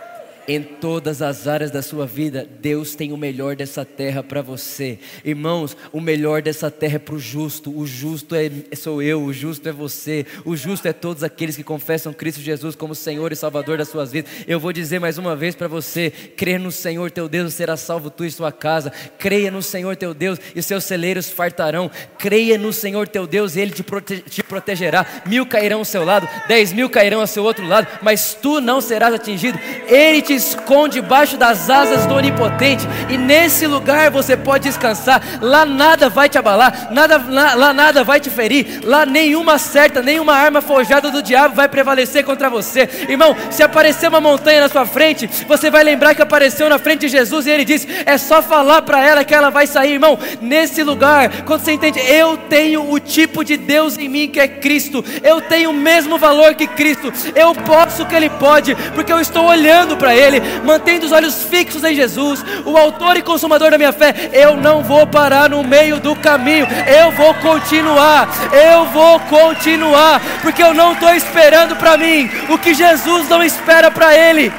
em 0.48 0.62
todas 0.62 1.22
as 1.22 1.48
áreas 1.48 1.70
da 1.70 1.82
sua 1.82 2.06
vida, 2.06 2.48
Deus 2.60 2.94
tem 2.94 3.12
o 3.12 3.16
melhor 3.16 3.56
dessa 3.56 3.84
terra 3.84 4.22
para 4.22 4.42
você. 4.42 4.98
Irmãos, 5.24 5.76
o 5.92 6.00
melhor 6.00 6.40
dessa 6.40 6.70
terra 6.70 6.96
é 6.96 6.98
para 6.98 7.14
o 7.14 7.18
justo. 7.18 7.76
O 7.76 7.86
justo 7.86 8.34
é, 8.34 8.50
sou 8.76 9.02
eu, 9.02 9.22
o 9.22 9.32
justo 9.32 9.68
é 9.68 9.72
você. 9.72 10.24
O 10.44 10.56
justo 10.56 10.86
é 10.86 10.92
todos 10.92 11.24
aqueles 11.24 11.56
que 11.56 11.64
confessam 11.64 12.12
Cristo 12.12 12.40
Jesus 12.40 12.76
como 12.76 12.94
Senhor 12.94 13.32
e 13.32 13.36
Salvador 13.36 13.78
das 13.78 13.88
suas 13.88 14.12
vidas. 14.12 14.30
Eu 14.46 14.60
vou 14.60 14.72
dizer 14.72 15.00
mais 15.00 15.18
uma 15.18 15.34
vez 15.34 15.54
para 15.54 15.66
você: 15.66 16.10
crê 16.10 16.58
no 16.58 16.70
Senhor 16.70 17.10
teu 17.10 17.28
Deus, 17.28 17.54
será 17.54 17.76
salvo 17.76 18.08
tu 18.08 18.24
e 18.24 18.30
sua 18.30 18.52
casa. 18.52 18.92
Creia 19.18 19.50
no 19.50 19.62
Senhor 19.62 19.96
teu 19.96 20.14
Deus 20.14 20.38
e 20.54 20.62
seus 20.62 20.84
celeiros 20.84 21.28
fartarão. 21.28 21.90
Creia 22.18 22.56
no 22.56 22.72
Senhor 22.72 23.08
teu 23.08 23.26
Deus 23.26 23.56
e 23.56 23.60
Ele 23.60 23.72
te, 23.72 23.82
prote 23.82 24.20
te 24.20 24.42
protegerá. 24.42 25.04
Mil 25.26 25.44
cairão 25.44 25.80
ao 25.80 25.84
seu 25.84 26.04
lado, 26.04 26.28
dez 26.46 26.72
mil 26.72 26.88
cairão 26.88 27.20
ao 27.20 27.26
seu 27.26 27.42
outro 27.42 27.66
lado, 27.66 27.88
mas 28.00 28.34
tu 28.40 28.60
não 28.60 28.80
serás 28.80 29.12
atingido. 29.12 29.58
Ele 29.88 30.22
te 30.22 30.35
esconde 30.36 30.96
debaixo 30.96 31.36
das 31.36 31.68
asas 31.68 32.06
do 32.06 32.14
Onipotente, 32.14 32.86
e 33.08 33.16
nesse 33.16 33.66
lugar 33.66 34.10
você 34.10 34.36
pode 34.36 34.64
descansar. 34.64 35.22
Lá 35.40 35.64
nada 35.64 36.08
vai 36.08 36.28
te 36.28 36.38
abalar, 36.38 36.88
nada, 36.90 37.22
lá, 37.28 37.72
nada 37.72 38.02
vai 38.02 38.18
te 38.18 38.30
ferir, 38.30 38.80
lá 38.82 39.04
nenhuma 39.06 39.58
certa, 39.58 40.02
nenhuma 40.02 40.34
arma 40.34 40.60
forjada 40.60 41.10
do 41.10 41.22
diabo 41.22 41.54
vai 41.54 41.68
prevalecer 41.68 42.24
contra 42.24 42.50
você. 42.50 42.88
Irmão, 43.08 43.36
se 43.50 43.62
aparecer 43.62 44.08
uma 44.08 44.20
montanha 44.20 44.62
na 44.62 44.68
sua 44.68 44.86
frente, 44.86 45.28
você 45.46 45.70
vai 45.70 45.84
lembrar 45.84 46.14
que 46.14 46.22
apareceu 46.22 46.68
na 46.68 46.78
frente 46.78 47.00
de 47.02 47.08
Jesus 47.08 47.46
e 47.46 47.50
ele 47.50 47.64
disse: 47.64 47.86
é 48.04 48.16
só 48.18 48.42
falar 48.42 48.82
para 48.82 49.04
ela 49.04 49.24
que 49.24 49.34
ela 49.34 49.50
vai 49.50 49.66
sair, 49.66 49.92
irmão. 49.92 50.18
Nesse 50.40 50.82
lugar, 50.82 51.42
quando 51.42 51.60
você 51.60 51.72
entende, 51.72 52.00
eu 52.00 52.36
tenho 52.36 52.90
o 52.90 52.98
tipo 52.98 53.44
de 53.44 53.56
Deus 53.56 53.96
em 53.98 54.08
mim 54.08 54.28
que 54.28 54.40
é 54.40 54.48
Cristo, 54.48 55.04
eu 55.22 55.40
tenho 55.40 55.70
o 55.70 55.74
mesmo 55.74 56.18
valor 56.18 56.54
que 56.54 56.66
Cristo, 56.66 57.12
eu 57.34 57.54
posso 57.54 58.02
o 58.02 58.06
que 58.06 58.14
Ele 58.14 58.30
pode, 58.30 58.74
porque 58.94 59.12
eu 59.12 59.20
estou 59.20 59.44
olhando 59.44 59.96
para 59.96 60.14
Ele, 60.14 60.25
mantendo 60.64 61.06
os 61.06 61.12
olhos 61.12 61.44
fixos 61.44 61.84
em 61.84 61.94
Jesus, 61.94 62.44
o 62.64 62.76
Autor 62.76 63.16
e 63.16 63.22
Consumador 63.22 63.70
da 63.70 63.78
minha 63.78 63.92
fé. 63.92 64.30
Eu 64.32 64.56
não 64.56 64.82
vou 64.82 65.06
parar 65.06 65.50
no 65.50 65.62
meio 65.62 66.00
do 66.00 66.14
caminho, 66.16 66.66
eu 66.86 67.10
vou 67.12 67.34
continuar, 67.34 68.28
eu 68.52 68.84
vou 68.86 69.20
continuar, 69.20 70.20
porque 70.42 70.62
eu 70.62 70.74
não 70.74 70.92
estou 70.92 71.14
esperando 71.14 71.76
para 71.76 71.96
mim 71.96 72.28
o 72.48 72.58
que 72.58 72.74
Jesus 72.74 73.28
não 73.28 73.42
espera 73.42 73.90
para 73.90 74.14
Ele. 74.16 74.52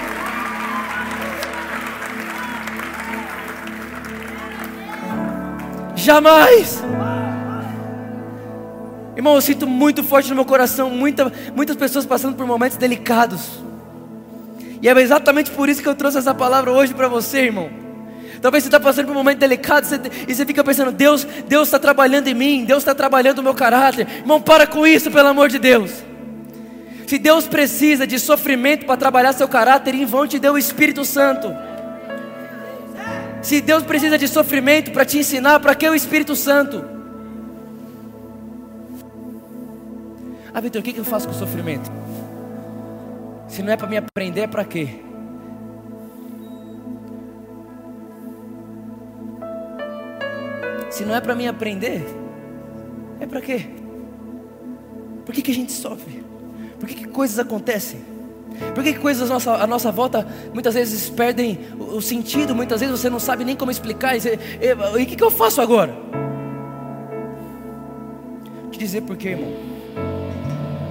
Jamais. 5.95 6.81
Irmão, 9.17 9.33
eu 9.33 9.41
sinto 9.41 9.65
muito 9.65 10.03
forte 10.03 10.29
no 10.29 10.35
meu 10.35 10.45
coração 10.45 10.91
muita, 10.91 11.33
muitas 11.55 11.75
pessoas 11.75 12.05
passando 12.05 12.35
por 12.35 12.45
momentos 12.45 12.77
delicados. 12.77 13.66
E 14.81 14.87
é 14.87 14.91
exatamente 14.99 15.51
por 15.51 15.69
isso 15.69 15.81
que 15.81 15.89
eu 15.89 15.95
trouxe 15.95 16.17
essa 16.17 16.33
palavra 16.33 16.71
hoje 16.71 16.93
para 16.93 17.07
você, 17.07 17.41
irmão. 17.41 17.69
Talvez 18.41 18.63
você 18.63 18.67
está 18.67 18.79
passando 18.79 19.07
por 19.07 19.11
um 19.13 19.15
momento 19.15 19.39
delicado 19.39 19.85
você, 19.85 19.99
e 20.27 20.35
você 20.35 20.45
fica 20.45 20.63
pensando: 20.63 20.91
Deus, 20.91 21.25
Deus 21.47 21.67
está 21.67 21.79
trabalhando 21.79 22.27
em 22.27 22.33
mim, 22.33 22.65
Deus 22.65 22.79
está 22.79 22.93
trabalhando 22.93 23.39
o 23.39 23.43
meu 23.43 23.53
caráter. 23.53 24.07
Irmão, 24.19 24.41
para 24.41 24.67
com 24.67 24.85
isso, 24.85 25.09
pelo 25.09 25.29
amor 25.29 25.49
de 25.49 25.57
Deus. 25.57 25.91
Se 27.07 27.17
Deus 27.17 27.47
precisa 27.47 28.05
de 28.05 28.19
sofrimento 28.19 28.85
para 28.85 28.97
trabalhar 28.97 29.33
seu 29.33 29.47
caráter, 29.47 29.95
em 29.95 30.05
vão 30.05 30.27
te 30.27 30.37
deu 30.37 30.53
o 30.53 30.57
Espírito 30.57 31.05
Santo. 31.05 31.55
Se 33.41 33.61
Deus 33.61 33.83
precisa 33.83 34.17
de 34.17 34.27
sofrimento 34.27 34.91
para 34.91 35.05
te 35.05 35.17
ensinar, 35.17 35.59
para 35.61 35.73
que 35.73 35.87
o 35.87 35.95
Espírito 35.95 36.35
Santo? 36.35 36.83
Ah, 40.53 40.59
Vitor, 40.59 40.81
o 40.81 40.83
que 40.83 40.97
eu 40.97 41.05
faço 41.05 41.27
com 41.27 41.33
o 41.33 41.37
sofrimento? 41.37 41.89
Se 43.47 43.63
não 43.63 43.71
é 43.71 43.77
para 43.77 43.87
me 43.87 43.97
aprender, 43.97 44.41
é 44.41 44.47
para 44.47 44.65
quê? 44.65 44.89
Se 50.89 51.05
não 51.05 51.15
é 51.15 51.21
para 51.21 51.35
me 51.35 51.47
aprender, 51.47 52.03
é 53.19 53.25
para 53.25 53.41
quê? 53.41 53.67
Por 55.25 55.33
que, 55.33 55.41
que 55.41 55.51
a 55.51 55.53
gente 55.53 55.71
sofre? 55.71 56.23
Por 56.79 56.87
que, 56.87 56.95
que 56.95 57.07
coisas 57.07 57.39
acontecem? 57.39 58.01
Por 58.73 58.83
que, 58.83 58.93
que 58.93 58.99
coisas 58.99 59.29
à 59.29 59.33
nossa, 59.33 59.53
à 59.55 59.67
nossa 59.67 59.91
volta 59.91 60.27
muitas 60.53 60.73
vezes 60.73 61.09
perdem 61.09 61.59
o, 61.79 61.97
o, 61.97 62.01
sentido? 62.01 62.55
Muitas 62.55 62.79
vezes 62.79 62.99
você 62.99 63.09
não 63.09 63.19
sabe 63.19 63.43
nem 63.43 63.55
como 63.55 63.69
explicar. 63.69 64.15
E, 64.15 64.19
o 64.19 65.05
que, 65.05 65.15
que 65.15 65.23
eu 65.23 65.29
faço 65.29 65.61
agora? 65.61 65.95
Vou 68.61 68.71
te 68.71 68.79
dizer 68.79 69.01
por 69.01 69.15
quê, 69.17 69.29
irmão. 69.29 69.53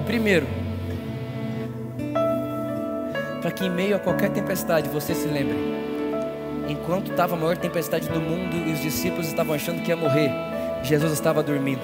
Primeiro, 0.06 0.46
para 3.46 3.54
que 3.54 3.64
em 3.64 3.70
meio 3.70 3.94
a 3.94 3.98
qualquer 4.00 4.28
tempestade 4.30 4.88
você 4.88 5.14
se 5.14 5.28
lembre. 5.28 5.56
Enquanto 6.68 7.12
estava 7.12 7.36
a 7.36 7.38
maior 7.38 7.56
tempestade 7.56 8.08
do 8.08 8.20
mundo 8.20 8.56
e 8.56 8.72
os 8.72 8.80
discípulos 8.80 9.28
estavam 9.28 9.54
achando 9.54 9.82
que 9.82 9.90
ia 9.90 9.96
morrer, 9.96 10.32
Jesus 10.82 11.12
estava 11.12 11.44
dormindo. 11.44 11.80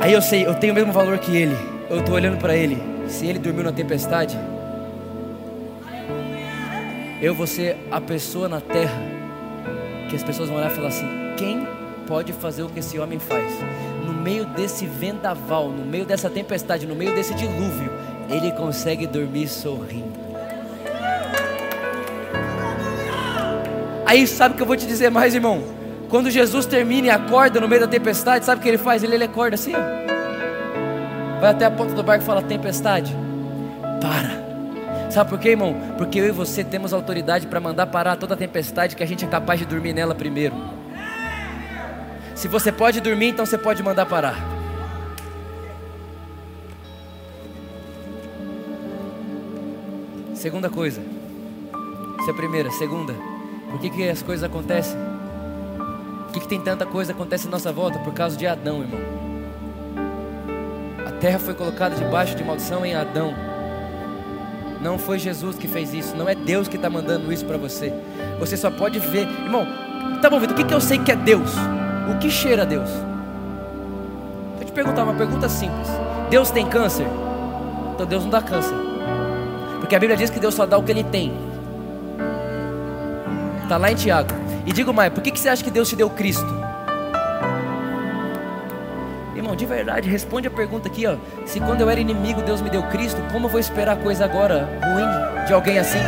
Aí 0.00 0.10
eu 0.10 0.22
sei, 0.22 0.46
eu 0.46 0.54
tenho 0.54 0.72
o 0.72 0.74
mesmo 0.74 0.90
valor 0.90 1.18
que 1.18 1.36
ele. 1.36 1.54
Eu 1.90 1.98
estou 1.98 2.14
olhando 2.14 2.38
para 2.38 2.56
ele. 2.56 2.82
Se 3.08 3.26
ele 3.26 3.38
dormiu 3.38 3.62
na 3.62 3.72
tempestade, 3.72 4.38
eu 7.20 7.34
vou 7.34 7.46
ser 7.46 7.76
a 7.90 8.00
pessoa 8.00 8.48
na 8.48 8.58
terra 8.58 9.02
que 10.08 10.16
as 10.16 10.22
pessoas 10.22 10.48
vão 10.48 10.56
olhar 10.56 10.72
e 10.72 10.74
falar 10.74 10.88
assim: 10.88 11.06
quem 11.36 11.68
pode 12.06 12.32
fazer 12.32 12.62
o 12.62 12.70
que 12.70 12.78
esse 12.78 12.98
homem 12.98 13.18
faz? 13.18 13.52
No 14.06 14.14
meio 14.14 14.46
desse 14.46 14.86
vendaval, 14.86 15.68
no 15.68 15.84
meio 15.84 16.06
dessa 16.06 16.30
tempestade, 16.30 16.86
no 16.86 16.94
meio 16.94 17.14
desse 17.14 17.34
dilúvio, 17.34 17.92
ele 18.28 18.52
consegue 18.52 19.06
dormir 19.06 19.48
sorrindo. 19.48 20.22
Aí 24.06 24.26
sabe 24.26 24.54
o 24.54 24.56
que 24.56 24.62
eu 24.62 24.66
vou 24.66 24.76
te 24.76 24.86
dizer 24.86 25.10
mais, 25.10 25.34
irmão? 25.34 25.62
Quando 26.08 26.30
Jesus 26.30 26.66
termina 26.66 27.06
e 27.06 27.10
acorda 27.10 27.60
no 27.60 27.68
meio 27.68 27.80
da 27.80 27.88
tempestade, 27.88 28.44
sabe 28.44 28.60
o 28.60 28.62
que 28.62 28.68
ele 28.68 28.78
faz? 28.78 29.02
Ele, 29.02 29.14
ele 29.14 29.24
acorda 29.24 29.54
assim, 29.54 29.72
ó 29.74 30.02
vai 31.42 31.50
até 31.50 31.64
a 31.64 31.70
ponta 31.72 31.92
do 31.92 32.04
barco 32.04 32.22
e 32.22 32.26
fala: 32.26 32.40
Tempestade, 32.40 33.12
para. 34.00 35.10
Sabe 35.10 35.28
por 35.28 35.40
quê, 35.40 35.50
irmão? 35.50 35.74
Porque 35.98 36.20
eu 36.20 36.26
e 36.28 36.30
você 36.30 36.62
temos 36.62 36.92
autoridade 36.92 37.48
para 37.48 37.60
mandar 37.60 37.86
parar 37.88 38.16
toda 38.16 38.34
a 38.34 38.36
tempestade 38.36 38.94
que 38.94 39.02
a 39.02 39.06
gente 39.06 39.24
é 39.24 39.28
capaz 39.28 39.58
de 39.58 39.66
dormir 39.66 39.92
nela 39.92 40.14
primeiro. 40.14 40.54
Se 42.34 42.46
você 42.46 42.70
pode 42.70 43.00
dormir, 43.00 43.30
então 43.30 43.44
você 43.44 43.58
pode 43.58 43.82
mandar 43.82 44.06
parar. 44.06 44.61
Segunda 50.42 50.68
coisa. 50.68 51.00
Essa 52.20 52.30
é 52.30 52.32
a 52.32 52.36
primeira. 52.36 52.70
Segunda. 52.72 53.14
Por 53.70 53.80
que, 53.80 53.88
que 53.88 54.08
as 54.08 54.22
coisas 54.22 54.44
acontecem? 54.44 54.98
Por 56.24 56.32
que, 56.32 56.40
que 56.40 56.48
tem 56.48 56.60
tanta 56.60 56.84
coisa 56.84 57.12
acontece 57.12 57.46
à 57.46 57.50
nossa 57.50 57.72
volta? 57.72 57.98
Por 58.00 58.12
causa 58.12 58.36
de 58.36 58.46
Adão, 58.46 58.82
irmão 58.82 59.22
terra 61.22 61.38
foi 61.38 61.54
colocada 61.54 61.94
debaixo 61.94 62.34
de 62.34 62.42
maldição 62.42 62.84
em 62.84 62.96
Adão. 62.96 63.32
Não 64.80 64.98
foi 64.98 65.20
Jesus 65.20 65.56
que 65.56 65.68
fez 65.68 65.94
isso, 65.94 66.16
não 66.16 66.28
é 66.28 66.34
Deus 66.34 66.66
que 66.66 66.74
está 66.74 66.90
mandando 66.90 67.32
isso 67.32 67.44
para 67.44 67.56
você. 67.56 67.94
Você 68.40 68.56
só 68.56 68.72
pode 68.72 68.98
ver, 68.98 69.28
irmão. 69.28 69.64
Tá 70.20 70.28
bom, 70.28 70.40
Vitor, 70.40 70.56
o 70.56 70.58
que, 70.58 70.64
que 70.64 70.74
eu 70.74 70.80
sei 70.80 70.98
que 70.98 71.12
é 71.12 71.16
Deus? 71.16 71.52
O 72.12 72.18
que 72.18 72.28
cheira 72.28 72.62
a 72.62 72.64
Deus? 72.64 72.90
Vou 74.56 74.64
te 74.64 74.72
perguntar 74.72 75.04
uma 75.04 75.14
pergunta 75.14 75.48
simples: 75.48 75.86
Deus 76.28 76.50
tem 76.50 76.68
câncer? 76.68 77.06
Então 77.94 78.04
Deus 78.04 78.24
não 78.24 78.30
dá 78.30 78.42
câncer, 78.42 78.74
porque 79.92 79.96
a 79.96 80.00
Bíblia 80.00 80.16
diz 80.16 80.30
que 80.30 80.40
Deus 80.40 80.54
só 80.54 80.64
dá 80.64 80.78
o 80.78 80.82
que 80.82 80.90
Ele 80.90 81.04
tem. 81.04 81.34
Está 83.62 83.76
lá 83.76 83.92
em 83.92 83.94
Tiago. 83.94 84.30
E 84.64 84.72
digo 84.72 84.90
mais: 84.90 85.12
por 85.12 85.22
que, 85.22 85.30
que 85.30 85.38
você 85.38 85.50
acha 85.50 85.62
que 85.62 85.70
Deus 85.70 85.86
te 85.86 85.94
deu 85.94 86.08
Cristo? 86.08 86.46
Irmão, 89.36 89.54
de 89.54 89.66
verdade, 89.66 90.08
responde 90.08 90.48
a 90.48 90.50
pergunta 90.50 90.88
aqui, 90.88 91.06
ó. 91.06 91.16
Se 91.44 91.60
quando 91.60 91.82
eu 91.82 91.90
era 91.90 92.00
inimigo 92.00 92.40
Deus 92.40 92.62
me 92.62 92.70
deu 92.70 92.82
Cristo, 92.84 93.20
como 93.30 93.48
eu 93.48 93.50
vou 93.50 93.60
esperar 93.60 93.98
coisa 93.98 94.24
agora 94.24 94.66
ruim 94.82 95.44
de 95.46 95.52
alguém 95.52 95.78
assim? 95.78 96.00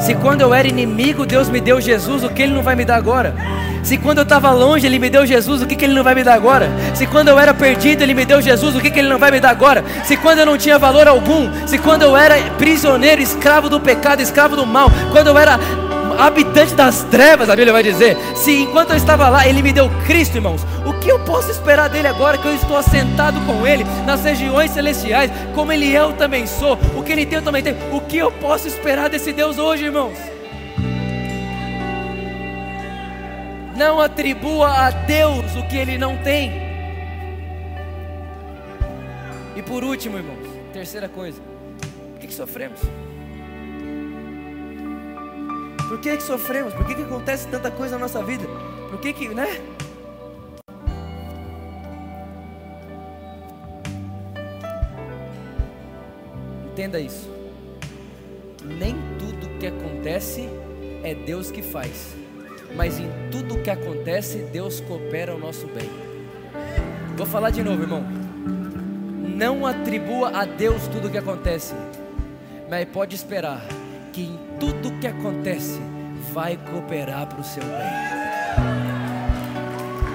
Se 0.00 0.16
quando 0.16 0.40
eu 0.40 0.52
era 0.52 0.66
inimigo 0.66 1.24
Deus 1.24 1.48
me 1.48 1.60
deu 1.60 1.80
Jesus, 1.80 2.24
o 2.24 2.30
que 2.30 2.42
Ele 2.42 2.54
não 2.54 2.62
vai 2.64 2.74
me 2.74 2.84
dar 2.84 2.96
agora? 2.96 3.36
Se 3.82 3.96
quando 3.96 4.18
eu 4.18 4.24
estava 4.24 4.50
longe 4.52 4.86
Ele 4.86 4.98
me 4.98 5.10
deu 5.10 5.26
Jesus, 5.26 5.62
o 5.62 5.66
que, 5.66 5.76
que 5.76 5.84
Ele 5.84 5.94
não 5.94 6.04
vai 6.04 6.14
me 6.14 6.22
dar 6.22 6.34
agora? 6.34 6.70
Se 6.94 7.06
quando 7.06 7.28
eu 7.28 7.38
era 7.38 7.54
perdido 7.54 8.02
Ele 8.02 8.14
me 8.14 8.24
deu 8.24 8.40
Jesus, 8.40 8.74
o 8.76 8.80
que, 8.80 8.90
que 8.90 8.98
Ele 8.98 9.08
não 9.08 9.18
vai 9.18 9.30
me 9.30 9.40
dar 9.40 9.50
agora? 9.50 9.84
Se 10.04 10.16
quando 10.16 10.38
eu 10.40 10.46
não 10.46 10.58
tinha 10.58 10.78
valor 10.78 11.08
algum, 11.08 11.50
se 11.66 11.78
quando 11.78 12.02
eu 12.02 12.16
era 12.16 12.36
prisioneiro, 12.58 13.20
escravo 13.20 13.68
do 13.68 13.80
pecado, 13.80 14.20
escravo 14.20 14.56
do 14.56 14.66
mal, 14.66 14.90
quando 15.12 15.28
eu 15.28 15.38
era 15.38 15.58
habitante 16.18 16.74
das 16.74 17.02
trevas, 17.04 17.48
a 17.48 17.56
Bíblia 17.56 17.72
vai 17.72 17.82
dizer. 17.82 18.16
Se 18.34 18.52
enquanto 18.52 18.90
eu 18.90 18.96
estava 18.96 19.28
lá, 19.28 19.46
Ele 19.46 19.62
me 19.62 19.72
deu 19.72 19.88
Cristo, 20.06 20.36
irmãos, 20.36 20.64
o 20.84 20.92
que 20.94 21.10
eu 21.10 21.18
posso 21.20 21.50
esperar 21.50 21.88
dele 21.88 22.08
agora 22.08 22.38
que 22.38 22.46
eu 22.46 22.54
estou 22.54 22.76
assentado 22.76 23.40
com 23.40 23.66
Ele 23.66 23.84
nas 24.06 24.22
regiões 24.22 24.70
celestiais, 24.70 25.30
como 25.54 25.72
Ele 25.72 25.94
é, 25.94 26.00
eu 26.00 26.12
também 26.12 26.46
sou, 26.46 26.78
o 26.96 27.02
que 27.02 27.12
Ele 27.12 27.26
tem, 27.26 27.38
eu 27.38 27.44
também 27.44 27.62
tenho. 27.62 27.76
O 27.92 28.00
que 28.00 28.18
eu 28.18 28.30
posso 28.30 28.68
esperar 28.68 29.08
desse 29.08 29.32
Deus 29.32 29.58
hoje, 29.58 29.84
irmãos? 29.84 30.39
Não 33.80 33.98
atribua 33.98 34.68
a 34.68 34.90
Deus 34.90 35.56
o 35.56 35.66
que 35.66 35.78
Ele 35.78 35.96
não 35.96 36.18
tem. 36.18 36.52
E 39.56 39.62
por 39.62 39.82
último, 39.82 40.18
irmãos, 40.18 40.46
terceira 40.70 41.08
coisa, 41.08 41.40
por 42.10 42.20
que, 42.20 42.26
que 42.26 42.34
sofremos? 42.34 42.78
Por 45.88 45.98
que, 45.98 46.14
que 46.14 46.22
sofremos? 46.22 46.74
Por 46.74 46.86
que, 46.86 46.94
que 46.94 47.02
acontece 47.04 47.48
tanta 47.48 47.70
coisa 47.70 47.94
na 47.94 48.02
nossa 48.02 48.22
vida? 48.22 48.44
Por 48.90 49.00
que 49.00 49.14
que, 49.14 49.28
né? 49.30 49.46
Entenda 56.70 57.00
isso. 57.00 57.30
Nem 58.62 58.94
tudo 59.18 59.58
que 59.58 59.66
acontece 59.66 60.50
é 61.02 61.14
Deus 61.14 61.50
que 61.50 61.62
faz, 61.62 62.19
mas 62.74 62.98
em 62.98 63.10
tudo 63.30 63.62
que 63.62 63.70
acontece, 63.70 64.38
Deus 64.52 64.80
coopera 64.80 65.32
ao 65.32 65.38
nosso 65.38 65.66
bem. 65.66 65.90
Vou 67.16 67.26
falar 67.26 67.50
de 67.50 67.62
novo, 67.62 67.82
irmão. 67.82 68.04
Não 69.36 69.66
atribua 69.66 70.30
a 70.34 70.44
Deus 70.44 70.86
tudo 70.88 71.08
o 71.08 71.10
que 71.10 71.18
acontece, 71.18 71.74
mas 72.68 72.86
pode 72.88 73.14
esperar 73.14 73.62
que 74.12 74.22
em 74.22 74.38
tudo 74.58 74.98
que 75.00 75.06
acontece 75.06 75.80
vai 76.32 76.56
cooperar 76.56 77.26
para 77.26 77.40
o 77.40 77.44
seu 77.44 77.62
bem. 77.62 78.20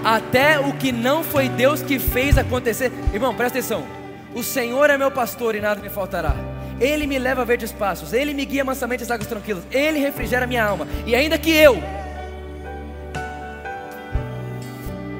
Até 0.04 0.60
o 0.60 0.74
que 0.74 0.92
não 0.92 1.24
foi 1.24 1.50
Deus 1.50 1.82
que 1.82 1.98
fez 1.98 2.38
acontecer. 2.38 2.92
Irmão, 3.12 3.34
presta 3.34 3.58
atenção. 3.58 3.84
O 4.36 4.44
Senhor 4.44 4.90
é 4.90 4.98
meu 4.98 5.10
pastor 5.10 5.56
e 5.56 5.62
nada 5.62 5.82
me 5.82 5.90
faltará. 5.90 6.36
Ele 6.80 7.08
me 7.08 7.18
leva 7.18 7.42
a 7.42 7.46
verdes 7.46 7.72
passos, 7.72 8.14
Ele 8.14 8.34
me 8.34 8.46
guia 8.46 8.64
mansamente 8.64 9.02
às 9.02 9.10
águas 9.10 9.28
tranquilas, 9.28 9.64
Ele 9.72 9.98
refrigera 9.98 10.46
minha 10.46 10.64
alma. 10.64 10.88
E 11.06 11.16
ainda 11.16 11.38
que 11.38 11.50
eu 11.50 11.82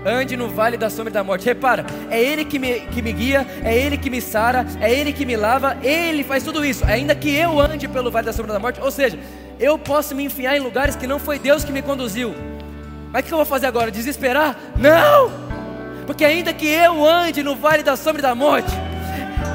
ande 0.06 0.38
no 0.38 0.48
vale 0.48 0.78
da 0.78 0.90
sombra 0.90 1.12
da 1.12 1.24
morte, 1.24 1.46
repara, 1.46 1.86
é 2.10 2.22
Ele 2.22 2.46
que 2.46 2.60
me, 2.60 2.82
que 2.82 3.02
me 3.02 3.12
guia, 3.12 3.46
é 3.64 3.76
Ele 3.76 3.98
que 3.98 4.10
me 4.10 4.22
sara, 4.22 4.66
é 4.80 4.92
Ele 4.94 5.12
que 5.12 5.26
me 5.26 5.36
lava, 5.36 5.76
Ele 5.82 6.24
faz 6.24 6.44
tudo 6.44 6.64
isso. 6.64 6.86
Ainda 6.86 7.16
que 7.16 7.34
eu 7.36 7.60
ande 7.60 7.88
pelo 7.88 8.12
vale 8.12 8.26
da 8.26 8.34
sombra 8.34 8.54
da 8.54 8.60
morte, 8.60 8.80
ou 8.80 8.92
seja, 8.92 9.18
eu 9.60 9.78
posso 9.78 10.14
me 10.16 10.24
enfiar 10.24 10.56
em 10.56 10.60
lugares 10.60 10.96
que 10.96 11.08
não 11.08 11.20
foi 11.20 11.40
Deus 11.40 11.64
que 11.64 11.72
me 11.72 11.82
conduziu. 11.82 12.36
Mas 13.12 13.24
o 13.24 13.28
que 13.28 13.34
eu 13.34 13.38
vou 13.38 13.46
fazer 13.46 13.66
agora? 13.66 13.90
Desesperar? 13.90 14.58
Não! 14.78 15.32
Porque 16.06 16.24
ainda 16.24 16.54
que 16.54 16.68
eu 16.68 17.04
ande 17.06 17.42
no 17.42 17.56
vale 17.56 17.82
da 17.82 17.96
sombra 17.96 18.22
da 18.22 18.36
morte, 18.36 18.72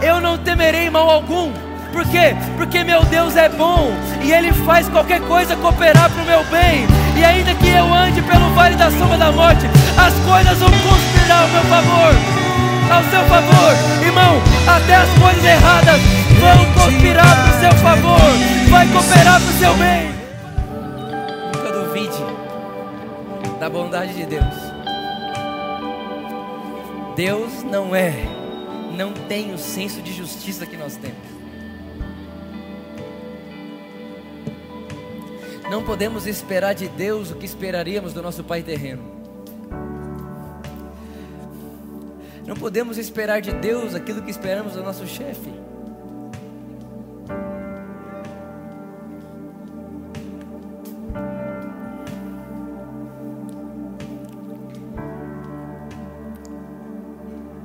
eu 0.02 0.20
não 0.20 0.36
temerei 0.36 0.90
mal 0.90 1.08
algum 1.08 1.52
por 1.90 2.04
quê? 2.06 2.34
Porque 2.56 2.84
meu 2.84 3.02
Deus 3.04 3.36
é 3.36 3.48
bom 3.48 3.92
e 4.22 4.32
Ele 4.32 4.52
faz 4.52 4.88
qualquer 4.88 5.20
coisa 5.22 5.56
cooperar 5.56 6.10
para 6.10 6.22
o 6.22 6.26
meu 6.26 6.44
bem. 6.44 6.86
E 7.16 7.24
ainda 7.24 7.54
que 7.54 7.68
eu 7.68 7.92
ande 7.92 8.22
pelo 8.22 8.50
vale 8.54 8.76
da 8.76 8.90
sombra 8.90 9.18
da 9.18 9.32
morte, 9.32 9.66
as 9.96 10.14
coisas 10.24 10.58
vão 10.58 10.70
conspirar 10.70 11.42
ao 11.42 11.48
meu 11.48 11.62
favor, 11.64 12.14
ao 12.90 13.04
seu 13.04 13.24
favor, 13.26 14.04
irmão. 14.04 14.40
Até 14.66 14.94
as 14.94 15.08
coisas 15.18 15.44
erradas 15.44 16.00
vão 16.40 16.84
conspirar 16.84 17.36
para 17.36 17.56
o 17.56 17.60
seu 17.60 17.72
favor, 17.82 18.70
vai 18.70 18.86
cooperar 18.88 19.40
para 19.40 19.50
o 19.50 19.58
seu 19.58 19.74
bem. 19.76 20.10
Nunca 21.54 21.72
duvide 21.72 22.24
da 23.58 23.68
bondade 23.68 24.14
de 24.14 24.26
Deus. 24.26 24.54
Deus 27.16 27.62
não 27.64 27.94
é, 27.94 28.14
não 28.96 29.12
tem 29.12 29.52
o 29.52 29.58
senso 29.58 30.00
de 30.00 30.12
justiça 30.12 30.64
que 30.64 30.76
nós 30.76 30.96
temos. 30.96 31.29
Não 35.70 35.84
podemos 35.84 36.26
esperar 36.26 36.74
de 36.74 36.88
Deus 36.88 37.30
o 37.30 37.36
que 37.36 37.46
esperaríamos 37.46 38.12
do 38.12 38.20
nosso 38.20 38.42
Pai 38.42 38.60
terreno. 38.60 39.04
Não 42.44 42.56
podemos 42.56 42.98
esperar 42.98 43.40
de 43.40 43.52
Deus 43.52 43.94
aquilo 43.94 44.20
que 44.20 44.32
esperamos 44.32 44.72
do 44.72 44.82
nosso 44.82 45.06
chefe. 45.06 45.48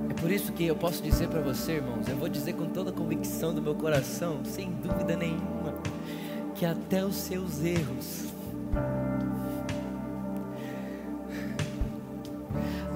É 0.07 0.13
por 0.13 0.29
isso 0.29 0.53
que 0.53 0.67
eu 0.67 0.75
posso 0.75 1.01
dizer 1.01 1.27
para 1.27 1.41
você, 1.41 1.77
irmãos, 1.77 2.07
eu 2.07 2.15
vou 2.15 2.29
dizer 2.29 2.53
com 2.53 2.67
toda 2.67 2.91
a 2.91 2.93
convicção 2.93 3.51
do 3.51 3.63
meu 3.63 3.73
coração, 3.73 4.45
sem 4.45 4.69
dúvida 4.73 5.17
nenhuma 5.17 5.94
que 6.55 6.65
até 6.65 7.03
os 7.03 7.15
seus 7.15 7.61
erros, 7.63 8.25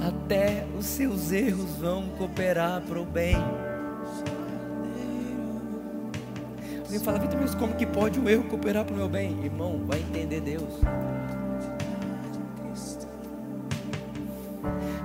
até 0.01 0.65
os 0.77 0.85
seus 0.85 1.31
erros 1.31 1.75
vão 1.77 2.07
cooperar 2.17 2.81
para 2.81 2.99
o 2.99 3.05
bem. 3.05 3.35
Alguém 6.85 6.99
fala, 6.99 7.19
Vitor, 7.19 7.39
mas 7.39 7.53
como 7.53 7.75
que 7.75 7.85
pode 7.85 8.19
um 8.19 8.27
erro 8.27 8.45
cooperar 8.45 8.85
para 8.85 8.93
o 8.93 8.97
meu 8.97 9.09
bem? 9.09 9.43
Irmão, 9.43 9.83
vai 9.85 9.99
entender 9.99 10.39
Deus. 10.39 10.79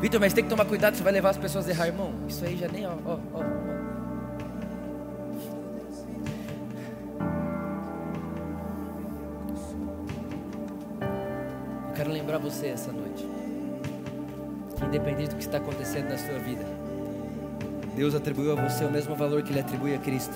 Vitor, 0.00 0.20
mas 0.20 0.32
tem 0.32 0.44
que 0.44 0.50
tomar 0.50 0.64
cuidado, 0.64 0.96
você 0.96 1.02
vai 1.02 1.12
levar 1.12 1.30
as 1.30 1.38
pessoas 1.38 1.66
a 1.66 1.70
errar, 1.70 1.88
irmão. 1.88 2.12
Isso 2.28 2.44
aí 2.44 2.57
já 2.57 2.68
nem, 2.68 2.86
ó, 2.86 2.94
ó, 3.05 3.18
ó. 3.34 3.74
Lembrar 12.25 12.39
você 12.39 12.68
essa 12.68 12.91
noite. 12.91 13.29
Que 14.79 14.85
independente 14.87 15.29
do 15.29 15.37
que 15.37 15.43
está 15.43 15.59
acontecendo 15.59 16.09
na 16.09 16.16
sua 16.16 16.39
vida, 16.39 16.64
Deus 17.95 18.14
atribuiu 18.14 18.53
a 18.53 18.55
você 18.55 18.83
o 18.83 18.91
mesmo 18.91 19.14
valor 19.14 19.43
que 19.43 19.53
Ele 19.53 19.61
atribui 19.61 19.95
a 19.95 19.99
Cristo. 19.99 20.35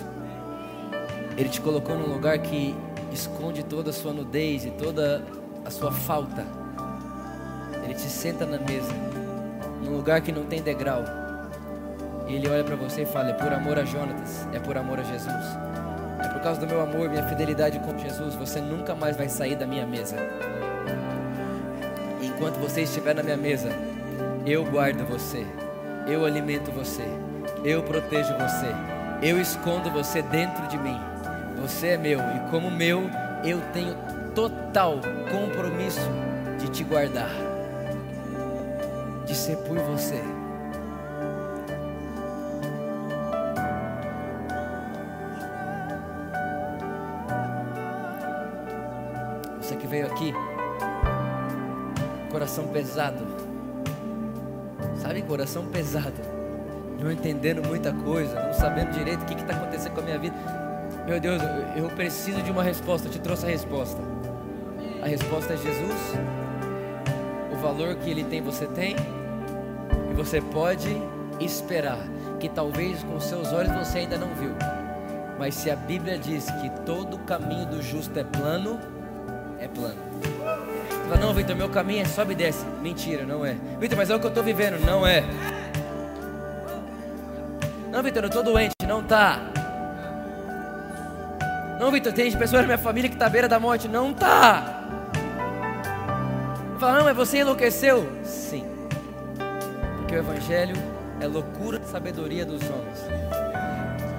Ele 1.36 1.49
te 1.49 1.62
colocou 1.62 1.97
num 1.97 2.12
lugar 2.12 2.39
que 2.41 2.74
esconde 3.11 3.64
toda 3.64 3.89
a 3.89 3.93
sua 3.93 4.12
nudez 4.12 4.66
e 4.66 4.70
toda 4.70 5.24
a 5.64 5.70
sua 5.70 5.91
falta. 5.91 6.45
Ele 7.82 7.95
te 7.95 8.03
senta 8.03 8.45
na 8.45 8.59
mesa, 8.59 8.93
num 9.82 9.97
lugar 9.97 10.20
que 10.20 10.30
não 10.30 10.45
tem 10.45 10.61
degrau. 10.61 11.03
E 12.28 12.34
Ele 12.34 12.49
olha 12.49 12.64
para 12.64 12.76
você 12.76 13.03
e 13.03 13.07
fala: 13.07 13.30
É 13.30 13.32
por 13.32 13.51
amor 13.51 13.78
a 13.78 13.84
Jonatas, 13.86 14.47
é 14.53 14.61
por 14.61 14.76
amor 14.76 15.01
a 15.01 15.03
Jesus. 15.05 15.45
É 16.22 16.28
por 16.28 16.43
causa 16.43 16.61
do 16.61 16.66
meu 16.66 16.82
amor, 16.82 17.09
minha 17.09 17.26
fidelidade 17.26 17.78
com 17.78 17.97
Jesus, 17.97 18.34
você 18.34 18.61
nunca 18.61 18.95
mais 18.95 19.16
vai 19.16 19.28
sair 19.28 19.57
da 19.57 19.66
minha 19.66 19.86
mesa 19.86 20.16
enquanto 22.39 22.61
você 22.61 22.82
estiver 22.82 23.16
na 23.16 23.22
minha 23.22 23.36
mesa, 23.36 23.68
eu 24.47 24.64
guardo 24.64 25.05
você, 25.05 25.45
eu 26.07 26.24
alimento 26.24 26.70
você, 26.70 27.03
eu 27.64 27.82
protejo 27.82 28.32
você, 28.34 28.72
eu 29.20 29.41
escondo 29.41 29.91
você 29.91 30.22
dentro 30.22 30.64
de 30.68 30.78
mim. 30.78 30.97
Você 31.61 31.89
é 31.89 31.97
meu 31.97 32.20
e, 32.20 32.49
como 32.49 32.70
meu, 32.70 33.11
eu 33.45 33.61
tenho 33.72 33.97
total 34.36 35.01
compromisso 35.32 36.09
de 36.61 36.68
te 36.68 36.84
guardar, 36.84 37.28
de 39.26 39.34
ser 39.34 39.57
por 39.57 39.76
você. 39.76 40.22
Você 49.61 49.74
que 49.74 49.89
veio 49.89 50.07
aqui 50.07 50.32
coração 52.49 52.66
pesado. 52.68 53.26
Sabe, 54.96 55.22
coração 55.22 55.66
pesado. 55.66 56.14
Não 56.99 57.12
entendendo 57.12 57.62
muita 57.66 57.92
coisa, 57.92 58.42
não 58.42 58.55
sabendo 58.55 58.92
direito 58.92 59.22
o 59.22 59.26
que 59.26 59.34
está 59.34 59.53
acontecendo 59.55 59.92
com 59.92 60.01
a 60.01 60.05
minha 60.05 60.18
vida. 60.18 60.34
Meu 61.07 61.20
Deus, 61.20 61.42
eu 61.76 61.88
preciso 61.90 62.42
de 62.42 62.51
uma 62.51 62.62
resposta. 62.62 63.07
Eu 63.07 63.12
te 63.12 63.20
trouxe 63.20 63.44
a 63.44 63.51
resposta. 63.51 64.01
A 65.03 65.07
resposta 65.07 65.53
é 65.53 65.57
Jesus. 65.59 66.14
O 67.53 67.57
valor 67.57 67.94
que 67.96 68.11
Ele 68.11 68.24
tem, 68.24 68.40
você 68.40 68.66
tem. 68.66 68.96
E 70.11 70.14
você 70.14 70.40
pode 70.40 70.88
esperar. 71.38 71.99
Que 72.40 72.49
talvez 72.49 73.03
com 73.03 73.20
seus 73.20 73.53
olhos 73.53 73.72
você 73.72 73.99
ainda 73.99 74.16
não 74.16 74.34
viu. 74.34 74.53
Mas 75.38 75.55
se 75.55 75.70
a 75.70 75.76
Bíblia 75.76 76.18
diz 76.18 76.51
que 76.51 76.70
todo 76.86 77.14
o 77.14 77.18
caminho 77.20 77.66
do 77.66 77.82
justo 77.82 78.18
é 78.18 78.24
plano, 78.24 78.80
é 79.61 79.68
plano. 79.68 80.07
Fala, 81.09 81.20
não, 81.22 81.32
Vitor, 81.32 81.56
meu 81.56 81.70
caminho 81.70 82.02
é 82.02 82.04
sobe 82.04 82.34
e 82.34 82.36
desce. 82.36 82.66
Mentira, 82.82 83.24
não 83.24 83.44
é. 83.44 83.56
Vitor, 83.80 83.96
mas 83.96 84.11
é 84.11 84.14
o 84.14 84.20
que 84.20 84.26
eu 84.26 84.28
estou 84.28 84.44
vivendo. 84.44 84.78
Não 84.84 85.06
é. 85.06 85.24
Não, 87.90 88.02
Vitor, 88.02 88.24
eu 88.24 88.28
estou 88.28 88.42
doente. 88.42 88.74
Não 88.86 89.02
tá. 89.02 89.40
Não, 91.80 91.90
Vitor, 91.90 92.12
tem 92.12 92.30
pessoas 92.32 92.61
na 92.61 92.66
minha 92.66 92.78
família 92.78 93.09
que 93.09 93.16
está 93.16 93.26
à 93.26 93.30
beira 93.30 93.48
da 93.48 93.59
morte. 93.59 93.88
Não 93.88 94.12
tá. 94.12 94.84
Fala, 96.78 96.98
não, 96.98 97.04
mas 97.04 97.16
você 97.16 97.38
enlouqueceu? 97.38 98.06
Sim. 98.22 98.66
Porque 99.96 100.14
o 100.14 100.18
Evangelho 100.18 100.76
é 101.20 101.26
loucura 101.26 101.80
sabedoria 101.84 102.44
dos 102.44 102.61
homens. 102.62 103.06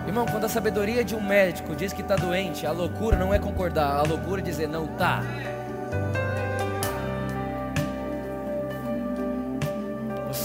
Irmão, 0.07 0.25
quando 0.25 0.45
a 0.45 0.49
sabedoria 0.49 1.03
de 1.03 1.15
um 1.15 1.21
médico 1.21 1.75
diz 1.75 1.93
que 1.93 2.01
está 2.01 2.15
doente, 2.15 2.65
a 2.65 2.71
loucura 2.71 3.15
não 3.15 3.31
é 3.31 3.37
concordar, 3.37 3.91
a 3.91 4.01
loucura 4.01 4.41
é 4.41 4.43
dizer 4.43 4.67
não 4.67 4.87
tá. 4.87 5.21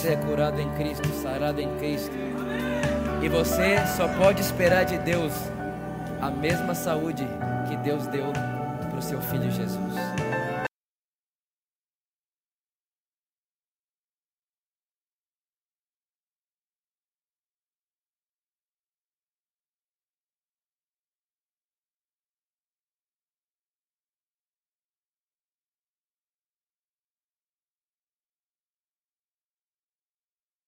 Você 0.05 0.13
é 0.13 0.17
curado 0.17 0.61
em 0.61 0.69
Cristo, 0.73 1.09
sarado 1.23 1.63
em 1.63 1.79
Cristo. 1.79 2.13
E 3.23 3.29
você 3.31 3.79
só 3.97 4.07
pode 4.07 4.43
esperar 4.43 4.85
de 4.85 4.99
Deus 4.99 5.33
a 6.21 6.31
mesma 6.31 6.75
saúde 6.75 7.27
que 7.67 7.75
Deus 7.79 8.07
deu 8.09 8.31
para 8.91 8.99
o 8.99 9.03
seu 9.03 9.19
filho 9.23 9.51
Jesus. 9.51 9.95